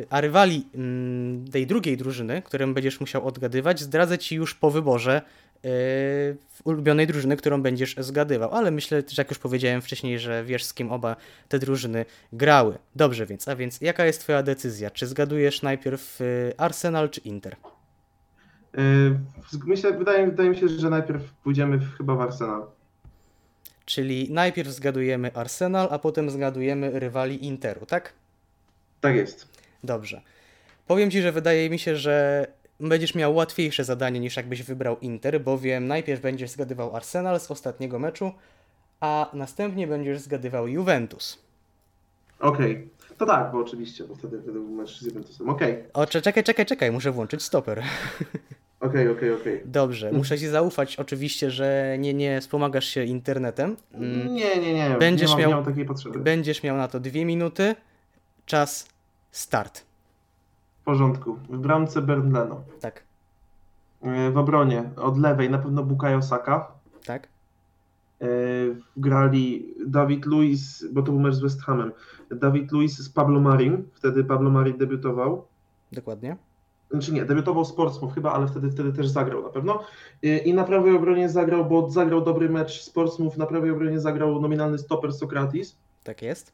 [0.09, 5.21] a rywali mm, tej drugiej drużyny, którą będziesz musiał odgadywać, zdradzę ci już po wyborze
[5.21, 5.42] yy,
[6.63, 8.51] ulubionej drużyny, którą będziesz zgadywał.
[8.51, 11.15] Ale myślę, że jak już powiedziałem wcześniej, że wiesz z kim oba
[11.47, 12.77] te drużyny grały.
[12.95, 14.89] Dobrze więc, a więc jaka jest twoja decyzja?
[14.91, 17.55] Czy zgadujesz najpierw yy, Arsenal czy Inter?
[18.73, 19.19] Yy,
[19.65, 22.65] Myślę, wydaje, wydaje mi się, że najpierw pójdziemy w, chyba w Arsenal.
[23.85, 28.13] Czyli najpierw zgadujemy Arsenal, a potem zgadujemy rywali Interu, tak?
[29.01, 29.47] Tak jest.
[29.83, 30.21] Dobrze.
[30.87, 32.47] Powiem ci, że wydaje mi się, że
[32.79, 37.99] będziesz miał łatwiejsze zadanie niż jakbyś wybrał Inter, bowiem najpierw będziesz zgadywał Arsenal z ostatniego
[37.99, 38.31] meczu,
[38.99, 41.39] a następnie będziesz zgadywał Juventus.
[42.39, 42.89] Okej.
[43.17, 45.49] To tak, bo oczywiście, bo wtedy, wtedy był mecz z Juventusem.
[45.49, 47.83] Okej, O, cze- czekaj, czekaj, czekaj, muszę włączyć stoper.
[48.79, 49.61] okej, okej, okej.
[49.65, 53.77] Dobrze, muszę ci zaufać oczywiście, że nie, nie wspomagasz się internetem.
[53.93, 54.95] Mm, Nie, nie, nie.
[54.99, 56.19] Będziesz nie mam, miał- nie mam takiej potrzeby.
[56.19, 57.75] Będziesz miał na to dwie minuty.
[58.45, 58.87] Czas
[59.31, 59.83] start.
[60.83, 61.33] W porządku.
[61.49, 62.61] W bramce Bernleno.
[62.79, 63.03] Tak,
[64.03, 66.71] Yy, W obronie od lewej na pewno Bukayo Saka.
[67.05, 67.27] tak,
[68.21, 71.91] Yy, Grali Dawid Luiz, bo to był mecz z West Hamem.
[72.31, 73.83] Dawid Luiz z Pablo Marin.
[73.93, 75.45] Wtedy Pablo Marin debiutował.
[75.91, 76.37] dokładnie.
[76.91, 79.83] Znaczy nie, debiutował z Portsmouth chyba, ale wtedy, wtedy też zagrał na pewno.
[80.21, 83.99] Yy, I na prawej obronie zagrał, bo zagrał dobry mecz z Portsmouth, na prawej obronie
[83.99, 85.75] zagrał nominalny stoper Sokratis.
[86.03, 86.51] Tak jest.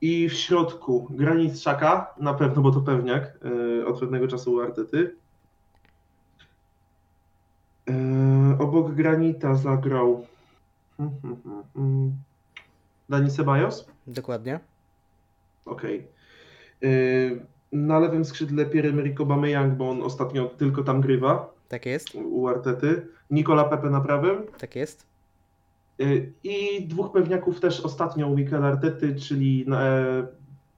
[0.00, 4.60] I w środku Granit Xhaka, na pewno, bo to pewniak yy, od pewnego czasu u
[4.60, 5.14] Artety.
[7.86, 7.94] Yy,
[8.58, 10.26] obok Granita zagrał
[10.96, 12.12] hmm, hmm, hmm.
[13.08, 13.86] Dani Ceballos.
[14.06, 14.60] Dokładnie.
[15.64, 16.06] Okej.
[16.80, 22.14] Yy, Na lewym skrzydle Pierre-Emerick Aubameyang, bo on ostatnio tylko tam grywa Tak jest.
[22.14, 23.06] u Artety.
[23.30, 24.42] Nikola Pepe na prawym.
[24.58, 25.06] Tak jest.
[25.98, 30.26] Yy, I dwóch pewniaków też ostatnio Mikel Artety, czyli na e,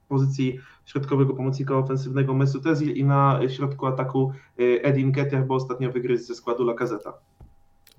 [0.07, 5.91] pozycji środkowego pomocnika ofensywnego Mesut Özil i na środku ataku e, Edin Ketia, bo ostatnio
[5.91, 7.13] wygryzł ze składu Lacazeta.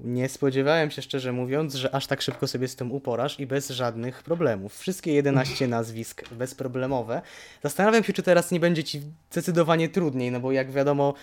[0.04, 3.70] Nie spodziewałem się szczerze mówiąc, że aż tak szybko sobie z tym uporasz i bez
[3.70, 4.78] żadnych problemów.
[4.78, 7.22] Wszystkie 11 nazwisk bezproblemowe.
[7.62, 11.14] Zastanawiam się, czy teraz nie będzie ci zdecydowanie trudniej, no bo jak wiadomo,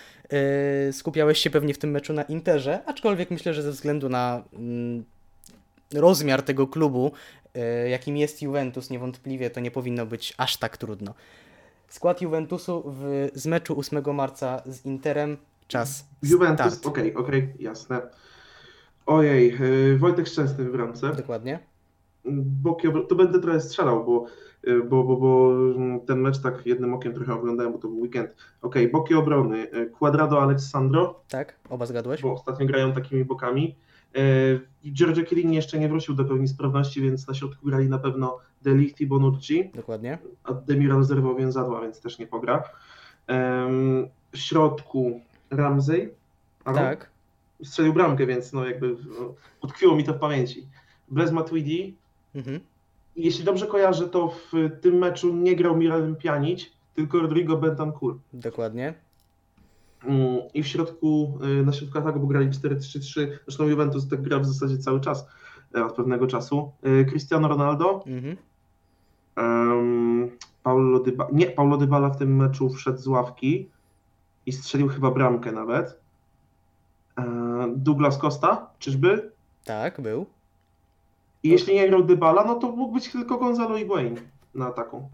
[0.86, 4.42] yy, skupiałeś się pewnie w tym meczu na Interze, aczkolwiek myślę, że ze względu na
[4.52, 5.04] mm,
[5.94, 7.12] rozmiar tego klubu,
[7.54, 11.14] yy, jakim jest Juventus, niewątpliwie to nie powinno być aż tak trudno.
[11.88, 15.36] Skład Juventusu w, z meczu 8 marca z Interem.
[15.68, 16.04] Czas.
[16.22, 18.00] Juventus, okej, okej, jasne.
[19.06, 19.56] Ojej,
[19.94, 21.12] e, Wojtek Szczęsny w bramce.
[21.14, 21.58] Dokładnie.
[22.42, 24.26] boki, obro- to będę trochę strzelał, bo,
[24.68, 28.00] y, bo, bo, bo mm, ten mecz tak jednym okiem trochę oglądałem, bo to był
[28.00, 28.30] weekend.
[28.62, 29.68] Okej, boki obrony.
[29.98, 31.54] Quadrado, Alessandro, Tak?
[31.70, 32.22] Oba zgadłeś?
[32.22, 33.76] bo ostatnio grają takimi bokami.
[34.16, 34.60] Y,
[34.92, 39.00] Giorgio Chiellini jeszcze nie wrócił do pełni sprawności, więc na środku grali na pewno Delict
[39.00, 40.18] i Bonucci, Dokładnie.
[40.44, 42.62] a Demiral zerwał więzadła, więc też nie pogra.
[44.32, 45.20] W środku
[45.50, 46.10] Ramsey.
[46.64, 47.10] Tak.
[47.64, 50.66] Strzelił bramkę, więc no jakby no, utkwiło mi to w pamięci.
[51.08, 51.94] Blaise Matuidi,
[52.34, 52.60] Mhm.
[53.16, 58.18] jeśli dobrze kojarzę, to w tym meczu nie grał Miralem Pjanic, tylko Rodrigo Bentancur.
[58.32, 58.94] Dokładnie.
[60.04, 64.38] Mm, I w środku, y, na środku ataku, bo grali 4-3-3, zresztą Juventus tak gra
[64.38, 65.26] w zasadzie cały czas,
[65.74, 66.72] e, od pewnego czasu.
[66.86, 68.36] Y, Cristiano Ronaldo, Mhm.
[69.36, 70.30] em,
[70.62, 73.68] Paulo Dyba, nie, Paulo Dybala w tym meczu wszedł z ławki
[74.46, 76.00] i strzelił chyba bramkę nawet.
[77.18, 77.24] E,
[77.76, 79.30] Douglas Costa, czyżby?
[79.64, 80.26] Tak, był.
[81.42, 84.16] I jeśli nie grał Dybala, no to mógł być tylko Gonzalo Higuain
[84.54, 85.08] na ataku.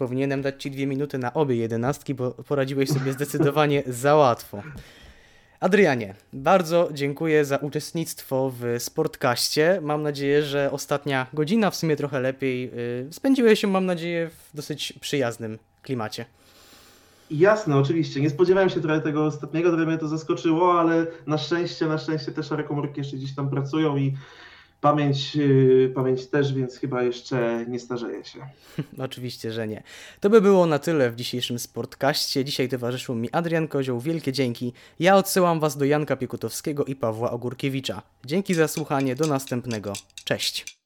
[0.00, 4.62] Powinienem dać Ci dwie minuty na obie jedenastki, bo poradziłeś sobie zdecydowanie za łatwo.
[5.60, 9.80] Adrianie, bardzo dziękuję za uczestnictwo w Sportkaście.
[9.82, 14.56] Mam nadzieję, że ostatnia godzina, w sumie trochę lepiej, yy, spędziłeś się, mam nadzieję, w
[14.56, 16.24] dosyć przyjaznym klimacie.
[17.30, 18.20] Jasne, oczywiście.
[18.20, 22.32] Nie spodziewałem się trochę tego ostatniego, trochę mnie to zaskoczyło, ale na szczęście, na szczęście
[22.32, 24.14] te szare komórki jeszcze gdzieś tam pracują i
[24.80, 28.38] pamięć, yy, pamięć też, więc chyba jeszcze nie starzeje się.
[28.98, 29.82] Oczywiście, że nie.
[30.20, 32.44] To by było na tyle w dzisiejszym Sportkaście.
[32.44, 34.00] Dzisiaj towarzyszył mi Adrian Kozioł.
[34.00, 34.72] Wielkie dzięki.
[35.00, 38.02] Ja odsyłam Was do Janka Piekutowskiego i Pawła Ogórkiewicza.
[38.24, 39.14] Dzięki za słuchanie.
[39.16, 39.92] Do następnego.
[40.24, 40.80] Cześć.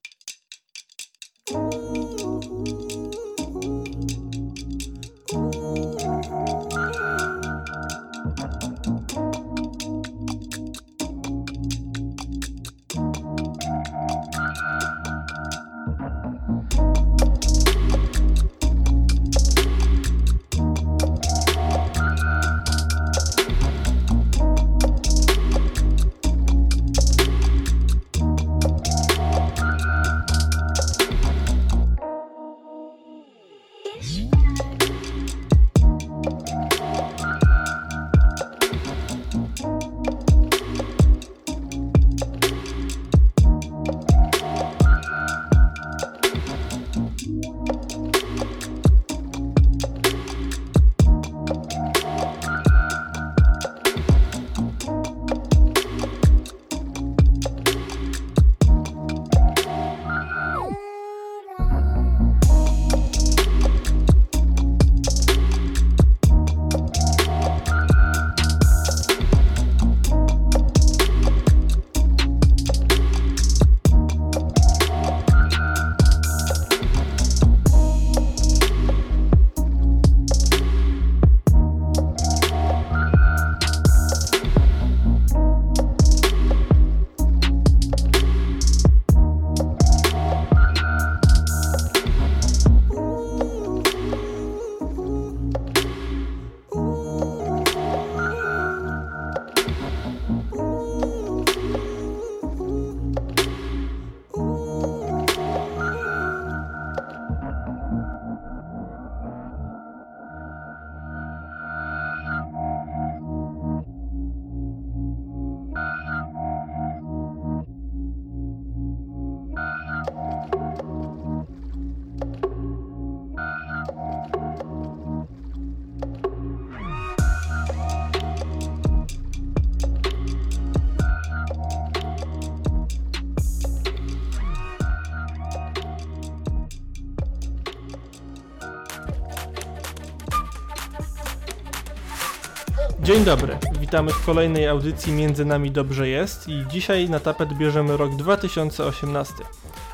[143.95, 149.35] Witamy w kolejnej audycji Między nami dobrze jest i dzisiaj na tapet bierzemy rok 2018.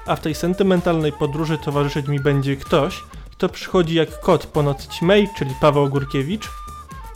[0.06, 4.88] A w tej sentymentalnej podróży towarzyszyć mi będzie ktoś, kto przychodzi jak kot po nocy
[4.88, 6.48] ćmej, czyli Paweł Górkiewicz.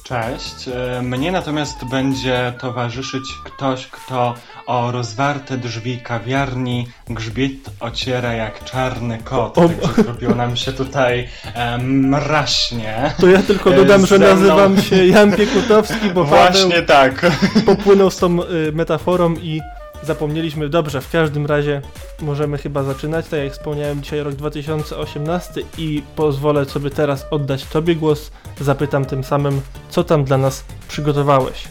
[0.05, 0.69] Cześć.
[0.99, 4.35] E, Mnie natomiast będzie towarzyszyć ktoś, kto
[4.67, 9.59] o rozwarte drzwi kawiarni grzbiet ociera jak czarny kot.
[9.59, 13.13] O- Także zrobiło nam się tutaj e, mraśnie.
[13.21, 17.27] To ja tylko E, dodam, że mną- nazywam się Jan Piekutowski, bo Właśnie Paweł tak.
[17.67, 19.61] popłynął z tą y, metaforą i
[20.05, 20.69] zapomnieliśmy.
[20.69, 21.83] Dobrze, w każdym razie
[22.23, 23.29] możemy chyba zaczynać.
[23.29, 28.31] Tak jak wspomniałem, dzisiaj rok 2018 i pozwolę sobie teraz oddać Tobie głos.
[28.61, 31.65] Zapytam tym samym, co tam dla nas przygotowałeś.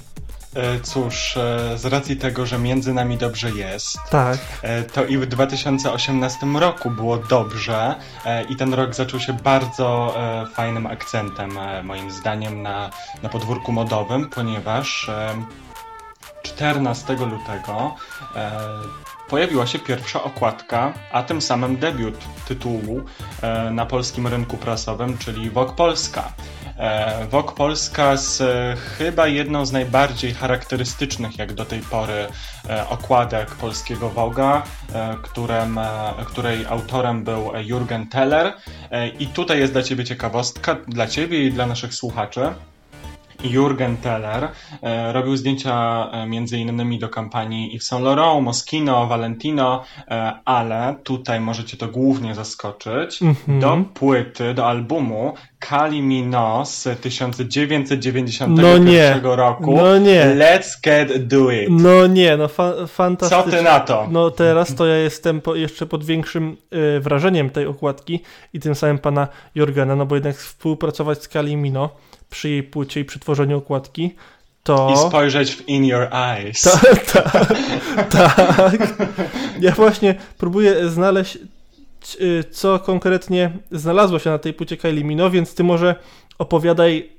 [0.55, 4.37] E, Cóż, e, z racji tego, że między nami dobrze jest, Tak.
[4.61, 7.95] e, to i w 2018 roku było dobrze
[8.49, 10.15] i ten rok zaczął się bardzo
[10.53, 11.51] fajnym akcentem,
[11.83, 12.89] moim zdaniem, na,
[13.23, 15.09] na podwórku modowym, ponieważ
[16.43, 17.95] 14 lutego
[18.35, 18.51] e,
[19.29, 22.15] pojawiła się pierwsza okładka, a tym samym debiut
[22.47, 23.01] tytułu
[23.41, 26.33] e, na polskim rynku prasowym, czyli Vogue Polska.
[26.77, 32.27] E, Vogue Polska z e, chyba jedną z najbardziej charakterystycznych jak do tej pory
[32.69, 34.11] e, okładek polskiego
[34.93, 38.53] e, którym, e, której autorem był Jurgen Teller.
[38.91, 42.53] E, I tutaj jest dla Ciebie ciekawostka, dla Ciebie i dla naszych słuchaczy.
[43.43, 44.47] Jurgen Teller
[44.81, 50.95] e, robił zdjęcia e, między innymi do kampanii Yves Saint Laurent, Moschino, Valentino, e, ale
[51.03, 53.59] tutaj możecie to głównie zaskoczyć Mhm.
[53.59, 59.19] do płyty, do albumu Kali Mino z 1991 No nie.
[59.23, 59.75] roku.
[59.77, 60.25] No nie.
[60.25, 61.67] Let's get do it.
[61.69, 63.43] No nie, no fa- fantastycznie.
[63.51, 64.07] Co ty na to?
[64.11, 66.57] No teraz to ja jestem po, jeszcze pod większym
[66.97, 68.19] y, wrażeniem tej okładki
[68.53, 71.89] i tym samym pana Jorgena, no bo jednak współpracować z Kalimino
[72.29, 74.15] przy jej płycie i przy tworzeniu okładki,
[74.63, 74.93] to...
[74.93, 76.61] I spojrzeć w in your eyes.
[76.61, 77.33] Tak, tak,
[78.11, 78.93] tak.
[79.59, 81.37] Ja właśnie próbuję znaleźć,
[82.21, 85.95] y, co konkretnie znalazło się na tej płycie Kylie Mino, więc ty może
[86.37, 87.09] opowiadaj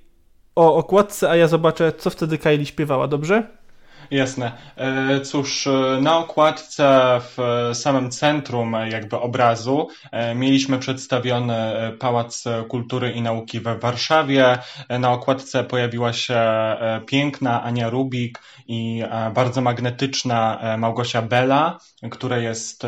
[0.57, 3.43] o okładce, a ja zobaczę, co wtedy Kylie śpiewała, dobrze?
[4.11, 4.53] Jasne.
[4.77, 9.89] E, Cóż, e, na okładce w samym centrum e, jakby obrazu
[10.35, 11.57] mieliśmy przedstawiony
[11.99, 14.59] Pałac Kultury i Nauki we Warszawie.
[14.89, 16.41] Na okładce pojawiła się
[17.07, 19.03] piękna Ania Rubik i
[19.35, 21.79] bardzo magnetyczna Małgosia Bela,
[22.11, 22.87] która jest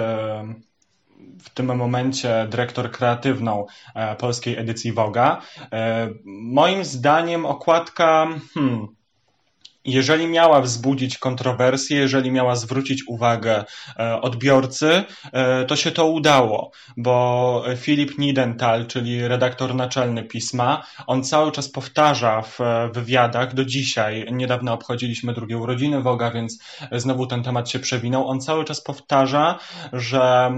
[1.43, 3.67] w tym momencie dyrektor kreatywną
[4.19, 5.43] polskiej edycji Woga.
[6.25, 8.87] Moim zdaniem okładka, hmm,
[9.87, 13.65] jeżeli miała wzbudzić kontrowersję, jeżeli miała zwrócić uwagę
[13.99, 21.25] e, odbiorcy, e, to się to udało, bo Filip Nidenthal, czyli redaktor naczelny pisma, on
[21.25, 26.59] cały czas powtarza w e, wywiadach do dzisiaj, niedawno obchodziliśmy drugie urodziny Woga, więc
[26.93, 29.59] znowu ten temat się przewinął, on cały czas powtarza,
[29.93, 30.51] że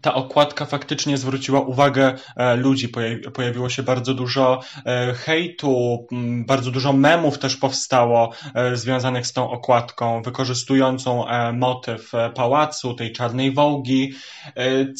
[0.00, 2.88] ta okładka faktycznie zwróciła uwagę e, ludzi.
[2.88, 6.06] Pojawi- Pojawiło się bardzo dużo e, hejtu,
[6.46, 13.52] bardzo dużo memów też powstało e, związanych z tą okładką, wykorzystującą motyw pałacu, tej czarnej
[13.52, 14.12] wołgi.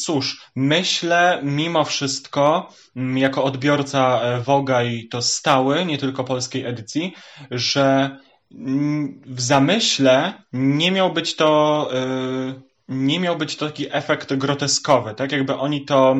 [0.05, 2.69] Cóż, myślę mimo wszystko,
[3.15, 7.13] jako odbiorca Woga i to stały, nie tylko polskiej edycji,
[7.51, 8.17] że
[9.25, 11.89] w zamyśle nie miał być to
[12.87, 16.15] nie miał być taki efekt groteskowy, tak jakby oni to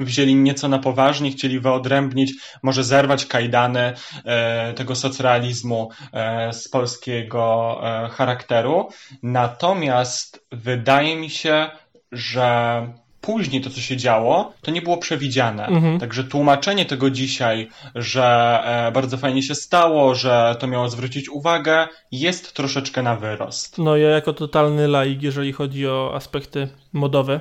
[0.00, 2.32] wzięli nieco na poważnie, chcieli wyodrębnić,
[2.62, 3.92] może zerwać kajdany
[4.24, 8.88] e, tego socrealizmu e, z polskiego e, charakteru.
[9.22, 11.70] Natomiast wydaje mi się,
[12.12, 12.86] że
[13.26, 15.66] później to, co się działo, to nie było przewidziane.
[15.66, 16.00] Mhm.
[16.00, 21.88] Także tłumaczenie tego dzisiaj, że e, bardzo fajnie się stało, że to miało zwrócić uwagę,
[22.12, 23.78] jest troszeczkę na wyrost.
[23.78, 27.40] No ja jako totalny laik, jeżeli chodzi o aspekty modowe,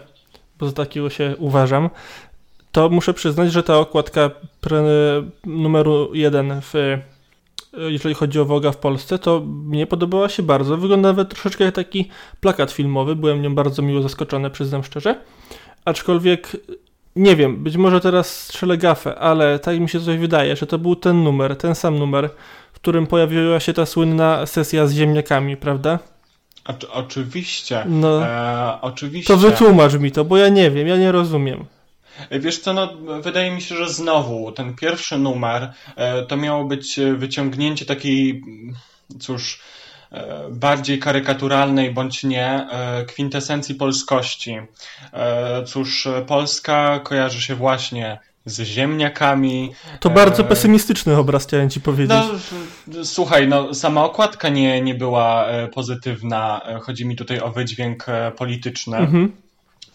[0.60, 1.90] bo za takiego się uważam,
[2.72, 4.30] to muszę przyznać, że ta okładka
[5.46, 6.74] numeru jeden w
[7.78, 10.78] jeżeli chodzi o Woga w Polsce, to mnie podobała się bardzo.
[10.78, 12.10] Wygląda nawet troszeczkę jak taki
[12.40, 13.16] plakat filmowy.
[13.16, 15.16] Byłem nią bardzo miło zaskoczony, przyznam szczerze.
[15.86, 16.52] Aczkolwiek
[17.16, 20.78] nie wiem, być może teraz strzelę gafę, ale tak mi się coś wydaje, że to
[20.78, 22.30] był ten numer, ten sam numer,
[22.74, 26.00] w którym pojawiła się ta słynna sesja z ziemniakami, prawda?
[26.66, 27.84] Oczy- oczywiście.
[27.86, 28.26] No.
[28.26, 29.34] E, oczywiście.
[29.34, 31.66] To wytłumacz mi to, bo ja nie wiem, ja nie rozumiem.
[32.32, 37.00] Wiesz co, no, wydaje mi się, że znowu ten pierwszy numer e, to miało być
[37.00, 38.44] e, wyciągnięcie takiej,
[39.20, 39.75] cóż, e,
[40.52, 44.58] bardziej karykaturalnej bądź nie e, kwintesencji polskości.
[45.14, 49.72] E, Cóż, e, Polska kojarzy się właśnie z ziemniakami.
[50.00, 52.18] To e, bardzo pesymistyczny obraz, chciałem ci powiedzieć.
[52.88, 56.62] No, słuchaj, no, sama okładka nie, nie była e, pozytywna.
[56.66, 59.32] E, Chodzi mi tutaj o wydźwięk e, polityczny Mhm.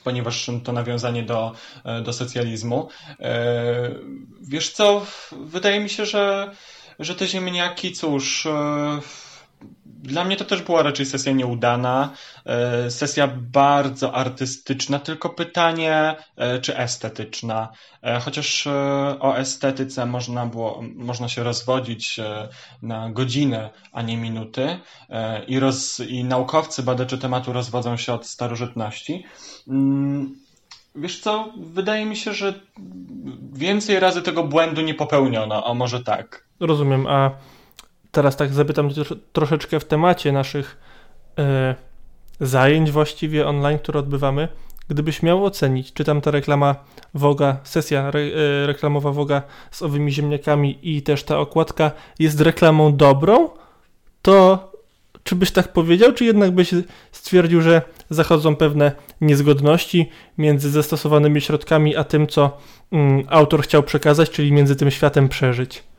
[0.05, 1.53] ponieważ to nawiązanie do,
[1.85, 2.89] e, do socjalizmu.
[3.21, 3.91] E,
[4.43, 6.51] Wiesz co, wydaje mi się, że,
[6.99, 9.01] że te ziemniaki, cóż, e,
[10.03, 12.13] dla mnie to też była raczej sesja nieudana,
[12.47, 17.69] e, sesja bardzo artystyczna, tylko pytanie, e, czy estetyczna.
[18.03, 18.67] E, Chociaż
[19.21, 22.21] o estetyce można było, można się rozwodzić
[22.83, 24.79] na godziny, a nie minuty
[25.49, 29.25] i, roz, i naukowcy, badacze tematu rozwodzą się od starożytności.
[29.69, 30.37] Mm,
[30.95, 32.61] Wiesz co, wydaje mi się, że
[33.53, 36.45] więcej razy tego błędu nie popełniono, a może tak.
[36.61, 37.31] Rozumiem, a
[38.13, 40.77] teraz tak zapytam tro- troszeczkę w temacie naszych
[41.39, 41.75] e,
[42.41, 44.49] zajęć właściwie online, które odbywamy.
[44.89, 46.75] Gdybyś miał ocenić, czy tam ta reklama
[47.15, 52.97] Woga, sesja re, e, reklamowa Woga z owymi ziemniakami i też ta okładka jest reklamą
[52.97, 53.49] dobrą,
[54.23, 54.71] to
[55.25, 56.71] czy byś tak powiedział, czy jednak byś
[57.13, 62.59] stwierdził, że zachodzą pewne niezgodności między zastosowanymi środkami a tym, co
[62.93, 65.90] mm, autor chciał przekazać, czyli między tym światem przeżyć?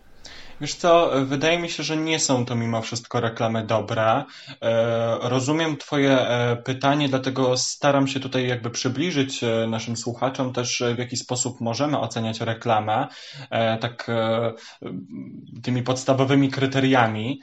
[0.61, 4.23] Wiesz co, wydaje mi się, że nie są to mimo wszystko reklamy dobre.
[4.61, 10.83] E, Rozumiem Twoje e, pytanie, dlatego staram się tutaj jakby przybliżyć e, naszym słuchaczom też
[10.95, 13.07] w jaki sposób możemy oceniać reklamę,
[13.81, 14.11] tak
[15.63, 17.41] tymi podstawowymi kryteriami.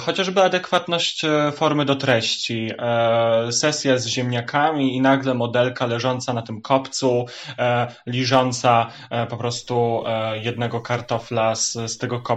[0.00, 1.22] Chociażby adekwatność
[1.52, 2.70] formy do treści.
[3.50, 7.26] Sesja z ziemniakami i nagle modelka leżąca na tym kopcu,
[8.06, 8.86] liżąca
[9.28, 10.04] po prostu
[10.42, 12.29] jednego kartofla z, z tego kopca.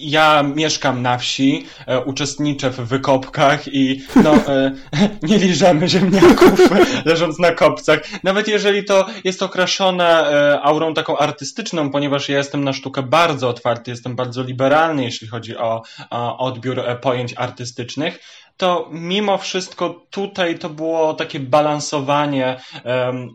[0.00, 4.72] Ja mieszkam na wsi, e, uczestniczę w wykopkach i no, e,
[5.28, 6.60] nie liżemy ziemniaków
[7.04, 8.00] leżąc na kopcach.
[8.22, 13.48] Nawet jeżeli to jest okraszone e, aurą taką artystyczną, ponieważ ja jestem na sztukę bardzo
[13.48, 18.20] otwarty, jestem bardzo liberalny, jeśli chodzi o, o odbiór pojęć artystycznych,
[18.56, 22.60] to mimo wszystko tutaj to było takie balansowanie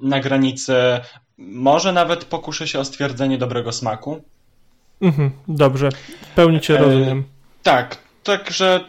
[0.01, 0.75] na granicy,
[1.37, 4.21] może nawet pokuszę się o stwierdzenie dobrego smaku.
[5.01, 5.89] Mhm, dobrze,
[6.21, 7.23] w pełni cię E, rozumiem.
[7.63, 8.79] Tak, także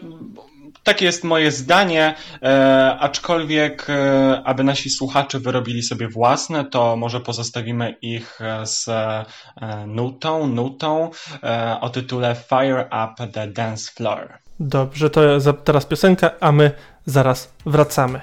[0.87, 7.21] takie jest moje zdanie, e, aczkolwiek e, aby nasi słuchacze wyrobili sobie własne, to może
[7.21, 9.25] pozostawimy ich e, z e,
[9.87, 11.11] nutą, nutą
[11.43, 14.39] e, o tytule Fire Up the Dance Floor.
[14.61, 15.21] Dobrze, to
[15.65, 16.71] teraz piosenka, a my
[17.07, 18.21] zaraz wracamy.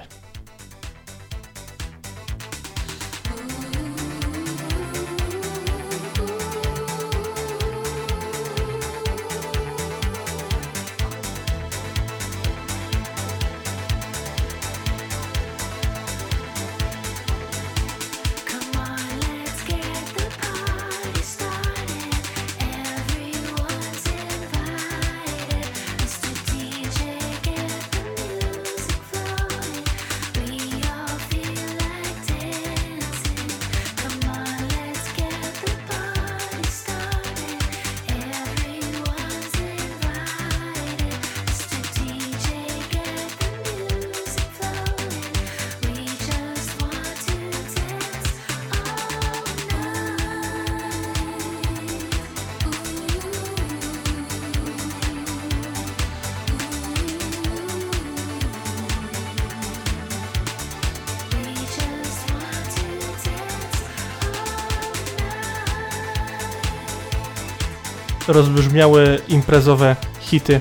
[69.28, 70.60] Imprezowe hity.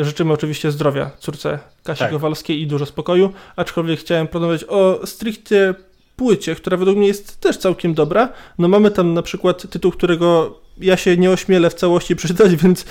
[0.00, 2.10] E, życzymy oczywiście zdrowia córce Kasi Tak.
[2.10, 5.74] Kowalskiej i dużo spokoju, aczkolwiek chciałem porozmawiać o stricte
[6.16, 8.28] płycie, która według mnie jest też całkiem dobra.
[8.58, 12.84] No mamy tam na przykład tytuł, którego ja się nie ośmielę w całości przeczytać, więc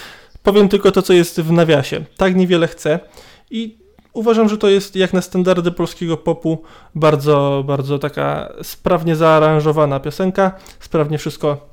[0.44, 2.02] powiem tylko to, co jest w nawiasie.
[2.18, 3.00] Tak niewiele chcę
[3.52, 3.78] i
[4.14, 6.64] uważam, że to jest jak na standardy polskiego popu
[6.96, 11.70] bardzo, bardzo taka sprawnie zaaranżowana piosenka, sprawnie wszystko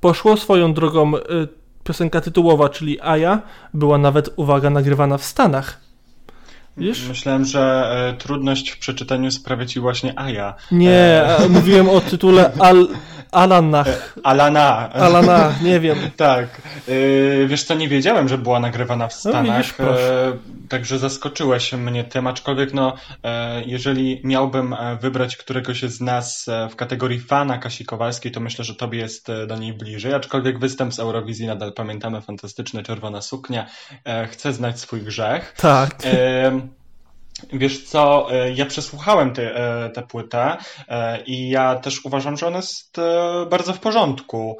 [0.00, 1.16] poszło swoją drogą.
[1.16, 3.42] y, Piosenka tytułowa, czyli Aja,
[3.74, 5.80] była nawet, uwaga, nagrywana w Stanach.
[6.76, 7.08] Wiesz?
[7.08, 10.54] Myślałem, że e, trudność w przeczytaniu sprawia ci właśnie Aja.
[10.70, 12.88] Nie, E, mówiłem o tytule Al,
[13.32, 14.14] Alanach.
[14.24, 14.90] Alana.
[14.92, 15.98] Alana, nie wiem.
[16.16, 16.62] Tak.
[16.88, 20.28] Yy, wiesz co, nie wiedziałem, że była nagrywana w No, Stanach, widzisz, proszę.
[20.28, 22.94] e, także zaskoczyłeś mnie tym, aczkolwiek no,
[23.24, 28.40] e, jeżeli miałbym e, wybrać któregoś z nas e, w kategorii fana Kasi Kowalskiej, to
[28.40, 32.82] myślę, że tobie jest e, do niej bliżej, aczkolwiek występ z Eurowizji nadal pamiętamy, fantastyczny,
[32.82, 33.66] czerwona suknia,
[34.04, 35.54] e, chcę znać swój grzech.
[35.60, 35.96] Tak.
[36.04, 36.60] E,
[37.52, 40.56] Wiesz co, e, ja przesłuchałem tę e, tę płytę
[40.88, 42.96] e, i ja też uważam, że ona jest
[43.50, 44.58] bardzo w porządku.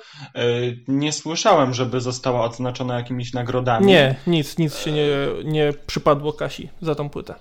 [0.88, 3.86] Nie słyszałem, żeby została odznaczona jakimiś nagrodami.
[3.86, 5.06] Nie, nic, nic się nie,
[5.44, 7.34] nie przypadło Kasi za tą płytę.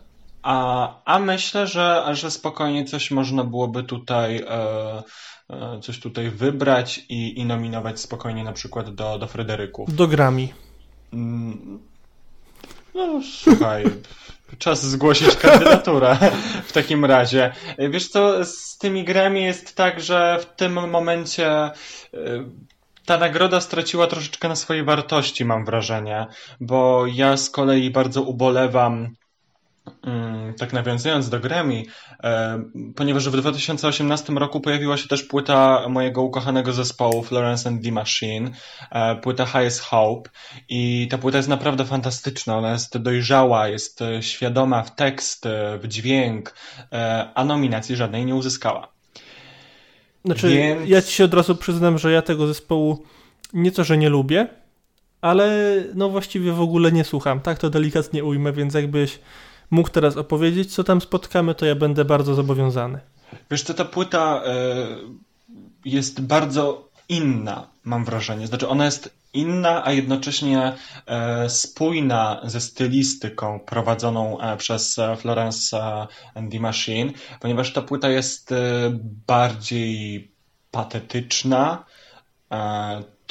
[0.44, 4.46] A, a myślę, że, że spokojnie coś można byłoby tutaj,
[5.82, 9.96] coś tutaj wybrać i, i nominować spokojnie na przykład do, do Fryderyków.
[9.96, 10.48] Do Grammy.
[11.14, 11.80] Mm,
[12.96, 13.84] No słuchaj,
[14.58, 16.18] czas zgłosić kandydaturę
[16.68, 17.54] w takim razie.
[17.90, 21.72] Wiesz co, z tymi grami jest tak, że w tym momencie e,
[23.06, 26.28] ta nagroda straciła troszeczkę na swojej wartości, mam wrażenie,
[26.60, 29.16] bo ja z kolei bardzo ubolewam
[30.58, 31.84] tak nawiązując do Grammy,
[32.24, 32.64] e,
[32.96, 38.52] ponieważ w 2018 roku pojawiła się też płyta mojego ukochanego zespołu Florence and the Machine,
[38.92, 40.30] e, płyta Highest Hope
[40.70, 45.48] i ta płyta jest naprawdę fantastyczna, ona jest dojrzała, jest e, świadoma w tekst,
[45.80, 46.56] w dźwięk,
[47.36, 48.88] a nominacji żadnej nie uzyskała.
[50.26, 53.04] Znaczy, Więc- ja ci się od razu przyznam, że ja tego zespołu
[53.54, 54.48] nieco, że nie lubię,
[55.22, 57.40] ale no właściwie w ogóle nie słucham.
[57.40, 59.20] Tak to delikatnie ujmę, więc jakbyś
[59.72, 63.00] mógł teraz opowiedzieć, co tam spotkamy, to ja będę bardzo zobowiązany.
[63.52, 64.88] Wiesz co, ta płyta e,
[65.86, 68.48] jest bardzo inna, mam wrażenie.
[68.48, 70.74] Znaczy, ona jest inna, a jednocześnie
[71.06, 75.78] e, spójna ze stylistyką prowadzoną e, przez Florence
[76.36, 78.54] and the Machine, ponieważ ta płyta jest
[79.28, 80.32] bardziej
[80.72, 81.86] patetyczna.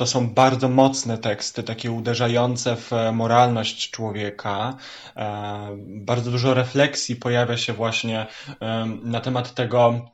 [0.01, 4.77] E, To są bardzo mocne teksty, takie uderzające w e, moralność człowieka.
[5.17, 8.27] E, Bardzo dużo refleksji pojawia się właśnie
[8.61, 10.11] em, na temat tego,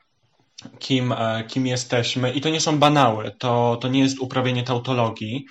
[0.78, 2.32] kim, e, kim jesteśmy.
[2.32, 5.46] I to nie są banały, to, to nie jest uprawienie tautologii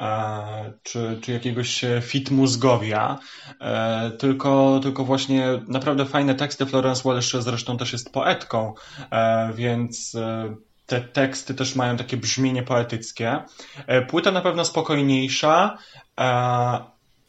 [0.00, 3.18] e, czy, czy jakiegoś e, fit mózgowia,
[3.60, 6.66] e, tylko, tylko właśnie naprawdę fajne teksty.
[6.66, 8.74] Florence Welsh zresztą też jest poetką,
[9.10, 10.54] e, więc e,
[10.86, 13.42] te teksty też mają takie brzmienie poetyckie.
[13.86, 15.78] E, Płyta na pewno spokojniejsza,
[16.20, 16.22] e,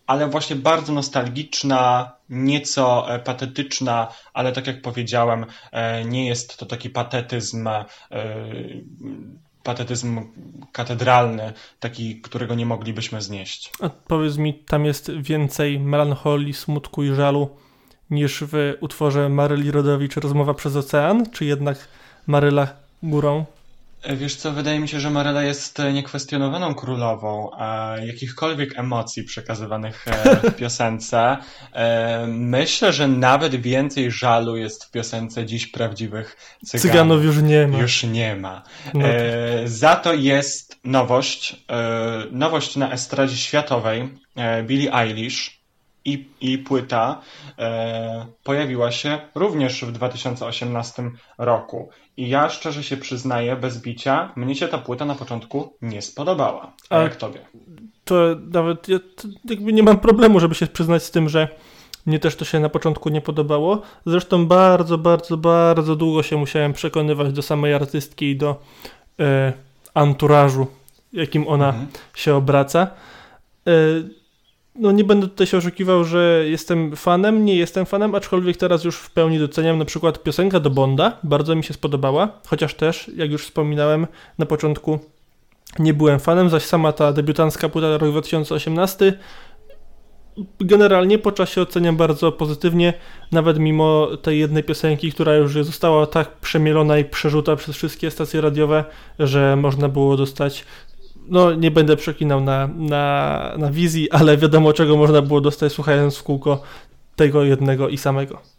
[0.07, 5.45] ale właśnie bardzo nostalgiczna, nieco e, patetyczna, ale tak jak powiedziałem,
[6.05, 7.69] nie jest to taki patetyzm,
[9.63, 10.21] patetyzm
[10.71, 13.71] katedralny, taki, którego nie moglibyśmy znieść.
[13.81, 17.49] A powiedz mi, tam jest więcej melancholii, smutku i żalu
[18.09, 21.87] niż w utworze Maryli Rodowicz Rozmowa przez ocean, czy jednak
[22.27, 23.45] Maryla górą?
[24.03, 29.23] E, Wiesz co, wydaje mi się, że Marela jest e, niekwestionowaną królową a jakichkolwiek emocji
[29.23, 31.37] przekazywanych e, w piosence.
[32.27, 36.91] Myślę, że nawet więcej żalu jest w piosence dziś prawdziwych cyganów.
[36.91, 37.77] Cyganów już nie ma.
[37.77, 38.63] Już nie ma.
[38.93, 41.65] No E, za to jest nowość,
[42.31, 44.09] nowość na estradzie światowej,
[44.63, 45.63] Billie Eilish
[46.05, 47.21] i, i płyta
[47.59, 51.89] e, pojawiła się również w 2018 roku.
[52.17, 56.73] I ja szczerze się przyznaję, bez bicia, mnie się ta płyta na początku nie spodobała.
[56.89, 57.39] A, A- jak tobie?
[58.05, 58.15] to
[58.51, 61.47] nawet ja to jakby nie mam problemu, żeby się przyznać z tym, że
[62.05, 63.81] mnie też to się na początku nie podobało.
[64.05, 68.61] Zresztą bardzo, bardzo, bardzo długo się musiałem przekonywać do samej artystki i do
[69.19, 69.53] e,
[69.93, 70.67] anturażu,
[71.13, 71.87] jakim ona Mhm.
[72.15, 72.87] się obraca.
[73.67, 73.71] E,
[74.75, 78.95] no nie będę tutaj się oszukiwał, że jestem fanem, nie jestem fanem, aczkolwiek teraz już
[78.95, 83.31] w pełni doceniam na przykład piosenka do Bonda, bardzo mi się spodobała, chociaż też, jak
[83.31, 84.99] już wspominałem na początku,
[85.79, 89.13] nie byłem fanem, zaś sama ta debiutancka płyta rok 2018
[90.59, 92.93] generalnie po czasie oceniam bardzo pozytywnie,
[93.31, 98.41] nawet mimo tej jednej piosenki, która już została tak przemielona i przerzuta przez wszystkie stacje
[98.41, 98.85] radiowe,
[99.19, 100.65] że można było dostać
[101.27, 106.17] no nie będę przeklinał na, na, na wizji, ale wiadomo czego można było dostać słuchając
[106.17, 106.61] w kółko
[107.15, 108.52] tego jednego i samego.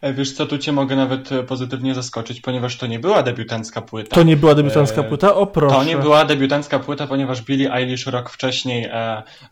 [0.00, 3.82] E, Wiesz co, tu cię mogę nawet e, pozytywnie zaskoczyć, ponieważ to nie była debiutancka
[3.82, 4.16] płyta.
[4.16, 5.34] To nie była debiutancka E, płyta?
[5.34, 5.76] O proszę.
[5.76, 8.90] To nie była debiutancka płyta, ponieważ Billie Eilish rok wcześniej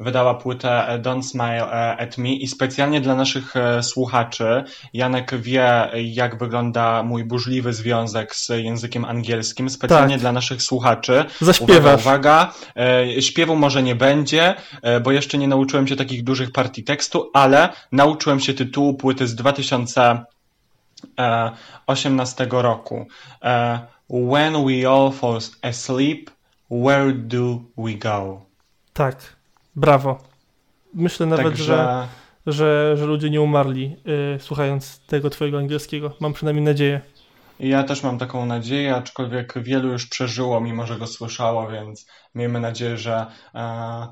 [0.00, 7.02] wydała płytę Don't Smile at Me i specjalnie dla naszych słuchaczy, Janek wie jak wygląda
[7.02, 10.20] mój burzliwy związek z językiem angielskim, specjalnie Tak.
[10.20, 11.24] dla naszych słuchaczy.
[11.40, 12.00] Zaśpiewasz.
[12.00, 12.52] Uwaga, uwaga,
[13.20, 14.54] śpiewu może nie będzie,
[15.04, 19.34] bo jeszcze nie nauczyłem się takich dużych partii tekstu, ale nauczyłem się tytułu płyty z
[21.16, 23.06] 2018 roku.
[23.42, 23.78] E,
[24.10, 26.30] When we all fall asleep,
[26.70, 28.40] where do we go?
[28.92, 29.36] Tak,
[29.76, 30.18] brawo.
[30.94, 32.08] Myślę nawet, Także że,
[32.46, 33.96] że, że ludzie nie umarli
[34.36, 36.12] y, słuchając tego twojego angielskiego.
[36.20, 37.00] Mam przynajmniej nadzieję.
[37.60, 42.60] ja też mam taką nadzieję, aczkolwiek wielu już przeżyło, mimo że go słyszało, więc miejmy
[42.60, 44.06] nadzieję, że e,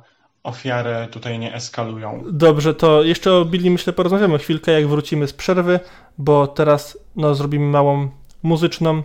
[0.45, 2.25] ofiary tutaj nie eskalują.
[2.31, 5.81] Dobrze, to jeszcze o Billy myślę porozmawiamy chwilkę, jak wrócimy z przerwy,
[6.19, 8.09] bo teraz no, zrobimy małą
[8.43, 9.03] muzyczną.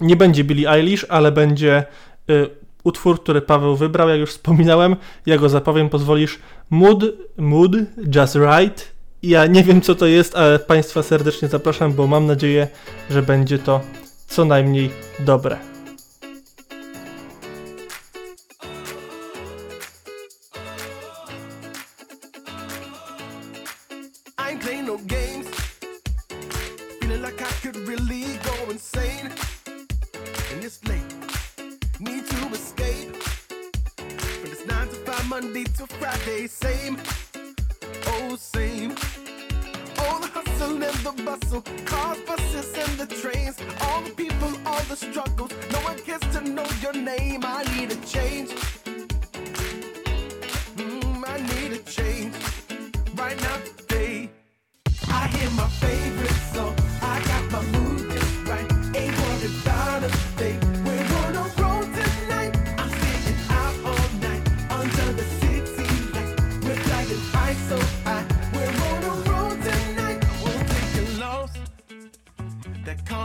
[0.00, 1.84] Nie będzie Billie Eilish, ale będzie
[2.30, 2.50] y,
[2.84, 4.96] utwór, który Paweł wybrał, jak już wspominałem.
[5.26, 6.38] Ja go zapowiem, pozwolisz.
[6.70, 7.04] Mood,
[7.36, 7.72] mood,
[8.14, 8.92] just right.
[9.22, 12.68] Ja nie wiem, co to jest, ale Państwa serdecznie zapraszam, bo mam nadzieję,
[13.10, 13.80] że będzie to
[14.26, 15.79] co najmniej dobre.
[35.98, 36.46] Friday.
[36.46, 36.96] Same.
[38.06, 38.90] Oh, same.
[39.98, 41.62] All the hustle and the bustle.
[41.84, 43.56] Cars, buses, and the trains.
[43.82, 45.52] All the people, all the struggles.
[45.72, 47.42] No one cares to know your name.
[47.44, 48.50] I need a change.
[50.76, 52.34] Mm, I need a change
[53.16, 54.30] right now today.
[55.08, 56.74] I hear my favorite song.
[57.02, 57.89] I got my mood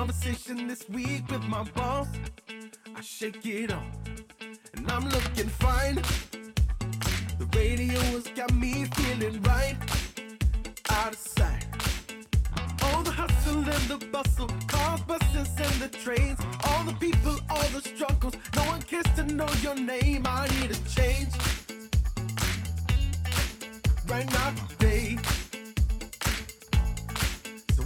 [0.05, 2.07] conversation this week with my boss.
[2.95, 3.83] I shake it off.
[4.75, 5.95] And I'm looking fine.
[7.39, 9.75] The radio has got me feeling right
[10.91, 11.65] out of sight.
[12.83, 16.39] All the hustle and the bustle, cars, buses, and the trains.
[16.65, 18.35] All the people, all the struggles.
[18.55, 20.27] No one cares to know your name.
[20.27, 21.33] I need a change.
[24.07, 25.17] Right now, today.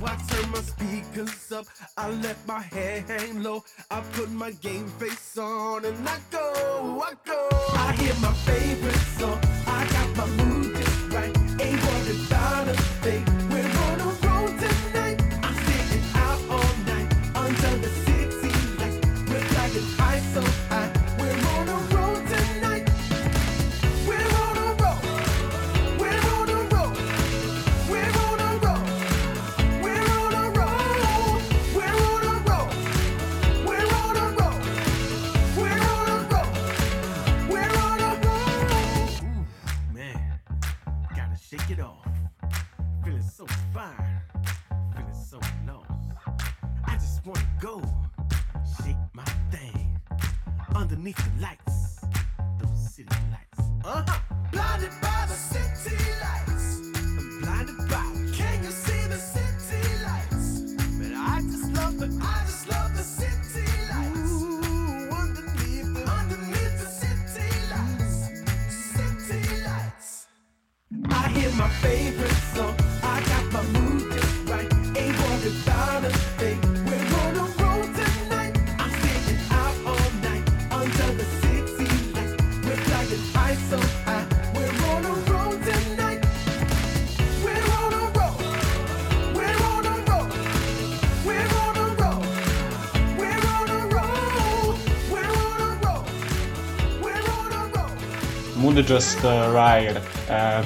[0.03, 1.65] I turn my speakers up,
[1.97, 3.63] I let my hair hang low.
[3.91, 7.49] I put my game face on and I go, I go.
[7.73, 11.38] I hear my favorite song, I got my mood just right.
[11.61, 12.73] Ain't worried about a
[13.03, 13.28] thing.
[50.99, 51.99] Underneath the lights.
[52.59, 53.69] Those city lights.
[53.85, 54.19] Uh huh.
[54.51, 56.81] Blinded by the city lights.
[56.97, 58.03] I'm blinded by.
[58.35, 60.76] Can you see the city lights?
[60.99, 62.07] But I just love the.
[62.21, 64.31] I just love the city lights.
[64.41, 66.03] Ooh, underneath the.
[66.19, 68.17] Underneath the city lights.
[69.27, 70.27] City lights.
[71.09, 72.89] I hear my favorite song.
[98.81, 100.01] just uh, ride.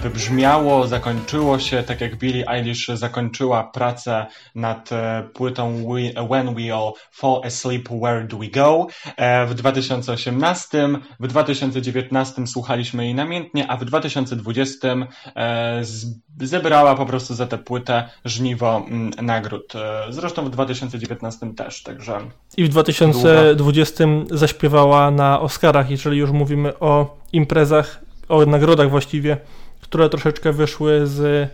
[0.04, 4.26] Wybrzmiało, zakończyło się, tak jak Billie Eilish zakończyła pracę
[4.56, 8.88] nad e, płytą We, When We All Fall Asleep, Where Do We Go
[9.18, 10.90] e, w 2018.
[11.20, 14.88] W 2019 słuchaliśmy jej namiętnie, a w 2020
[15.36, 16.06] e, z,
[16.42, 19.76] zebrała po prostu za tę płytę żniwo mm, nagród.
[19.76, 22.20] E, Zresztą w 2019 też, także
[22.58, 28.04] I w 2020 zaśpiewała na Oscarach, jeżeli już mówimy o imprezach,
[28.34, 29.38] o nagrodach właściwie,
[29.82, 31.50] które troszeczkę wyszły z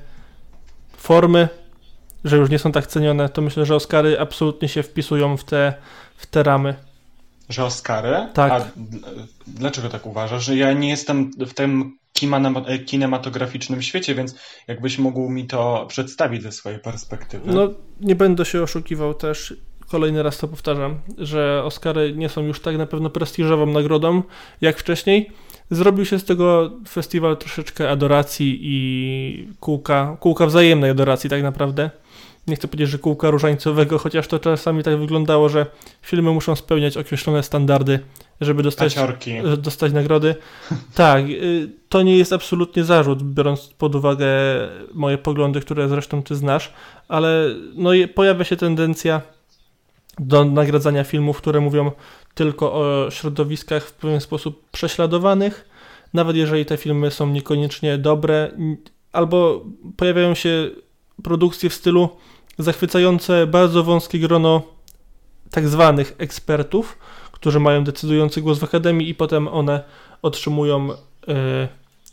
[0.98, 1.50] formy,
[2.24, 5.74] że już nie są tak cenione, to myślę, że Oscary absolutnie się wpisują w te,
[6.18, 6.76] w te ramy.
[7.50, 8.28] Że Oscary?
[8.34, 8.52] Tak.
[8.52, 8.66] A
[9.48, 10.46] dlaczego tak uważasz?
[10.46, 14.36] Że ja nie jestem w tym kimana- kinematograficznym świecie, więc
[14.68, 17.54] jakbyś mógł mi to przedstawić ze swojej perspektywy.
[17.54, 17.70] No,
[18.02, 19.54] nie będę się oszukiwał też,
[19.92, 24.24] kolejny raz to powtarzam, że Oscary nie są już tak na pewno prestiżową nagrodą
[24.62, 25.32] jak wcześniej.
[25.72, 31.90] Zrobił się z tego festiwal troszeczkę adoracji i kółka, kółka wzajemnej adoracji tak naprawdę.
[32.48, 35.66] Nie chcę powiedzieć, że kółka różańcowego, chociaż to czasami tak wyglądało, że
[36.02, 38.00] filmy muszą spełniać określone standardy,
[38.42, 38.96] żeby dostać,
[39.58, 40.36] dostać nagrody.
[40.96, 44.28] Tak, y, to nie jest absolutnie zarzut, biorąc pod uwagę
[44.94, 46.74] moje poglądy, które zresztą ty znasz,
[47.08, 47.46] ale
[47.76, 49.22] no, pojawia się tendencja
[50.20, 51.92] do nagradzania filmów, które mówią
[52.34, 55.70] tylko o środowiskach w pewien sposób prześladowanych,
[56.14, 58.52] nawet jeżeli te filmy są niekoniecznie dobre,
[59.12, 59.66] albo
[59.98, 60.70] pojawiają się
[61.24, 62.10] produkcje w stylu
[62.58, 64.62] zachwycające bardzo wąskie grono
[65.52, 66.98] tak zwanych ekspertów,
[67.32, 69.84] którzy mają decydujący głos w Akademii i potem one
[70.22, 71.68] otrzymują e,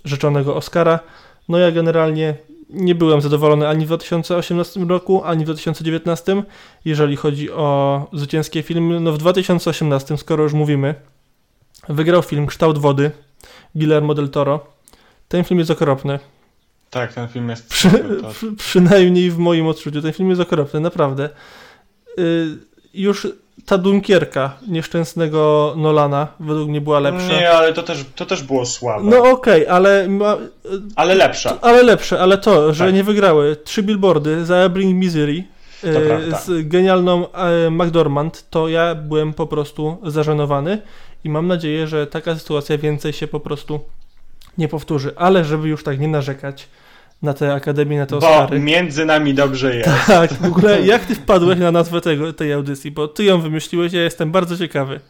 [0.05, 1.01] rzeczonego Oscara.
[1.49, 2.35] No ja generalnie
[2.70, 6.43] nie byłem zadowolony ani w 2018 roku, ani w 2019,
[6.84, 9.01] jeżeli chodzi o zwycięskie filmy.
[9.01, 10.94] No w 2018, skoro już mówimy,
[11.88, 13.10] wygrał film Kształt Wody
[13.74, 14.66] Guillermo del Toro.
[15.28, 16.18] Ten film jest okropny.
[16.90, 18.30] Tak, ten film jest Przy, tak.
[18.30, 20.02] przy, przynajmniej w moim odczuciu.
[20.02, 21.30] Ten film jest okropny, naprawdę.
[22.18, 22.59] Y,
[22.94, 23.28] już
[23.66, 27.28] ta Dunkierka nieszczęsnego Nolana według mnie była lepsza.
[27.32, 29.10] Nie, ale to też, to też było słabe.
[29.10, 30.36] No okej, ale, ma,
[30.97, 31.52] Ale lepsze.
[31.62, 32.94] ale lepsze, ale to, że Tak.
[32.94, 35.44] nie wygrały trzy billboardy za Ebbing, Missouri
[35.80, 36.38] To y, prawda.
[36.38, 40.82] z genialną e, McDormand, to ja byłem po prostu zażenowany
[41.24, 43.80] i mam nadzieję, że taka sytuacja więcej się po prostu
[44.59, 45.12] nie powtórzy.
[45.16, 46.68] Ale żeby już tak nie narzekać
[47.22, 48.60] na te akademie, na te Bo Oscary.
[48.60, 50.06] między nami dobrze jest.
[50.06, 53.93] Tak, w ogóle jak ty wpadłeś na nazwę tego, tej audycji, bo ty ją wymyśliłeś,
[53.93, 55.01] ja jestem bardzo ciekawy.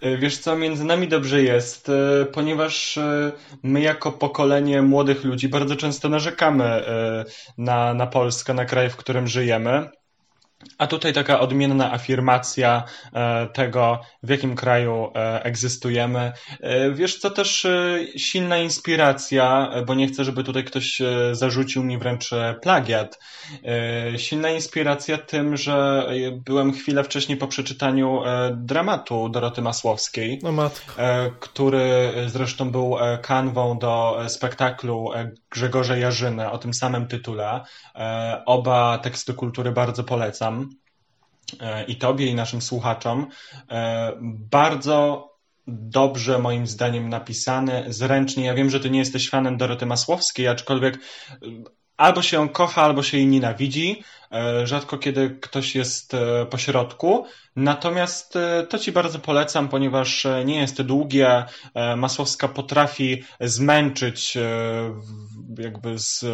[0.00, 5.48] E, Wiesz co, między nami dobrze jest, e, ponieważ e, my jako pokolenie młodych ludzi
[5.48, 6.82] bardzo często narzekamy
[7.58, 9.90] na, na Polskę, na kraj, w którym żyjemy.
[10.78, 12.84] A tutaj taka odmienna afirmacja
[13.14, 16.32] e, tego, w jakim kraju e, egzystujemy.
[16.60, 17.66] E, Wiesz co, też
[18.16, 21.02] silna inspiracja, bo nie chcę, żeby tutaj ktoś
[21.32, 22.30] zarzucił mi wręcz
[22.62, 23.18] plagiat.
[23.64, 30.38] E, Silna inspiracja tym, że e, byłem chwilę wcześniej po przeczytaniu e, dramatu Doroty Masłowskiej,
[30.42, 30.70] No
[31.40, 35.10] który zresztą był kanwą do spektaklu
[35.50, 37.60] Grzegorza Jarzyny o tym samym tytule.
[38.46, 40.70] Oba teksty kultury bardzo polecam
[41.88, 43.26] i tobie, i naszym słuchaczom.
[44.50, 45.28] Bardzo
[45.66, 48.44] dobrze moim zdaniem napisany, zręcznie.
[48.44, 50.98] Ja wiem, że ty nie jesteś fanem Doroty Masłowskiej, aczkolwiek
[52.02, 54.02] albo się ją kocha, albo się jej nienawidzi.
[54.32, 57.26] E, Rzadko kiedy ktoś jest e, pośrodku.
[57.56, 61.44] Natomiast e, to ci bardzo polecam, ponieważ nie jest długie.
[61.96, 64.38] Masłowska potrafi zmęczyć
[65.58, 66.24] jakby z,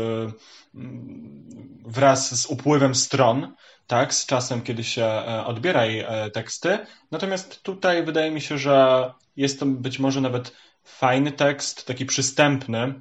[1.86, 3.54] wraz z upływem stron,
[3.86, 5.06] tak, z czasem, kiedy się
[5.46, 6.78] odbiera jej teksty.
[7.10, 10.52] Natomiast tutaj wydaje mi się, że jest to być może nawet
[10.84, 13.00] fajny tekst, taki przystępny,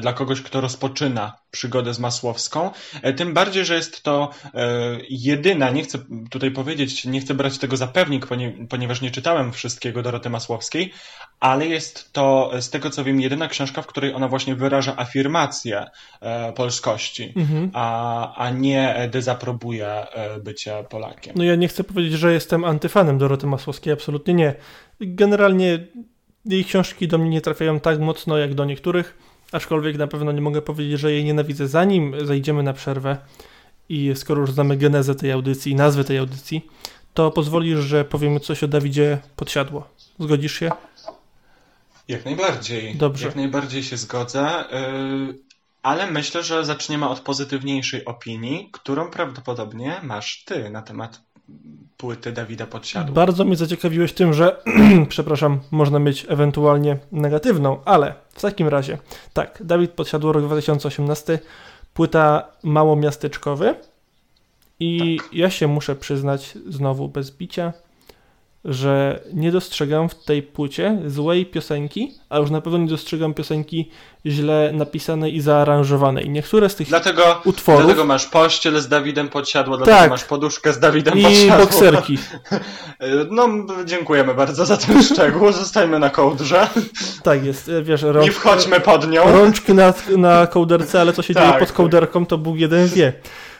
[0.00, 2.70] dla kogoś, kto rozpoczyna przygodę z Masłowską.
[3.02, 4.58] E, Tym bardziej, że jest to e,
[5.10, 5.98] jedyna, nie chcę
[6.30, 10.92] tutaj powiedzieć, nie chcę brać tego za pewnik, ponie- ponieważ nie czytałem wszystkiego Doroty Masłowskiej,
[11.40, 14.96] ale jest to, e, z tego co wiem, jedyna książka, w której ona właśnie wyraża
[14.96, 15.84] afirmację
[16.20, 17.70] e, polskości, Mhm.
[17.74, 21.32] a, a nie dezaprobuje e, bycia Polakiem.
[21.36, 24.54] No ja nie chcę powiedzieć, że jestem antyfanem Doroty Masłowskiej, absolutnie nie.
[25.00, 25.78] Generalnie
[26.44, 30.40] jej książki do mnie nie trafiają tak mocno jak do niektórych, aczkolwiek na pewno nie
[30.40, 31.68] mogę powiedzieć, że jej nienawidzę.
[31.68, 33.18] Zanim zajdziemy na przerwę
[33.88, 36.66] i skoro już znamy genezę tej audycji i nazwę tej audycji,
[37.14, 39.88] to pozwolisz, że powiemy coś o Dawidzie Podsiadło.
[40.18, 40.70] Zgodzisz się?
[42.08, 42.96] Jak najbardziej.
[42.96, 43.26] Dobrze.
[43.26, 44.64] Jak najbardziej się zgodzę.
[45.28, 45.38] Yy,
[45.82, 51.22] ale myślę, że zaczniemy od pozytywniejszej opinii, którą prawdopodobnie masz ty na temat
[51.96, 53.14] płyty Dawida Podsiadła.
[53.14, 54.62] Bardzo mnie zaciekawiłeś tym, że,
[55.08, 58.98] przepraszam, można mieć ewentualnie negatywną, ale w takim razie,
[59.32, 61.38] tak, Dawid Podsiadło, rok 2018,
[61.94, 63.74] płyta mało miasteczkowy
[64.80, 67.72] i ja się muszę przyznać znowu bez bicia,
[68.64, 73.90] że nie dostrzegam w tej płycie złej piosenki, a już na pewno nie dostrzegam piosenki
[74.26, 76.30] źle napisanej i zaaranżowanej.
[76.30, 80.10] Niektóre z tych Dlatego, utworów dlatego masz pościel z Dawidem Podsiadło, dlatego Tak.
[80.10, 81.66] masz poduszkę z Dawidem i Podsiadło.
[81.66, 82.12] bokserki.
[82.12, 83.48] Yy, No,
[83.84, 85.52] dziękujemy bardzo za ten szczegół.
[85.52, 86.68] Zostańmy na kołdrze.
[87.22, 89.32] Tak jest, wiesz, Nie rączki, wchodźmy pod nią.
[89.32, 93.12] rączki na, na kołderce, ale co się Tak, dzieje pod kołderką, to Bóg jeden wie.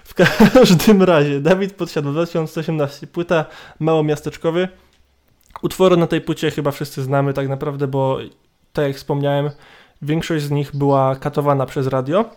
[0.05, 3.45] W każdym razie, Dawid Podsiadło 2018, płyta
[3.79, 4.69] mało miasteczkowy.
[5.63, 8.19] Utwory na tej płycie chyba wszyscy znamy tak naprawdę, bo
[8.73, 9.51] tak jak wspomniałem,
[10.03, 12.31] większość z nich była katowana przez radio.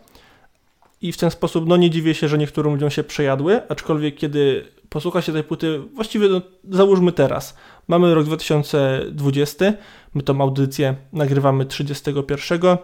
[1.01, 4.65] I w ten sposób, no nie dziwię się, że niektórym ludziom się przejadły, aczkolwiek kiedy
[4.89, 7.57] posłucha się tej płyty, właściwie no, załóżmy teraz,
[7.87, 9.73] mamy rok 2020,
[10.13, 12.77] my tą audycję nagrywamy 31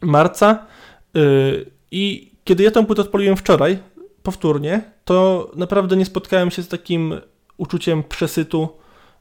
[0.00, 0.66] marca
[1.14, 3.78] yy, i kiedy ja tą płytę odpaliłem wczoraj,
[4.22, 7.20] powtórnie, to naprawdę nie spotkałem się z takim
[7.56, 8.68] uczuciem przesytu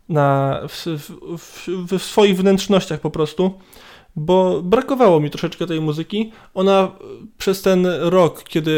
[0.10, 1.68] na, w, w, w,
[2.00, 3.60] w swoich wnętrznościach po prostu.
[4.16, 6.32] bo brakowało mi troszeczkę tej muzyki.
[6.54, 6.90] Ona e,
[7.38, 8.72] przez ten rok, kiedy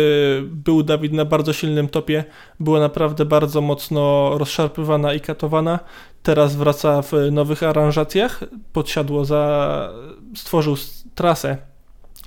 [0.45, 2.23] był Dawid na bardzo silnym topie,
[2.59, 5.79] była naprawdę bardzo mocno rozszarpywana i katowana.
[6.23, 8.43] Teraz wraca w nowych aranżacjach.
[8.73, 9.93] Podsiadło za.
[10.35, 10.75] stworzył
[11.15, 11.57] trasę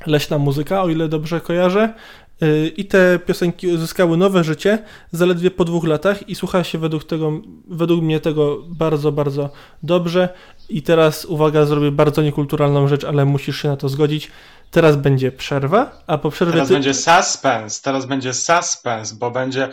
[0.07, 1.95] Leśna Muzyka, o ile dobrze kojarzę.
[2.41, 4.79] Yy, I te piosenki uzyskały nowe życie
[5.13, 7.33] zaledwie po dwóch latach i słucha się według, tego,
[7.69, 9.51] według mnie tego bardzo, bardzo
[9.83, 10.29] dobrze.
[10.69, 14.31] I teraz, uwaga, zrobię bardzo niekulturalną rzecz, ale musisz się na to zgodzić.
[14.71, 16.75] Teraz będzie przerwa, a po przerwie Teraz ty...
[16.75, 19.69] będzie suspense, teraz będzie suspense, bo będzie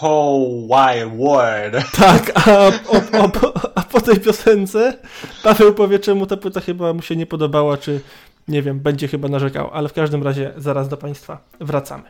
[0.00, 1.84] whole wide world.
[1.98, 3.30] Tak, a, o,
[3.74, 4.98] a po tej piosence
[5.42, 8.00] Paweł powie, czemu ta płyta chyba mu się nie podobała, czy
[8.48, 12.04] nie wiem, będzie chyba narzekał, ale w każdym razie zaraz do Państwa wracamy.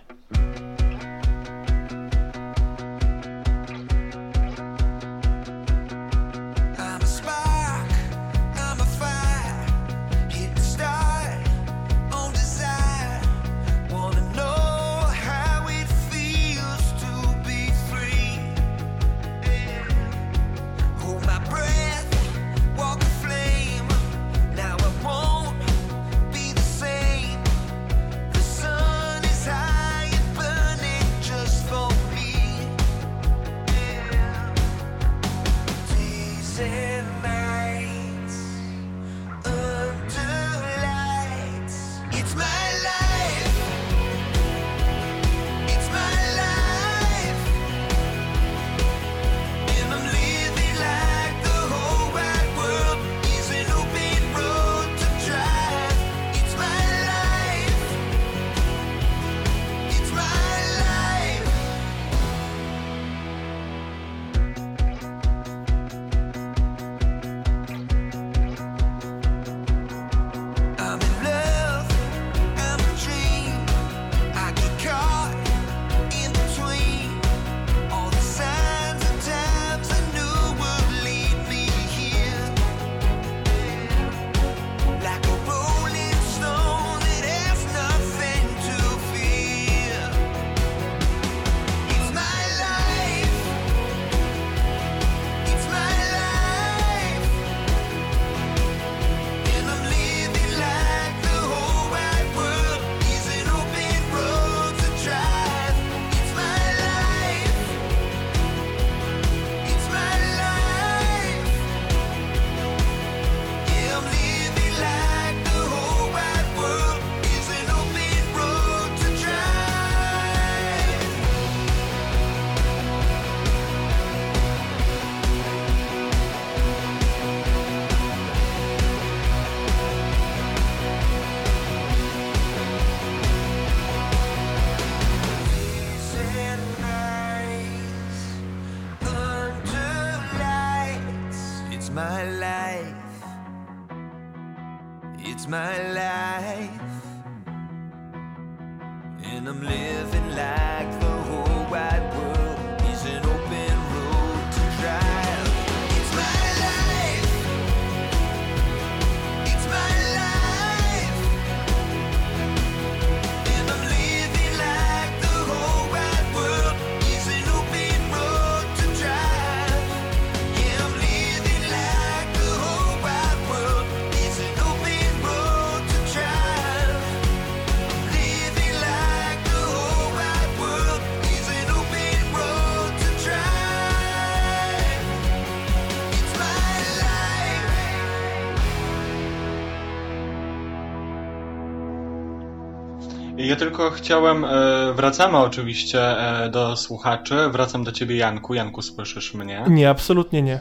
[193.59, 194.49] Tylko chciałem, e,
[194.93, 198.55] wracamy oczywiście e, do słuchaczy, wracam do ciebie Janku.
[198.55, 199.65] Janku, słyszysz mnie?
[199.69, 200.61] Nie, absolutnie nie.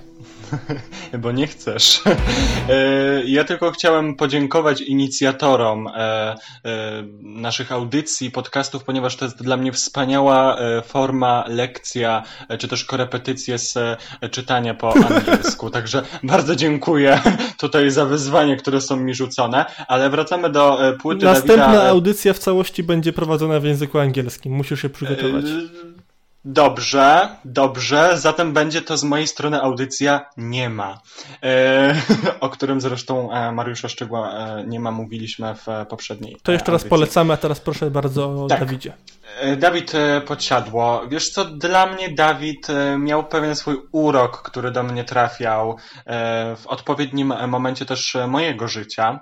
[1.20, 2.02] Bo nie chcesz.
[2.70, 6.36] E, Ja tylko chciałem podziękować inicjatorom e, e,
[7.22, 12.24] naszych audycji, podcastów, ponieważ to jest dla mnie wspaniała forma, lekcja,
[12.60, 13.78] czy też korepetycje z
[14.32, 15.70] czytania po angielsku.
[15.70, 17.22] Także bardzo dziękuję
[17.60, 19.66] tutaj za wyzwanie, które są mi rzucone.
[19.88, 21.90] Ale wracamy do płyty Następna Dawida.
[21.90, 24.54] audycja w całości będzie prowadzona w języku angielskim.
[24.54, 25.46] Musisz się przygotować.
[26.50, 31.02] Dobrze, dobrze, zatem będzie to z mojej strony audycja Nie ma,
[31.44, 31.96] e,
[32.40, 36.68] o którym zresztą e, Mariusza Szczegła e, nie ma, mówiliśmy w e, poprzedniej To jeszcze
[36.68, 36.90] e, raz audycji.
[36.90, 38.60] polecamy, a teraz proszę bardzo o Tak.
[38.60, 38.94] Dawidzie.
[39.58, 39.92] Dawid
[40.28, 41.02] Podsiadło.
[41.08, 42.68] Wiesz co, dla mnie Dawid
[42.98, 45.78] miał pewien swój urok, który do mnie trafiał
[46.58, 49.20] w odpowiednim momencie też mojego życia.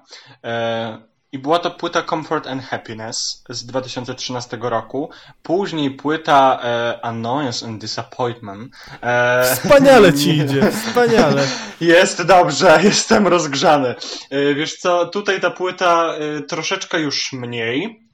[1.35, 5.09] I była to płyta Comfort and Happiness z 2013 roku.
[5.43, 8.73] Później płyta e, Annoyance and Disappointment.
[9.01, 11.47] E, Wspaniale ci idzie, wspaniale.
[11.81, 13.95] Jest dobrze, jestem rozgrzany.
[14.31, 18.07] E, Wiesz co, tutaj ta płyta e, troszeczkę już mniej,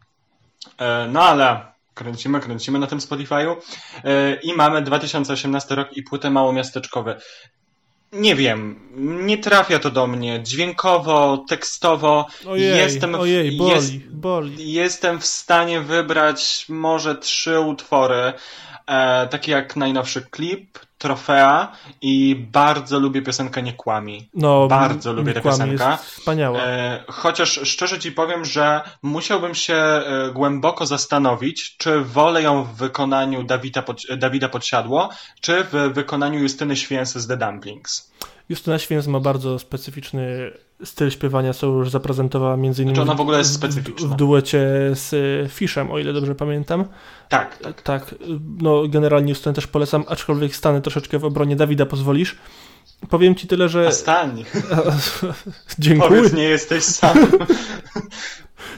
[0.78, 3.56] e, no ale kręcimy, kręcimy na tym Spotify'u
[4.04, 7.22] e, i mamy 2018 rok i płytę małomiasteczkowe.
[8.14, 8.80] Nie wiem,
[9.26, 12.28] nie trafia to do mnie dźwiękowo, tekstowo.
[12.48, 14.74] Ojej, jestem, w- ojej, boli, jest, boli.
[14.74, 18.34] Jestem w stanie wybrać może trzy utwory,
[18.88, 21.72] e, takie jak najnowszy klip, Trofea
[22.02, 24.30] i bardzo lubię piosenkę Nie kłami.
[24.34, 25.92] No, bardzo lubię tę piosenkę.
[25.92, 26.60] Jest wspaniała.
[26.60, 32.76] E, chociaż szczerze ci powiem, że musiałbym się e, głęboko zastanowić, czy wolę ją w
[32.76, 35.10] wykonaniu Dawida, Pod, Dawida Podsiadło,
[35.42, 38.12] czy w wykonaniu Justyny Święs z The Dumplings.
[38.52, 40.52] Justyna Święc ma bardzo specyficzny
[40.84, 44.08] styl śpiewania, co już zaprezentowała między innymi Znaczy ona w ogóle jest specyficzna.
[44.08, 44.60] w duecie
[44.94, 46.86] z y, Fishem, o ile dobrze pamiętam.
[47.30, 47.82] Tak, tak.
[47.82, 48.16] Tak, y,
[48.62, 52.36] no generalnie Justynę też polecam, aczkolwiek stanę troszeczkę w obronie Dawida, pozwolisz.
[53.10, 53.88] Powiem ci tyle, że...
[53.88, 54.46] A stań.
[55.80, 56.10] Dziękuję.
[56.10, 57.18] Powiedz, nie jesteś sam.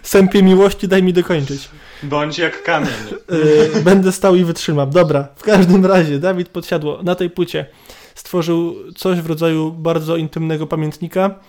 [0.04, 1.70] Sępie miłości, daj mi dokończyć.
[2.04, 2.90] Bądź jak kamień.
[3.78, 4.90] Y, Będę stał i wytrzymam.
[4.90, 7.66] Dobra, w każdym razie Dawid Podsiadło na tej płycie
[8.16, 11.40] stworzył coś w rodzaju bardzo intymnego pamiętnika,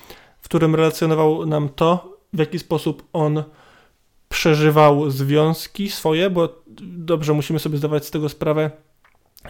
[0.41, 3.45] w którym relacjonował nam to, w jaki sposób on
[4.29, 8.71] przeżywał związki swoje, bo dobrze musimy sobie zdawać z tego sprawę,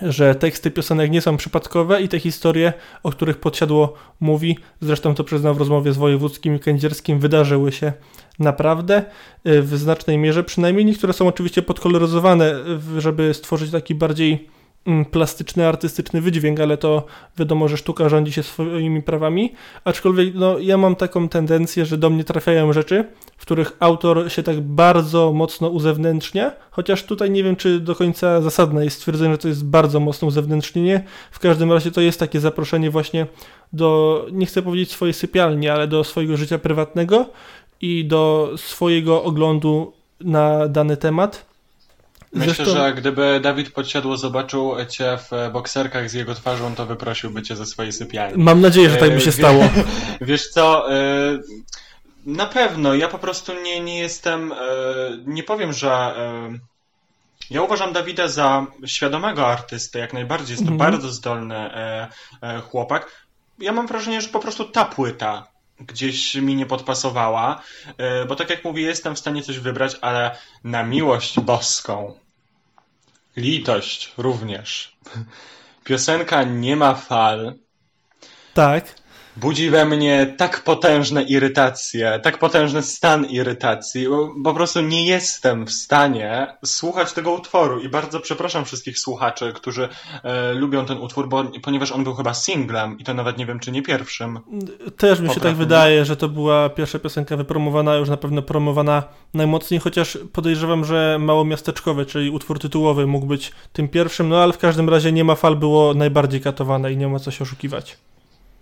[0.03, 2.73] że teksty piosenek nie są przypadkowe i te historie,
[3.03, 7.93] o których Podsiadło mówi, zresztą to przyznał w rozmowie z wojewódzkim i kędzierskim, wydarzyły się
[8.39, 9.05] naprawdę
[9.47, 12.55] y, w znacznej mierze, przynajmniej niektóre są oczywiście podkoloryzowane,
[12.99, 14.49] żeby stworzyć taki bardziej
[15.11, 17.07] plastyczny, artystyczny wydźwięk, ale to
[17.39, 19.53] wiadomo, że sztuka rządzi się swoimi prawami,
[19.85, 23.05] aczkolwiek no, ja mam taką tendencję, że do mnie trafiają rzeczy,
[23.37, 28.41] w których autor się tak bardzo mocno uzewnętrznia, chociaż tutaj nie wiem, czy do końca
[28.41, 31.05] zasadne jest stwierdzenie, że to jest bardzo mocne uzewnętrznienie.
[31.31, 33.27] W każdym razie to jest takie zaproszenie właśnie
[33.73, 37.27] do, nie chcę powiedzieć swojej sypialni, ale do swojego życia prywatnego
[37.81, 41.54] i do swojego oglądu na dany temat.
[42.35, 47.43] Myślę, Zresztą- że gdyby Dawid Podsiadło zobaczył cię w bokserkach z jego twarzą, to wyprosiłby
[47.43, 48.43] cię ze swojej sypialni.
[48.45, 49.65] Mam nadzieję, że tak by się E, stało.
[50.21, 50.97] Wiesz co, e,
[52.27, 54.57] na pewno, ja po prostu nie, nie jestem, e,
[55.27, 56.15] nie powiem, że
[57.51, 60.93] ja uważam Dawida za świadomego artystę, jak najbardziej, jest to Mhm.
[60.93, 61.71] bardzo zdolny
[62.71, 63.11] chłopak.
[63.59, 65.47] Ja mam wrażenie, że po prostu ta płyta
[65.81, 67.63] gdzieś mi nie podpasowała,
[68.29, 72.15] bo tak jak mówię, jestem w stanie coś wybrać, ale na miłość boską,
[73.37, 74.97] litość również,
[75.85, 77.55] piosenka nie ma fal,
[78.55, 79.04] Tak.
[79.37, 85.67] Budzi we mnie tak potężne irytacje, tak potężny stan irytacji, bo po prostu nie jestem
[85.67, 89.89] w stanie słuchać tego utworu i bardzo przepraszam wszystkich słuchaczy, którzy
[90.23, 93.61] e, lubią ten utwór, bo, ponieważ on był chyba singlem i to nawet nie wiem,
[93.61, 94.41] czy nie pierwszym.
[94.97, 99.03] Też mi się tak wydaje, że to była pierwsza piosenka wypromowana, już na pewno promowana
[99.35, 104.53] najmocniej, chociaż podejrzewam, że mało miasteczkowe, czyli utwór tytułowy mógł być tym pierwszym, no ale
[104.53, 107.97] w każdym razie nie ma fal było najbardziej katowane i nie ma co się oszukiwać.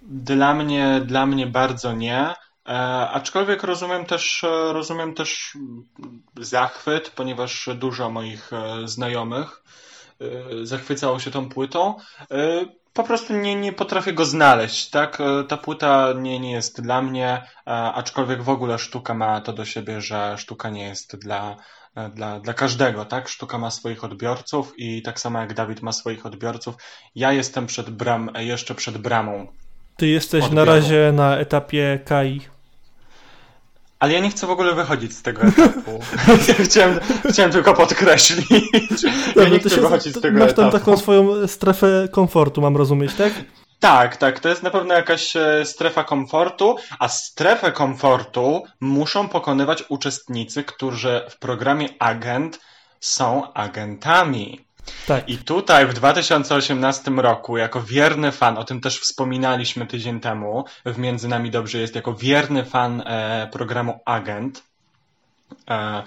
[0.03, 2.35] Dla mnie, dla mnie bardzo nie.
[2.69, 5.59] E, aczkolwiek rozumiem też, e, rozumiem też
[6.37, 9.63] zachwyt, ponieważ dużo moich e, znajomych
[10.21, 11.95] e, zachwycało się tą płytą.
[12.93, 15.19] Po prostu nie, nie potrafię go znaleźć, tak?
[15.49, 17.43] Ta płyta nie, nie jest dla mnie,
[17.95, 21.57] aczkolwiek w ogóle sztuka ma to do siebie, że sztuka nie jest dla,
[22.15, 23.29] dla, dla każdego, tak?
[23.29, 26.75] Sztuka ma swoich odbiorców i tak samo jak Dawid ma swoich odbiorców,
[27.15, 29.47] ja jestem przed bram, jeszcze przed bramą
[29.97, 30.71] Ty jesteś na Odbioru.
[30.71, 32.41] razie na etapie KAI.
[33.99, 36.01] Ale ja nie chcę w ogóle wychodzić z tego etapu.
[36.65, 37.01] chciałem,
[37.31, 38.47] chciałem tylko podkreślić.
[39.37, 40.79] Ja nie chcę się- wychodzić z tego masz tam etapu.
[40.85, 43.33] taką swoją strefę komfortu, mam rozumieć, tak?
[43.81, 49.85] Tak, tak, to jest na pewno jakaś e, strefa komfortu, a strefę komfortu muszą pokonywać
[49.89, 52.61] uczestnicy, którzy w programie Agent
[53.01, 54.61] są agentami.
[55.07, 55.29] Tak.
[55.29, 60.99] I tutaj w 2018 roku, jako wierny fan, o tym też wspominaliśmy tydzień temu, w
[60.99, 64.63] Między Nami Dobrze jest, jako wierny fan e, programu Agent,
[65.71, 66.03] e,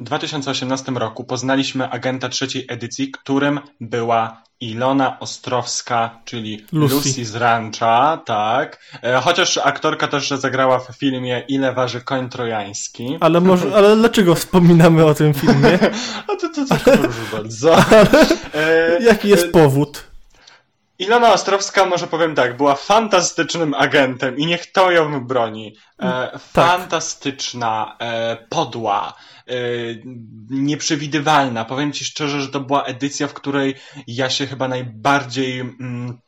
[0.00, 6.94] 2018 roku poznaliśmy agenta trzeciej edycji, którym była Ilona Ostrowska, czyli Lucy.
[6.94, 8.80] Lucy, z Rancha, tak.
[9.02, 13.16] E, Chociaż aktorka też zagrała w filmie Ile waży koń trojański.
[13.20, 15.78] Ale może, ale dlaczego wspominamy o tym filmie?
[16.28, 17.76] A to, to, to proszę bardzo.
[18.54, 20.04] E, Jaki jest powód?
[20.98, 25.76] Ilona Ostrowska, może powiem tak, była fantastycznym agentem i niech to ją broni.
[26.02, 29.14] E, fantastyczna, e, podła,
[29.46, 29.52] e,
[30.50, 31.64] nieprzewidywalna.
[31.64, 33.74] Powiem ci szczerze, że to była edycja, w której
[34.06, 36.18] ja się chyba najbardziej mm,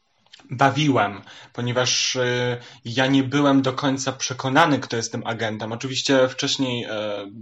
[0.51, 1.23] bawiłem,
[1.53, 5.73] ponieważ e, ja nie byłem do końca przekonany, kto jest tym agentem.
[5.73, 6.91] Oczywiście wcześniej e,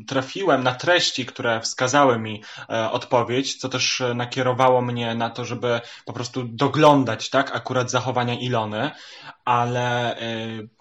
[0.07, 5.45] trafiłem na treści, które wskazały mi e, odpowiedź, co też e, nakierowało mnie na to,
[5.45, 8.91] żeby po prostu doglądać, tak, akurat zachowania Ilony,
[9.45, 10.17] ale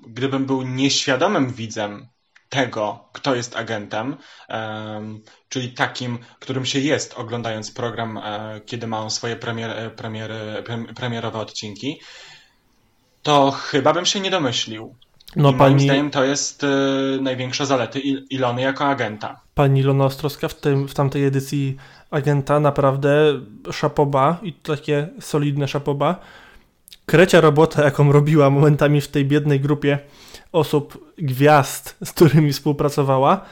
[0.07, 2.07] gdybym był nieświadomym widzem
[2.56, 4.18] tego, kto jest agentem,
[4.48, 9.90] em, czyli takim, którym się jest, oglądając program, e, kiedy ma on swoje premier, e,
[9.90, 11.99] premiery, prem- premierowe odcinki,
[13.23, 14.95] to chyba bym się nie domyślił.
[15.36, 16.68] No, I moim pani- zdaniem to jest e,
[17.22, 19.40] największa zalety Il- Ilony jako agenta.
[19.56, 21.77] Pani Ilona Ostrowska w, tym, w tamtej edycji
[22.11, 23.41] agenta naprawdę
[23.72, 26.19] szapoba i takie solidne szapoba.
[27.06, 29.99] Krecia robota, jaką robiła momentami w tej biednej grupie
[30.56, 33.45] osób, gwiazd, z którymi współpracowała,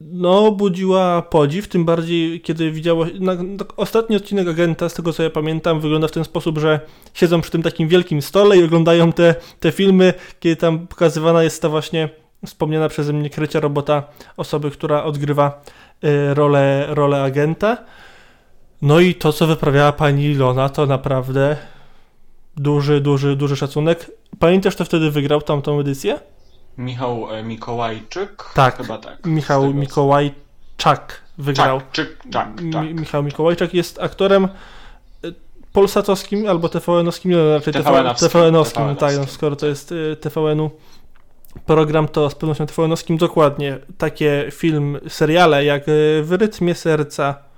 [0.00, 3.06] no budziła podziw, tym bardziej kiedy widziało...
[3.20, 6.80] Na, na, ostatni odcinek Agenta, z tego co ja pamiętam, wygląda w ten sposób, że
[7.14, 11.62] siedzą przy tym takim wielkim stole i oglądają te, te filmy, kiedy tam pokazywana jest
[11.62, 12.08] ta właśnie
[12.46, 14.02] wspomniana przeze mnie Krecia robota
[14.36, 15.62] osoby, która odgrywa
[16.04, 17.76] y, rolę, rolę agenta.
[18.82, 21.56] No i to, co wyprawiała pani Ilona, to naprawdę
[22.56, 24.10] duży, duży, duży szacunek.
[24.38, 26.20] Pamiętasz, kto wtedy wygrał tamtą edycję?
[26.78, 28.44] Michał e, Mikołajczyk?
[28.54, 29.26] Tak, Chyba tak.
[29.26, 31.80] Michał Mikołajczak wygrał.
[31.80, 32.84] Czak, czyk, czak, tak.
[32.84, 34.48] Mi- Michał Mikołajczak jest aktorem
[35.24, 35.34] y,
[35.72, 40.70] polsatowskim albo TVN-owskim, nie, raczej TVN-owskim, tak, no, skoro to jest y, TVN-u
[41.66, 45.82] program, to z pewnością TVN-owskim dokładnie takie film, seriale jak
[46.22, 47.49] W rytmie serca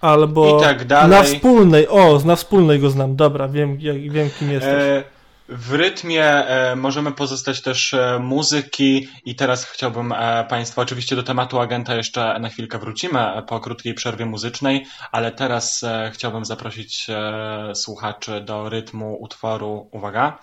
[0.00, 0.88] albo tak.
[0.88, 3.78] Na wspólnej, o, Na wspólnej go znam, dobra, wiem,
[4.10, 4.72] wiem kim jesteś.
[4.72, 5.04] E,
[5.50, 11.22] w rytmie e, możemy pozostać też e, muzyki i teraz chciałbym e, Państwa, oczywiście do
[11.22, 16.44] tematu agenta jeszcze na chwilkę wrócimy e, po krótkiej przerwie muzycznej, ale teraz e, chciałbym
[16.44, 17.06] zaprosić
[17.74, 20.38] słuchaczy do rytmu utworu, uwaga,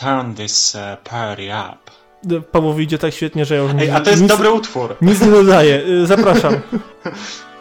[0.00, 2.42] Turn this party up.
[2.52, 4.96] Pawłowi idzie tak świetnie, że ja już Ej, a to jest nic, dobry utwór.
[5.02, 6.54] Nic nie dodaję, zapraszam.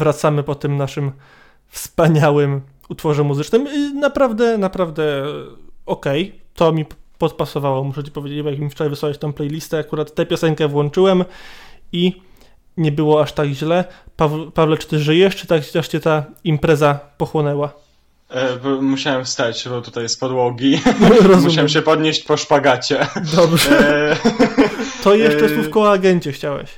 [0.00, 1.12] wracamy po tym naszym
[1.68, 3.68] wspaniałym utworze muzycznym.
[3.74, 5.24] I naprawdę, naprawdę
[5.86, 6.40] okej.
[6.54, 6.84] To mi
[7.18, 11.24] podpasowało, muszę ci powiedzieć, jak mi wczoraj wysłałeś tą playlistę, akurat tę piosenkę włączyłem
[11.92, 12.22] i
[12.76, 13.84] nie było aż tak źle.
[14.16, 17.72] Paw- Pawle, czy ty żyjesz, czy tak aż cię ta impreza pochłonęła?
[18.30, 20.80] E, musiałem wstać, bo tutaj z podłogi.
[21.22, 21.42] Rozumiem.
[21.42, 23.06] musiałem się podnieść po szpagacie.
[23.36, 24.10] Dobrze.
[24.12, 24.16] E,
[25.04, 26.70] To jeszcze e, słówko o agencie chciałeś.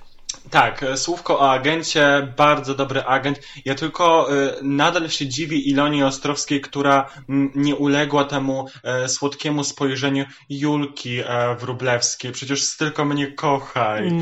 [0.52, 3.40] Tak, e, słówko o agencie, bardzo dobry agent.
[3.64, 7.10] Ja tylko e, nadal się dziwię Ilonii Ostrowskiej, która
[7.54, 11.22] nie uległa temu e, słodkiemu spojrzeniu Julki
[11.58, 12.32] Wróblewskiej.
[12.32, 14.12] Przecież tylko mnie kochaj.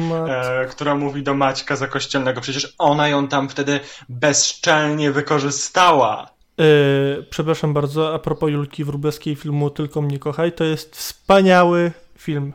[0.71, 2.41] Która mówi do Maćka Zakościelnego.
[2.41, 6.31] Przecież ona ją tam wtedy bezczelnie wykorzystała.
[6.59, 12.53] Yy, przepraszam bardzo, a propos Julki Wróblewskiej filmu Tylko mnie kochaj, to jest wspaniały film.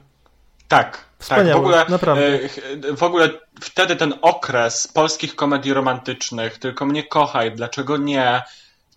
[0.76, 1.56] Tak, Wspaniały, tak.
[1.56, 2.23] W ogóle, naprawdę.
[2.26, 3.30] e, w ogóle
[3.61, 8.43] wtedy ten okres polskich komedii romantycznych, tylko mnie kochaj, dlaczego nie?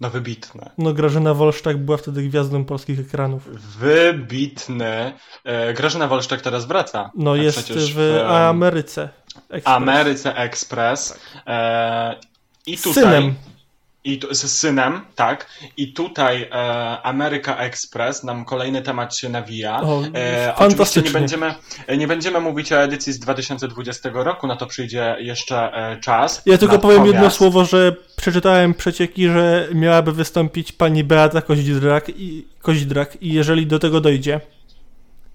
[0.00, 0.70] No wybitny.
[0.78, 3.42] No Grażyna Wolszczak była wtedy gwiazdą polskich ekranów.
[3.78, 5.12] Wybitny.
[5.44, 7.10] E, Grażyna Wolszczak teraz wraca.
[7.14, 9.08] No A jest w em, Ameryce.
[9.50, 9.76] Express.
[9.76, 11.18] Ameryce Express.
[11.46, 12.14] E,
[12.66, 12.92] I tutaj.
[12.92, 13.34] synem.
[14.08, 15.46] I tu, z synem, tak.
[15.76, 16.54] I tutaj e,
[17.02, 19.80] Ameryka Express, nam kolejny temat się nawija.
[19.82, 21.54] O, e, oczywiście nie będziemy,
[21.98, 26.42] nie będziemy mówić o edycji z 2020 roku, na to przyjdzie jeszcze e, czas.
[26.46, 32.08] Ja tylko powiem jedno Natomiast- słowo, że przeczytałem przecieki, że miałaby wystąpić pani Beata Koźdrak
[32.08, 34.40] i, Koźdrak i jeżeli do tego dojdzie,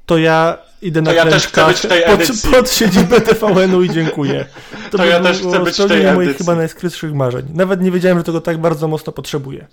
[0.05, 2.51] to ja idę na To ja też chcę być tej pod, edycji.
[2.51, 4.45] pod siedzibę TVN-u i dziękuję.
[4.91, 6.45] To by ja też chcę być tej moich edycji.
[6.45, 7.45] chyba najskrytszych marzeń.
[7.53, 9.67] Nawet nie wiedziałem, że tego tak bardzo mocno potrzebuję.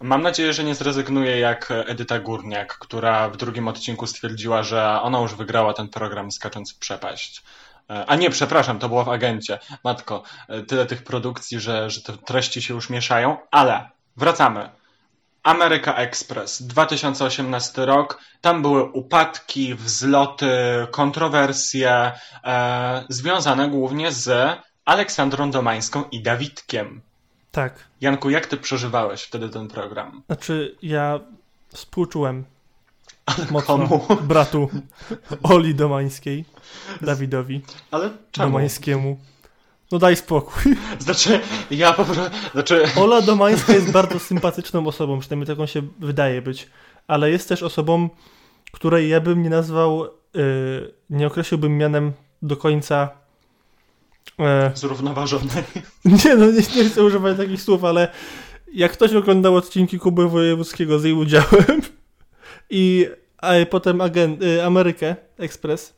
[0.00, 5.20] Mam nadzieję, że nie zrezygnuje jak Edyta Górniak, która w drugim odcinku stwierdziła, że ona
[5.20, 7.42] już wygrała ten program skacząc w przepaść.
[7.90, 9.58] E, A nie, przepraszam, to było w agencie.
[9.84, 14.68] Matko, e, tyle tych produkcji, że, że te treści się już mieszają, ale wracamy.
[15.42, 18.18] Ameryka Express, 2018 rok.
[18.40, 20.50] Tam były upadki, wzloty,
[20.90, 22.12] kontrowersje,
[22.44, 27.00] e, związane głównie z Aleksandrą Domańską i Dawidkiem.
[27.52, 27.74] Tak.
[28.00, 30.22] Janku, jak ty przeżywałeś wtedy ten program?
[30.26, 31.20] Znaczy, ja
[31.68, 32.44] współczułem
[33.50, 34.06] mocno komu?
[34.20, 34.70] bratu
[35.42, 36.44] Oli Domańskiej,
[37.00, 37.60] Dawidowi
[37.90, 38.48] Ale czemu?
[38.48, 39.18] Domańskiemu.
[39.92, 40.76] No daj spokój.
[40.98, 42.22] Znaczy, ja po prostu.
[42.52, 46.68] Znaczy, Ola Domańska jest bardzo sympatyczną osobą, przynajmniej taką się wydaje być,
[47.08, 48.08] ale jest też osobą,
[48.72, 50.04] której ja bym nie nazwał,
[50.34, 52.12] yy, nie określiłbym mianem
[52.42, 53.08] do końca.
[54.38, 55.64] e, zrównoważonej.
[56.24, 58.08] nie, no nie, nie chcę używać takich słów, ale
[58.72, 61.82] jak ktoś oglądał odcinki Kuby Wojewódzkiego z jej udziałem
[62.70, 63.06] i
[63.38, 65.94] a potem agent, y, Amerykę Express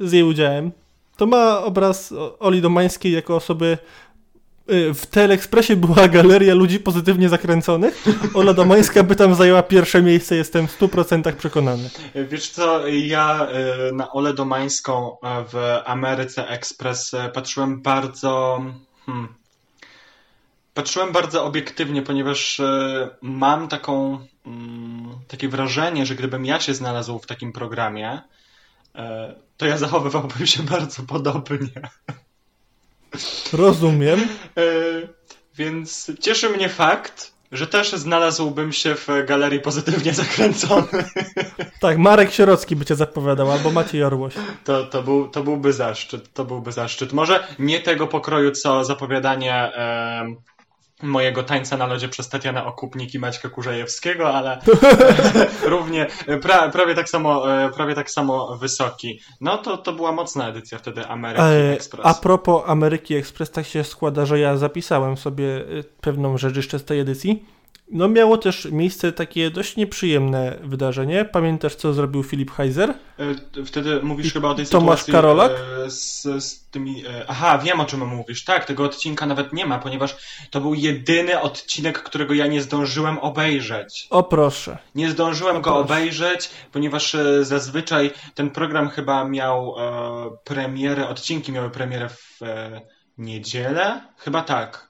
[0.00, 0.72] z jej udziałem,
[1.20, 3.78] to ma obraz Oli Domańskiej jako osoby
[4.72, 8.04] y, w Teleekspresie była galeria ludzi pozytywnie zakręconych.
[8.34, 11.90] Ola Domańska by tam zajęła pierwsze miejsce, jestem w 100% przekonany.
[12.14, 13.48] Wiesz co, ja
[13.88, 18.64] y, na Olę Domańską e, w Ameryce Express patrzyłem bardzo.
[19.06, 19.28] Hmm,
[20.74, 22.60] patrzyłem bardzo obiektywnie, ponieważ
[23.22, 24.18] mam taką.
[24.46, 28.20] mm, takie wrażenie, że gdybym ja się znalazł w takim programie,
[29.56, 31.68] to ja zachowywałbym się bardzo podobnie.
[33.52, 34.20] Rozumiem.
[34.56, 34.62] E,
[35.56, 41.04] Więc cieszy mnie fakt, że też znalazłbym się w galerii pozytywnie zakręcony.
[41.80, 44.34] Tak, Marek Sierocki by cię zapowiadał, albo Maciej Orłoś.
[44.64, 47.12] To, to, był, to byłby zaszczyt, to byłby zaszczyt.
[47.12, 49.72] Może nie tego pokroju, co zapowiadanie
[51.02, 54.60] mojego tańca na lodzie przez Tatiana Okupnik i Maćka Kurzajewskiego, ale
[55.62, 56.06] równie,
[56.42, 59.20] pra, prawie, tak samo, e, prawie tak samo wysoki.
[59.40, 62.06] No to, to była mocna edycja wtedy Ameryki E, Express.
[62.06, 66.78] A propos Ameryki Express, tak się składa, że ja zapisałem sobie y, pewną rzecz jeszcze
[66.78, 67.44] z tej edycji.
[67.92, 71.24] No miało też miejsce takie dość nieprzyjemne wydarzenie.
[71.24, 72.90] Pamiętasz, co zrobił Filip Heiser?
[73.60, 75.52] E, Wtedy mówisz chyba o tej Tomasz sytuacji Karolak?
[75.86, 77.06] e, z, z tymi...
[77.06, 78.44] e, Aha, wiem o czym mówisz.
[78.44, 80.16] Tak, tego odcinka nawet nie ma, ponieważ
[80.50, 84.06] to był jedyny odcinek, którego ja nie zdążyłem obejrzeć.
[84.10, 84.78] O proszę.
[84.94, 85.78] Nie zdążyłem go proszę.
[85.80, 92.80] obejrzeć, ponieważ zazwyczaj ten program chyba miał e, premierę, odcinki miały premierę w e,
[93.18, 94.00] niedzielę?
[94.16, 94.89] Chyba tak.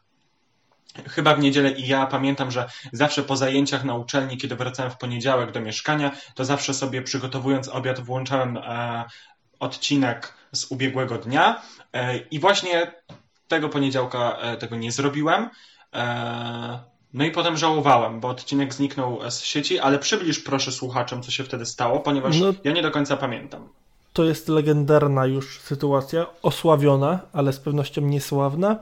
[1.08, 4.96] Chyba w niedzielę i ja pamiętam, że zawsze po zajęciach na uczelni, kiedy wracałem w
[4.96, 9.04] poniedziałek do mieszkania, to zawsze sobie przygotowując obiad włączałem e,
[9.60, 11.62] odcinek z ubiegłego dnia
[11.92, 12.92] e, i właśnie
[13.48, 15.50] tego poniedziałka e, tego nie zrobiłem.
[15.94, 16.80] E,
[17.14, 21.44] no i potem żałowałem, bo odcinek zniknął z sieci, ale przybliż proszę słuchaczom, co się
[21.44, 22.54] wtedy stało, ponieważ No.
[22.64, 23.68] ja nie do końca pamiętam.
[24.12, 28.76] To jest legendarna już sytuacja, osławiona, ale z pewnością niesławna.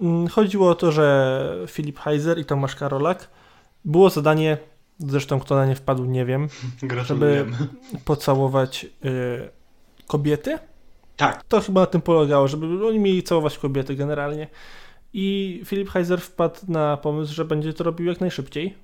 [0.00, 3.30] Mm, Chodziło o to, że Filip Heiser i Tomasz Karolak
[3.84, 4.58] było zadanie,
[4.98, 6.48] zresztą kto na nie wpadł, nie wiem,
[7.04, 7.46] żeby
[8.04, 9.48] pocałować y,
[10.06, 10.58] kobiety.
[11.16, 11.44] Tak.
[11.44, 14.48] To chyba na tym polegało, żeby oni mieli całować kobiety generalnie.
[15.12, 18.74] I Filip Heiser wpadł na pomysł, że będzie to robił jak najszybciej.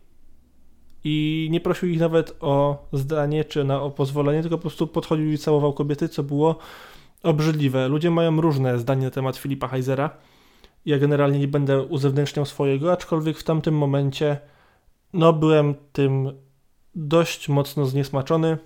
[1.05, 5.33] I nie prosił ich nawet o zdanie czy na, o pozwolenie, tylko po prostu podchodził
[5.33, 6.59] i całował kobiety, co było
[7.23, 7.89] obrzydliwe.
[7.89, 10.11] Ludzie mają różne zdanie na temat Filipa Heisera.
[10.87, 14.39] Ja generalnie nie będę uzewnętrzniał swojego, aczkolwiek w tamtym momencie
[15.13, 16.33] no byłem tym
[16.95, 18.59] dość mocno zniesmaczony.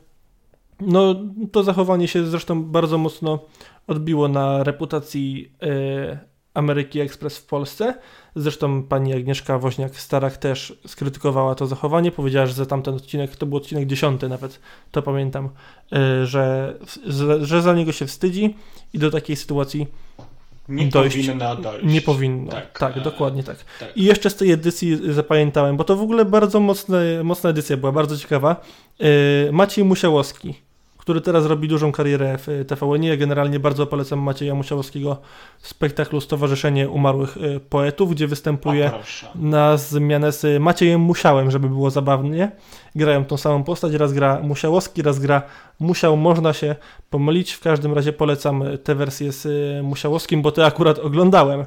[0.80, 1.14] No,
[1.52, 3.38] to zachowanie się zresztą bardzo mocno
[3.86, 6.18] odbiło na reputacji e,
[6.54, 7.94] Ameryki Express w Polsce.
[8.36, 12.12] Zresztą pani Agnieszka Woźniak-Starak też skrytykowała to zachowanie.
[12.12, 15.48] Powiedziała, że za tamten odcinek, to był odcinek dziesiąty nawet, to pamiętam,
[15.92, 16.74] e, że,
[17.06, 18.54] że, że za niego się wstydzi
[18.92, 19.86] i do takiej sytuacji
[20.68, 21.16] Nie dojść.
[21.16, 21.84] powinna dojść.
[21.86, 22.50] Nie powinno.
[22.50, 23.56] Tak, Tak, e, dokładnie tak.
[23.80, 23.96] tak.
[23.96, 27.92] I jeszcze z tej edycji zapamiętałem, bo to w ogóle bardzo mocne, mocna edycja była,
[27.92, 28.60] bardzo ciekawa.
[28.98, 29.08] Yy,
[29.52, 30.54] Maciej Musiałowski,
[31.08, 33.02] który teraz robi dużą karierę w TVN.
[33.02, 35.20] Ja generalnie bardzo polecam Macieja Musiałowskiego
[35.58, 38.90] w spektaklu Stowarzyszenie Umarłych y, Poetów, gdzie występuje
[39.34, 42.50] na zmianę z Maciejem Musiałem, żeby było zabawnie.
[42.94, 45.42] Grają tą samą postać, raz gra Musiałowski, raz gra
[45.80, 46.16] Musiał.
[46.16, 46.76] Można się
[47.10, 51.64] pomylić, w każdym razie polecam tę wersję z y, Musiałowskim, bo to akurat oglądałem.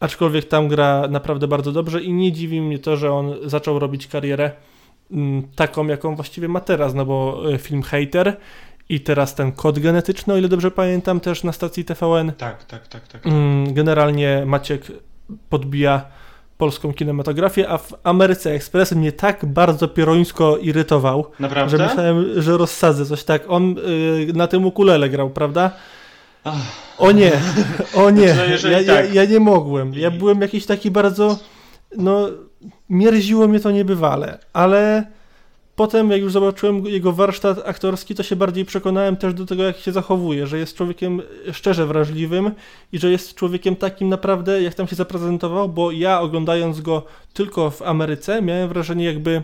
[0.00, 4.06] Aczkolwiek tam gra naprawdę bardzo dobrze i nie dziwi mnie to, że on zaczął robić
[4.06, 4.50] karierę
[5.10, 8.36] mm, taką, jaką właściwie ma teraz, no bo y, film Hater
[8.88, 12.32] i teraz ten kod genetyczny, o ile dobrze pamiętam, też na stacji TVN.
[12.38, 13.26] Tak, tak, tak, tak.
[13.26, 14.86] Mm, Generalnie Maciek
[15.48, 16.04] podbija
[16.58, 21.78] polską kinematografię, a w Ameryce Express mnie tak bardzo pierońsko irytował, Naprawdę?
[21.78, 23.42] że myślałem, że rozsadzę coś tak.
[23.48, 25.70] On y, na tym ukulele grał, prawda?
[26.98, 27.32] O nie,
[27.94, 29.14] o nie, Znaczy, ja, ja, tak.
[29.14, 29.94] ja nie mogłem.
[29.94, 31.38] Ja byłem jakiś taki bardzo,
[31.96, 32.28] no,
[32.90, 35.06] mierziło mnie to niebywale, ale
[35.78, 39.78] potem jak już zobaczyłem jego warsztat aktorski, to się bardziej przekonałem też do tego, jak
[39.78, 42.50] się zachowuje, że jest człowiekiem szczerze wrażliwym
[42.92, 47.70] i że jest człowiekiem takim naprawdę, jak tam się zaprezentował, bo ja oglądając go tylko
[47.70, 49.42] w Ameryce, miałem wrażenie jakby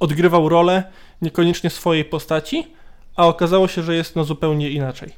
[0.00, 0.84] odgrywał rolę
[1.22, 2.66] niekoniecznie swojej postaci,
[3.16, 5.10] a okazało się, że jest no zupełnie inaczej.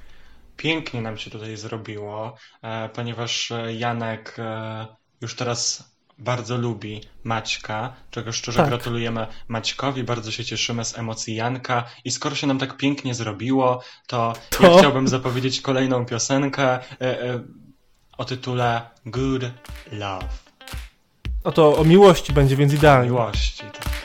[0.56, 4.86] Pięknie nam się tutaj zrobiło, e, ponieważ e, Janek e,
[5.20, 8.68] już teraz bardzo lubi Maćka, czego szczerze Tak.
[8.68, 13.82] gratulujemy Maćkowi, bardzo się cieszymy z emocji Janka i skoro się nam tak pięknie zrobiło,
[14.06, 14.62] to, To?
[14.62, 17.40] ja chciałbym zapowiedzieć kolejną piosenkę e, e,
[18.18, 19.42] o tytule Good
[19.92, 20.28] Love.
[21.44, 23.10] Oto o miłości będzie, więc idealnie.
[23.10, 24.03] Miłości, tak.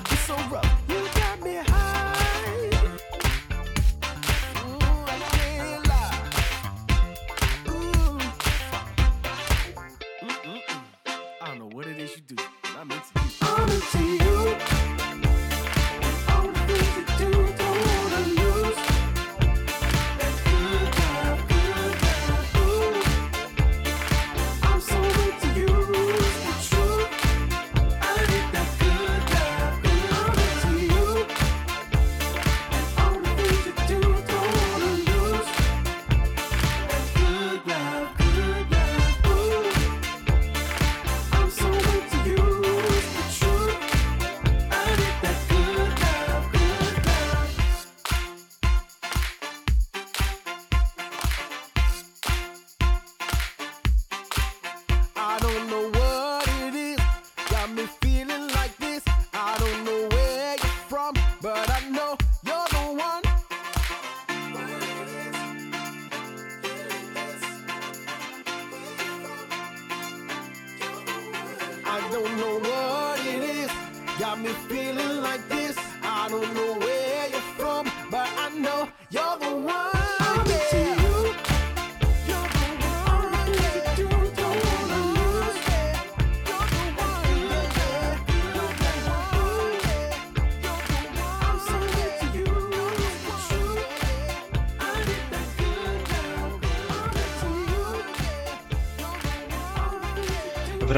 [0.00, 0.79] Gotta be so rough.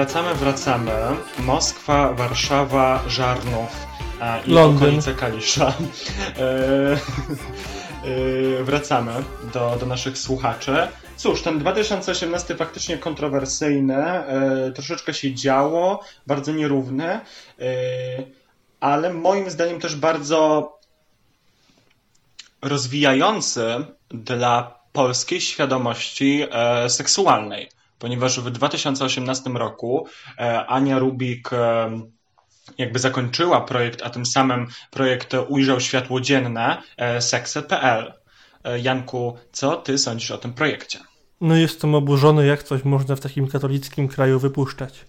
[0.02, 0.92] Wracamy, wracamy.
[1.38, 3.86] Moskwa, Warszawa, Żarnów
[4.20, 4.88] e, i Londyn.
[4.88, 5.74] okolice Kalisza.
[6.38, 6.98] E,
[8.60, 9.12] e, wracamy
[9.52, 10.88] do, do naszych słuchaczy.
[11.16, 14.04] Cóż, ten 2018 faktycznie kontrowersyjny,
[14.74, 17.20] troszeczkę się działo, bardzo nierówny,
[18.80, 20.72] ale moim zdaniem też bardzo
[22.62, 23.64] rozwijający
[24.10, 26.46] dla polskiej świadomości
[26.88, 27.68] seksualnej,
[28.02, 30.06] ponieważ w 2018 roku
[30.38, 31.90] e, Ania Rubik e,
[32.78, 38.12] jakby zakończyła projekt, a tym samym projekt ujrzał światło dzienne e, Sexe.pl.
[38.64, 40.98] E, Janku, co ty sądzisz o tym projekcie?
[41.40, 45.04] No jestem oburzony, jak coś można w takim katolickim kraju wypuszczać.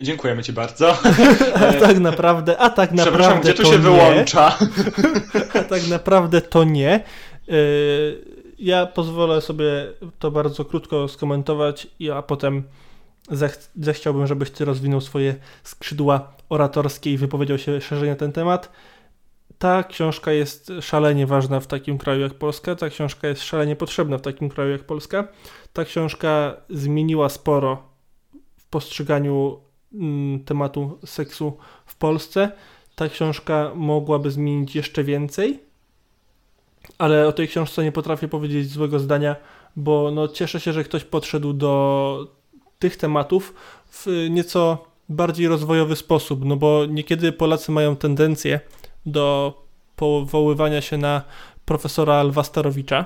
[0.00, 0.98] Dziękujemy ci bardzo.
[1.68, 3.78] A tak naprawdę, a tak naprawdę Przepraszam, gdzie tu się nie.
[3.78, 4.58] wyłącza?
[5.60, 7.04] A tak naprawdę to nie.
[7.46, 12.62] Yy, Ja pozwolę sobie to bardzo krótko skomentować, a potem
[13.30, 18.72] zech- zechciałbym, żebyś ty rozwinął swoje skrzydła oratorskie i wypowiedział się szerzej na ten temat.
[19.58, 24.18] Ta książka jest szalenie ważna w takim kraju jak Polska, ta książka jest szalenie potrzebna
[24.18, 25.28] w takim kraju jak Polska.
[25.72, 27.82] Ta książka zmieniła sporo
[28.56, 29.60] w postrzeganiu
[29.94, 32.52] mm, tematu seksu w Polsce.
[32.94, 35.63] Ta książka mogłaby zmienić jeszcze więcej,
[37.04, 39.36] ale o tej książce nie potrafię powiedzieć złego zdania,
[39.76, 42.26] bo no, cieszę się, że ktoś podszedł do
[42.78, 43.54] tych tematów
[43.90, 48.60] w nieco bardziej rozwojowy sposób, no bo niekiedy Polacy mają tendencję
[49.06, 49.54] do
[49.96, 51.22] powoływania się na
[51.64, 53.04] profesora Alwastarowicza,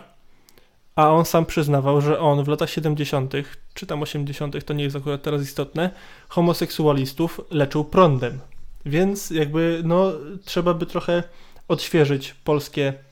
[0.96, 3.32] a on sam przyznawał, że on w latach 70.,
[3.74, 5.90] czy tam 80., to nie jest akurat teraz istotne,
[6.28, 8.38] homoseksualistów leczył prądem.
[8.86, 10.12] Więc jakby no
[10.44, 11.22] trzeba by trochę
[11.68, 13.07] odświeżyć polskie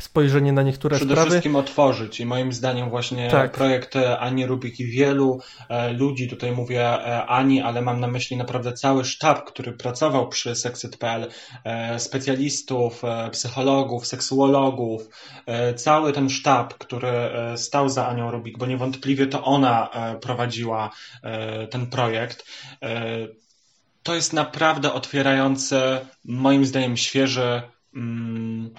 [0.00, 1.30] spojrzenie na niektóre Przede sprawy.
[1.30, 3.52] wszystkim otworzyć i moim zdaniem właśnie Tak.
[3.52, 8.06] projekt e, Ani Rubik i wielu e, ludzi, tutaj mówię e, Ani, ale mam na
[8.06, 11.26] myśli naprawdę cały sztab, który pracował przy Sexit.pl,
[11.98, 15.08] specjalistów, psychologów, seksuologów,
[15.76, 17.12] cały ten sztab, który
[17.56, 19.88] stał za Anią Rubik, bo niewątpliwie to ona
[20.20, 20.90] prowadziła
[21.70, 22.46] ten projekt.
[24.02, 27.62] To jest naprawdę otwierające, moim zdaniem świeży
[27.96, 28.70] mm,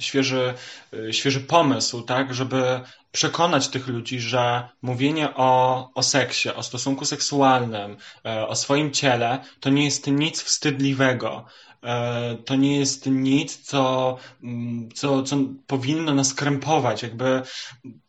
[0.00, 0.54] świeży,
[0.94, 2.80] y, świeży pomysł, tak, żeby
[3.12, 7.96] przekonać tych ludzi, że mówienie o, o seksie, o stosunku seksualnym,
[8.26, 11.44] e, o swoim ciele, to nie jest nic wstydliwego.
[11.84, 17.02] E, To nie jest nic, co, mm, co, co powinno nas krępować.
[17.02, 17.42] Jakby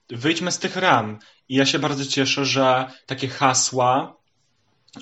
[0.09, 1.19] wyjdźmy z tych ram.
[1.49, 4.15] I ja się bardzo cieszę, że takie hasła,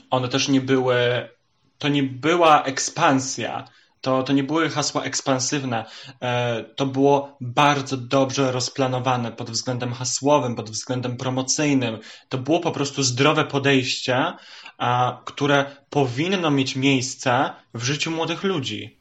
[0.09, 1.29] one też nie były,
[1.77, 3.67] to nie była ekspansja,
[4.01, 5.85] to, to nie były hasła ekspansywne,
[6.21, 11.97] e, to było bardzo dobrze rozplanowane pod względem hasłowym, pod względem promocyjnym.
[12.29, 14.33] To było po prostu zdrowe podejście,
[15.25, 18.97] które powinno mieć miejsce w życiu młodych ludzi.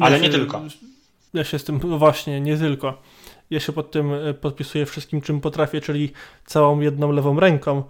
[0.00, 0.62] Ale Ja nie się- tylko.
[1.34, 3.02] Ja się z tym, no właśnie, nie tylko.
[3.50, 6.12] Ja się pod tym e, podpisuję wszystkim, czym potrafię, czyli
[6.46, 7.82] całą jedną lewą ręką.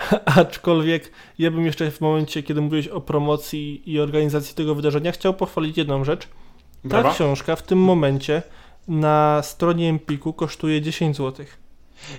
[0.24, 5.34] Aczkolwiek ja bym jeszcze w momencie, kiedy mówiłeś o promocji i organizacji tego wydarzenia, chciał
[5.34, 6.28] pochwalić jedną rzecz.
[6.82, 7.14] Ta Brawa.
[7.14, 8.42] książka w tym momencie
[8.88, 11.46] na stronie Empiku kosztuje 10 zł.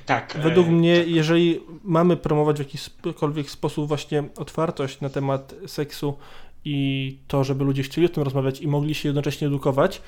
[0.06, 0.36] Tak.
[0.36, 6.18] e, Według mnie, jeżeli mamy promować w jakikolwiek sposób właśnie otwartość na temat seksu
[6.66, 10.02] i to, żeby ludzie chcieli o tym rozmawiać i mogli się jednocześnie edukować,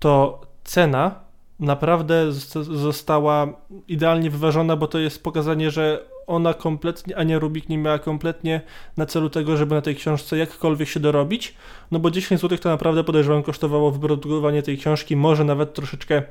[0.00, 1.14] to cena
[1.60, 3.46] naprawdę zosta- została
[3.88, 8.60] idealnie wyważona, bo to jest pokazanie, że ona kompletnie, Ania Rubik nie miała kompletnie
[8.96, 11.54] na celu tego, żeby na tej książce jakkolwiek się dorobić,
[11.90, 16.22] no bo 10 zł to naprawdę podejrzewam kosztowało wyprodukowanie tej książki, może nawet troszeczkę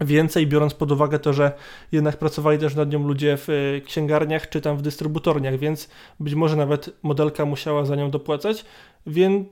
[0.00, 1.52] więcej, biorąc pod uwagę to, że
[1.92, 6.34] jednak pracowali też nad nią ludzie w y, księgarniach czy tam w dystrybutorniach, więc być
[6.34, 8.64] może nawet modelka musiała za nią dopłacać,
[9.06, 9.46] więc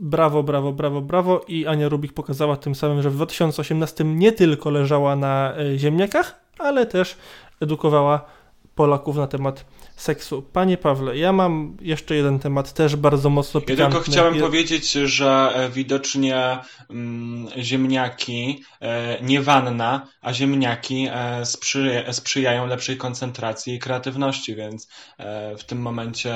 [0.00, 4.70] brawo, brawo, brawo, brawo i Ania Rubik pokazała tym samym, że w 2018 nie tylko
[4.70, 7.16] leżała na y, ziemniakach, ale też
[7.60, 8.39] edukowała
[8.74, 9.64] Polaków na temat
[10.02, 10.42] seksu.
[10.42, 13.94] Panie Pawle, ja mam jeszcze jeden temat, też bardzo mocno Ja pikantny.
[14.00, 16.58] tylko chciałem powiedzieć, że e, widocznie
[16.90, 24.88] mm, ziemniaki, e, nie wanna, a ziemniaki e, sprzyja, sprzyjają lepszej koncentracji i kreatywności, więc
[25.18, 26.34] e, w tym momencie,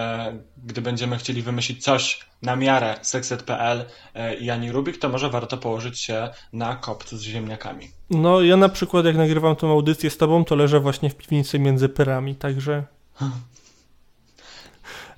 [0.56, 3.84] gdy będziemy chcieli wymyślić coś na miarę sekset.pl
[4.14, 7.88] e, i Ani Rubik, to może warto położyć się na kopcu z ziemniakami.
[8.10, 11.58] No, ja na przykład jak nagrywam tą audycję z tobą, to leżę właśnie w piwnicy
[11.58, 12.84] między pyrami, także...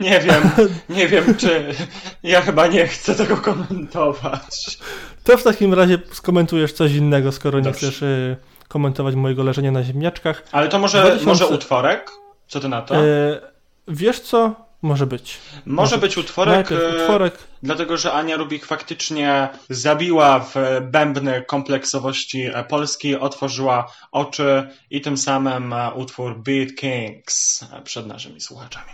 [0.00, 0.50] Nie wiem,
[0.89, 1.75] nie wiem, czy
[2.23, 4.78] ja chyba nie chcę tego komentować.
[5.25, 7.78] To w takim razie skomentujesz coś innego, skoro nie Dobrze.
[7.78, 8.36] chcesz y,
[8.68, 10.42] komentować mojego leżenia na ziemniaczkach.
[10.52, 12.10] Ale to może, 2000 może utworek?
[12.49, 12.97] Co ty na to?
[12.97, 13.41] E,
[13.89, 14.65] wiesz co?
[14.86, 15.39] Może być.
[15.66, 17.39] Może być utworek, Najpierw e, utworek.
[17.62, 25.16] dlatego że Ania Rubik faktycznie zabiła w bębny kompleksowości e, Polski, otworzyła oczy i tym
[25.16, 28.90] samym e, utwór Beat Kings e, przed naszymi słuchaczami.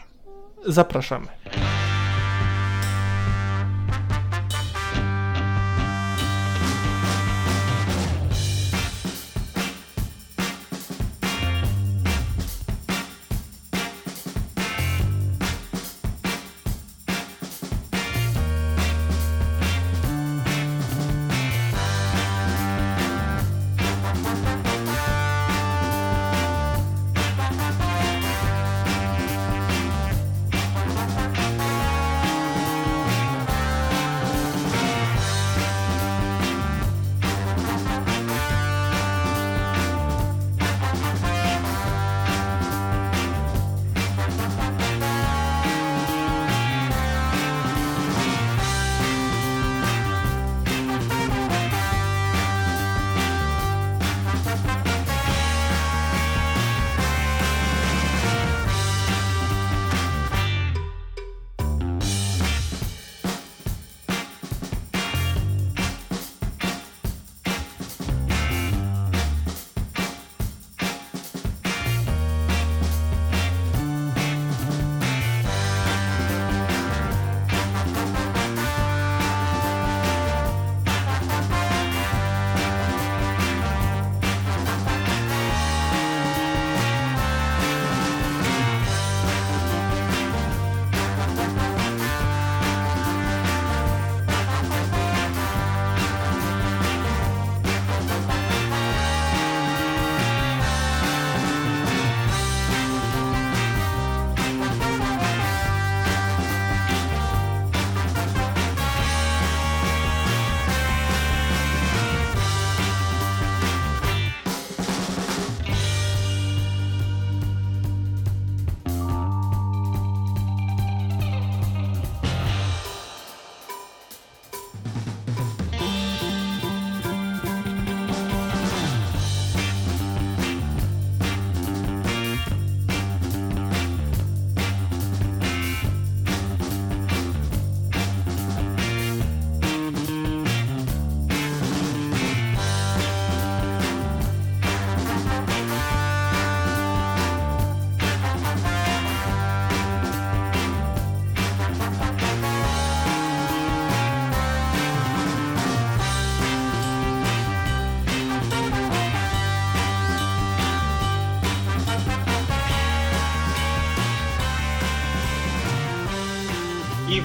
[0.67, 1.27] Zapraszamy.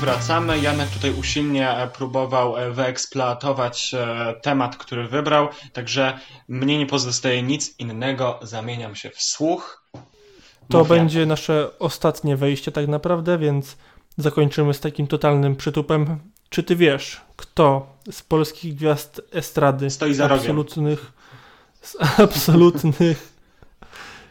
[0.07, 0.59] Wracamy.
[0.59, 7.43] Janek tutaj usilnie e, próbował e, wyeksploatować e, temat, który wybrał, także mnie nie pozostaje
[7.43, 8.39] nic innego.
[8.41, 9.83] Zamieniam się w słuch.
[10.69, 13.77] To Mów, będzie nasze ostatnie wejście tak naprawdę, więc
[14.17, 16.19] zakończymy z takim totalnym przytupem.
[16.49, 21.11] Czy ty wiesz, kto z polskich gwiazd estrady Stoi za absolutnych,
[21.81, 23.33] z absolutnych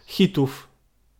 [0.06, 0.68] hitów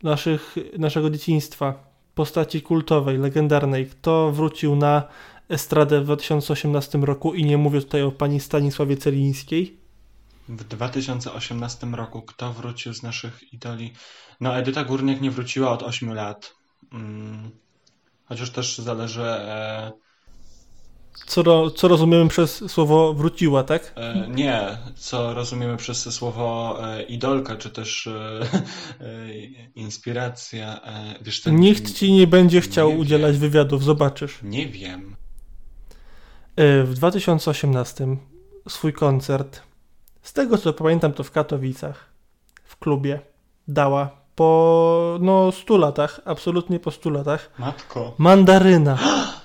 [0.02, 1.74] naszych, naszego dzieciństwa,
[2.16, 5.02] postaci kultowej, legendarnej, kto wrócił na
[5.48, 9.76] estradę w 2018 roku i nie mówię tutaj o pani Stanisławie Celińskiej?
[10.48, 13.92] W 2018 roku kto wrócił z naszych idoli?
[14.40, 16.54] No, Edyta Górniak nie wróciła od 8 lat.
[16.92, 17.50] Mm.
[18.24, 19.24] Chociaż też zależy.
[19.24, 19.92] E,
[21.26, 23.92] Co, co rozumiemy przez słowo wróciła, tak?
[23.96, 28.40] e, nie, co rozumiemy przez słowo e, idolka, czy też e,
[29.74, 30.80] inspiracja.
[31.20, 33.40] Wiesz, co, Nikt ci nie będzie chciał nie udzielać wiem.
[33.40, 34.38] wywiadów, zobaczysz.
[34.42, 35.16] Nie wiem.
[36.84, 38.06] W 2018
[38.68, 39.62] swój koncert,
[40.22, 42.10] z tego co pamiętam, to w Katowicach,
[42.64, 43.20] w klubie,
[43.68, 47.50] dała po no 100 latach, absolutnie po 100 latach.
[47.58, 48.14] Matko.
[48.18, 48.98] Mandaryna.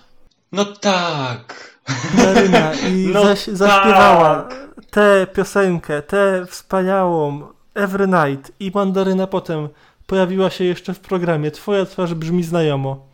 [0.52, 1.78] No tak.
[2.14, 4.76] Mandaryna i No zaś, zaśpiewała tak.
[4.90, 9.70] tę piosenkę, tę wspaniałą Every Night i Mandaryna potem
[10.08, 13.08] pojawiła się jeszcze w programie Twoja twarz brzmi znajomo,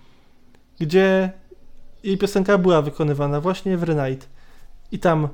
[0.80, 1.32] gdzie
[2.04, 4.30] jej piosenka była wykonywana właśnie Every Night
[4.92, 5.28] i tam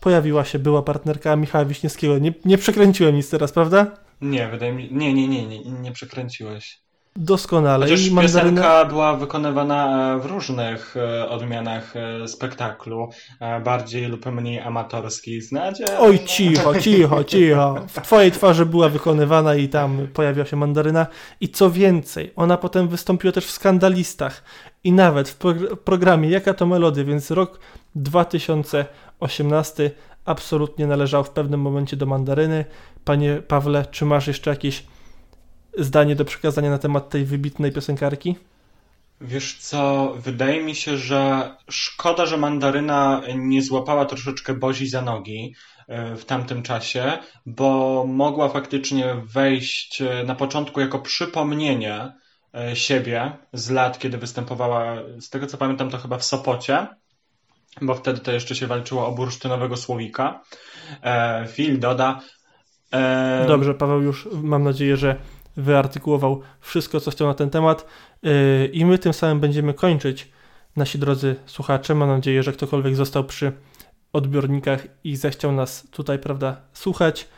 [0.00, 2.18] pojawiła się była partnerka Michała Wiśniewskiego.
[2.18, 3.86] Nie, nie przekręciłem nic teraz, prawda?
[4.20, 6.85] Nie, wydaje mi Nie, nie, nie, nie, nie przekręciłeś.
[7.16, 7.86] Doskonale.
[7.86, 8.40] Chociaż I Mandaryna...
[8.62, 13.08] piosenka była wykonywana e, w różnych e, odmianach e, spektaklu,
[13.64, 15.40] bardziej lub mniej amatorskiej.
[15.40, 15.84] Znacie?
[15.98, 17.74] Oj, cicho, cicho, cicho.
[17.88, 21.06] W twojej twarzy była wykonywana i tam pojawiła się mandaryna.
[21.40, 24.42] I co więcej, ona potem wystąpiła też w skandalistach
[24.84, 27.60] i nawet w progr- programie Jaka to melodia, więc rok
[27.94, 29.90] 2018
[30.24, 32.64] absolutnie należał w pewnym momencie do mandaryny.
[33.04, 34.84] Panie Pawle, czy masz jeszcze jakieś
[35.76, 38.36] zdanie do przekazania na temat tej wybitnej piosenkarki?
[39.20, 45.54] Wiesz co, wydaje mi się, że szkoda, że Mandaryna nie złapała troszeczkę Bozi za nogi
[45.88, 52.12] e, w tamtym czasie, bo mogła faktycznie wejść e, na początku jako przypomnienie
[52.54, 56.86] e, siebie z lat, kiedy występowała, z tego co pamiętam, to chyba w Sopocie,
[57.82, 60.42] bo wtedy to jeszcze się walczyło o bursztynowego słowika.
[61.48, 62.20] Phil doda.
[63.46, 65.16] Dobrze, Paweł już mam nadzieję, że
[65.56, 67.86] wyartykułował wszystko, co chciał na ten temat.
[68.22, 70.28] Yy, I my tym samym będziemy kończyć.
[70.76, 73.52] Nasi drodzy słuchacze, mam nadzieję, że ktokolwiek został przy
[74.12, 77.28] odbiornikach i zechciał nas tutaj, prawda, słuchać.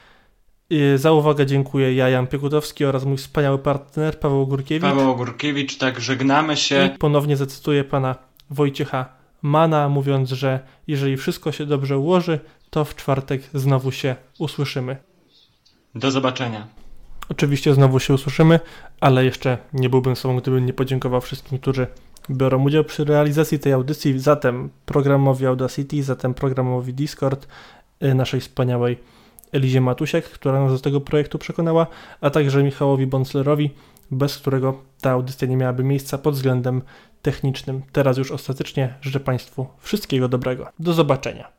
[0.71, 4.91] Yy, Za uwagę dziękuję ja, Jan Piekutowski oraz mój wspaniały partner Paweł Górkiewicz.
[4.91, 6.91] Paweł Ogórkiewicz, tak żegnamy się.
[6.95, 8.17] I ponownie zacytuję pana
[8.51, 12.41] Wojciecha Mana, mówiąc, że jeżeli wszystko się dobrze ułoży,
[12.71, 14.97] to w czwartek znowu się usłyszymy.
[15.95, 16.78] Do zobaczenia.
[17.29, 18.61] Oczywiście znowu się usłyszymy,
[19.01, 21.87] ale jeszcze nie byłbym sobą, gdybym nie podziękował wszystkim, którzy
[22.31, 24.19] biorą udział przy realizacji tej audycji.
[24.19, 27.49] Zatem programowi Audacity, zatem programowi Discord,
[28.03, 28.99] y, naszej wspaniałej
[29.53, 31.87] Elizie Matusiak, która nas do tego projektu przekonała,
[32.21, 33.71] a także Michałowi Bonslerowi,
[34.11, 36.83] bez którego ta audycja nie miałaby miejsca pod względem
[37.23, 37.83] technicznym.
[37.93, 40.67] Teraz już ostatecznie życzę Państwu wszystkiego dobrego.
[40.79, 41.58] Do zobaczenia.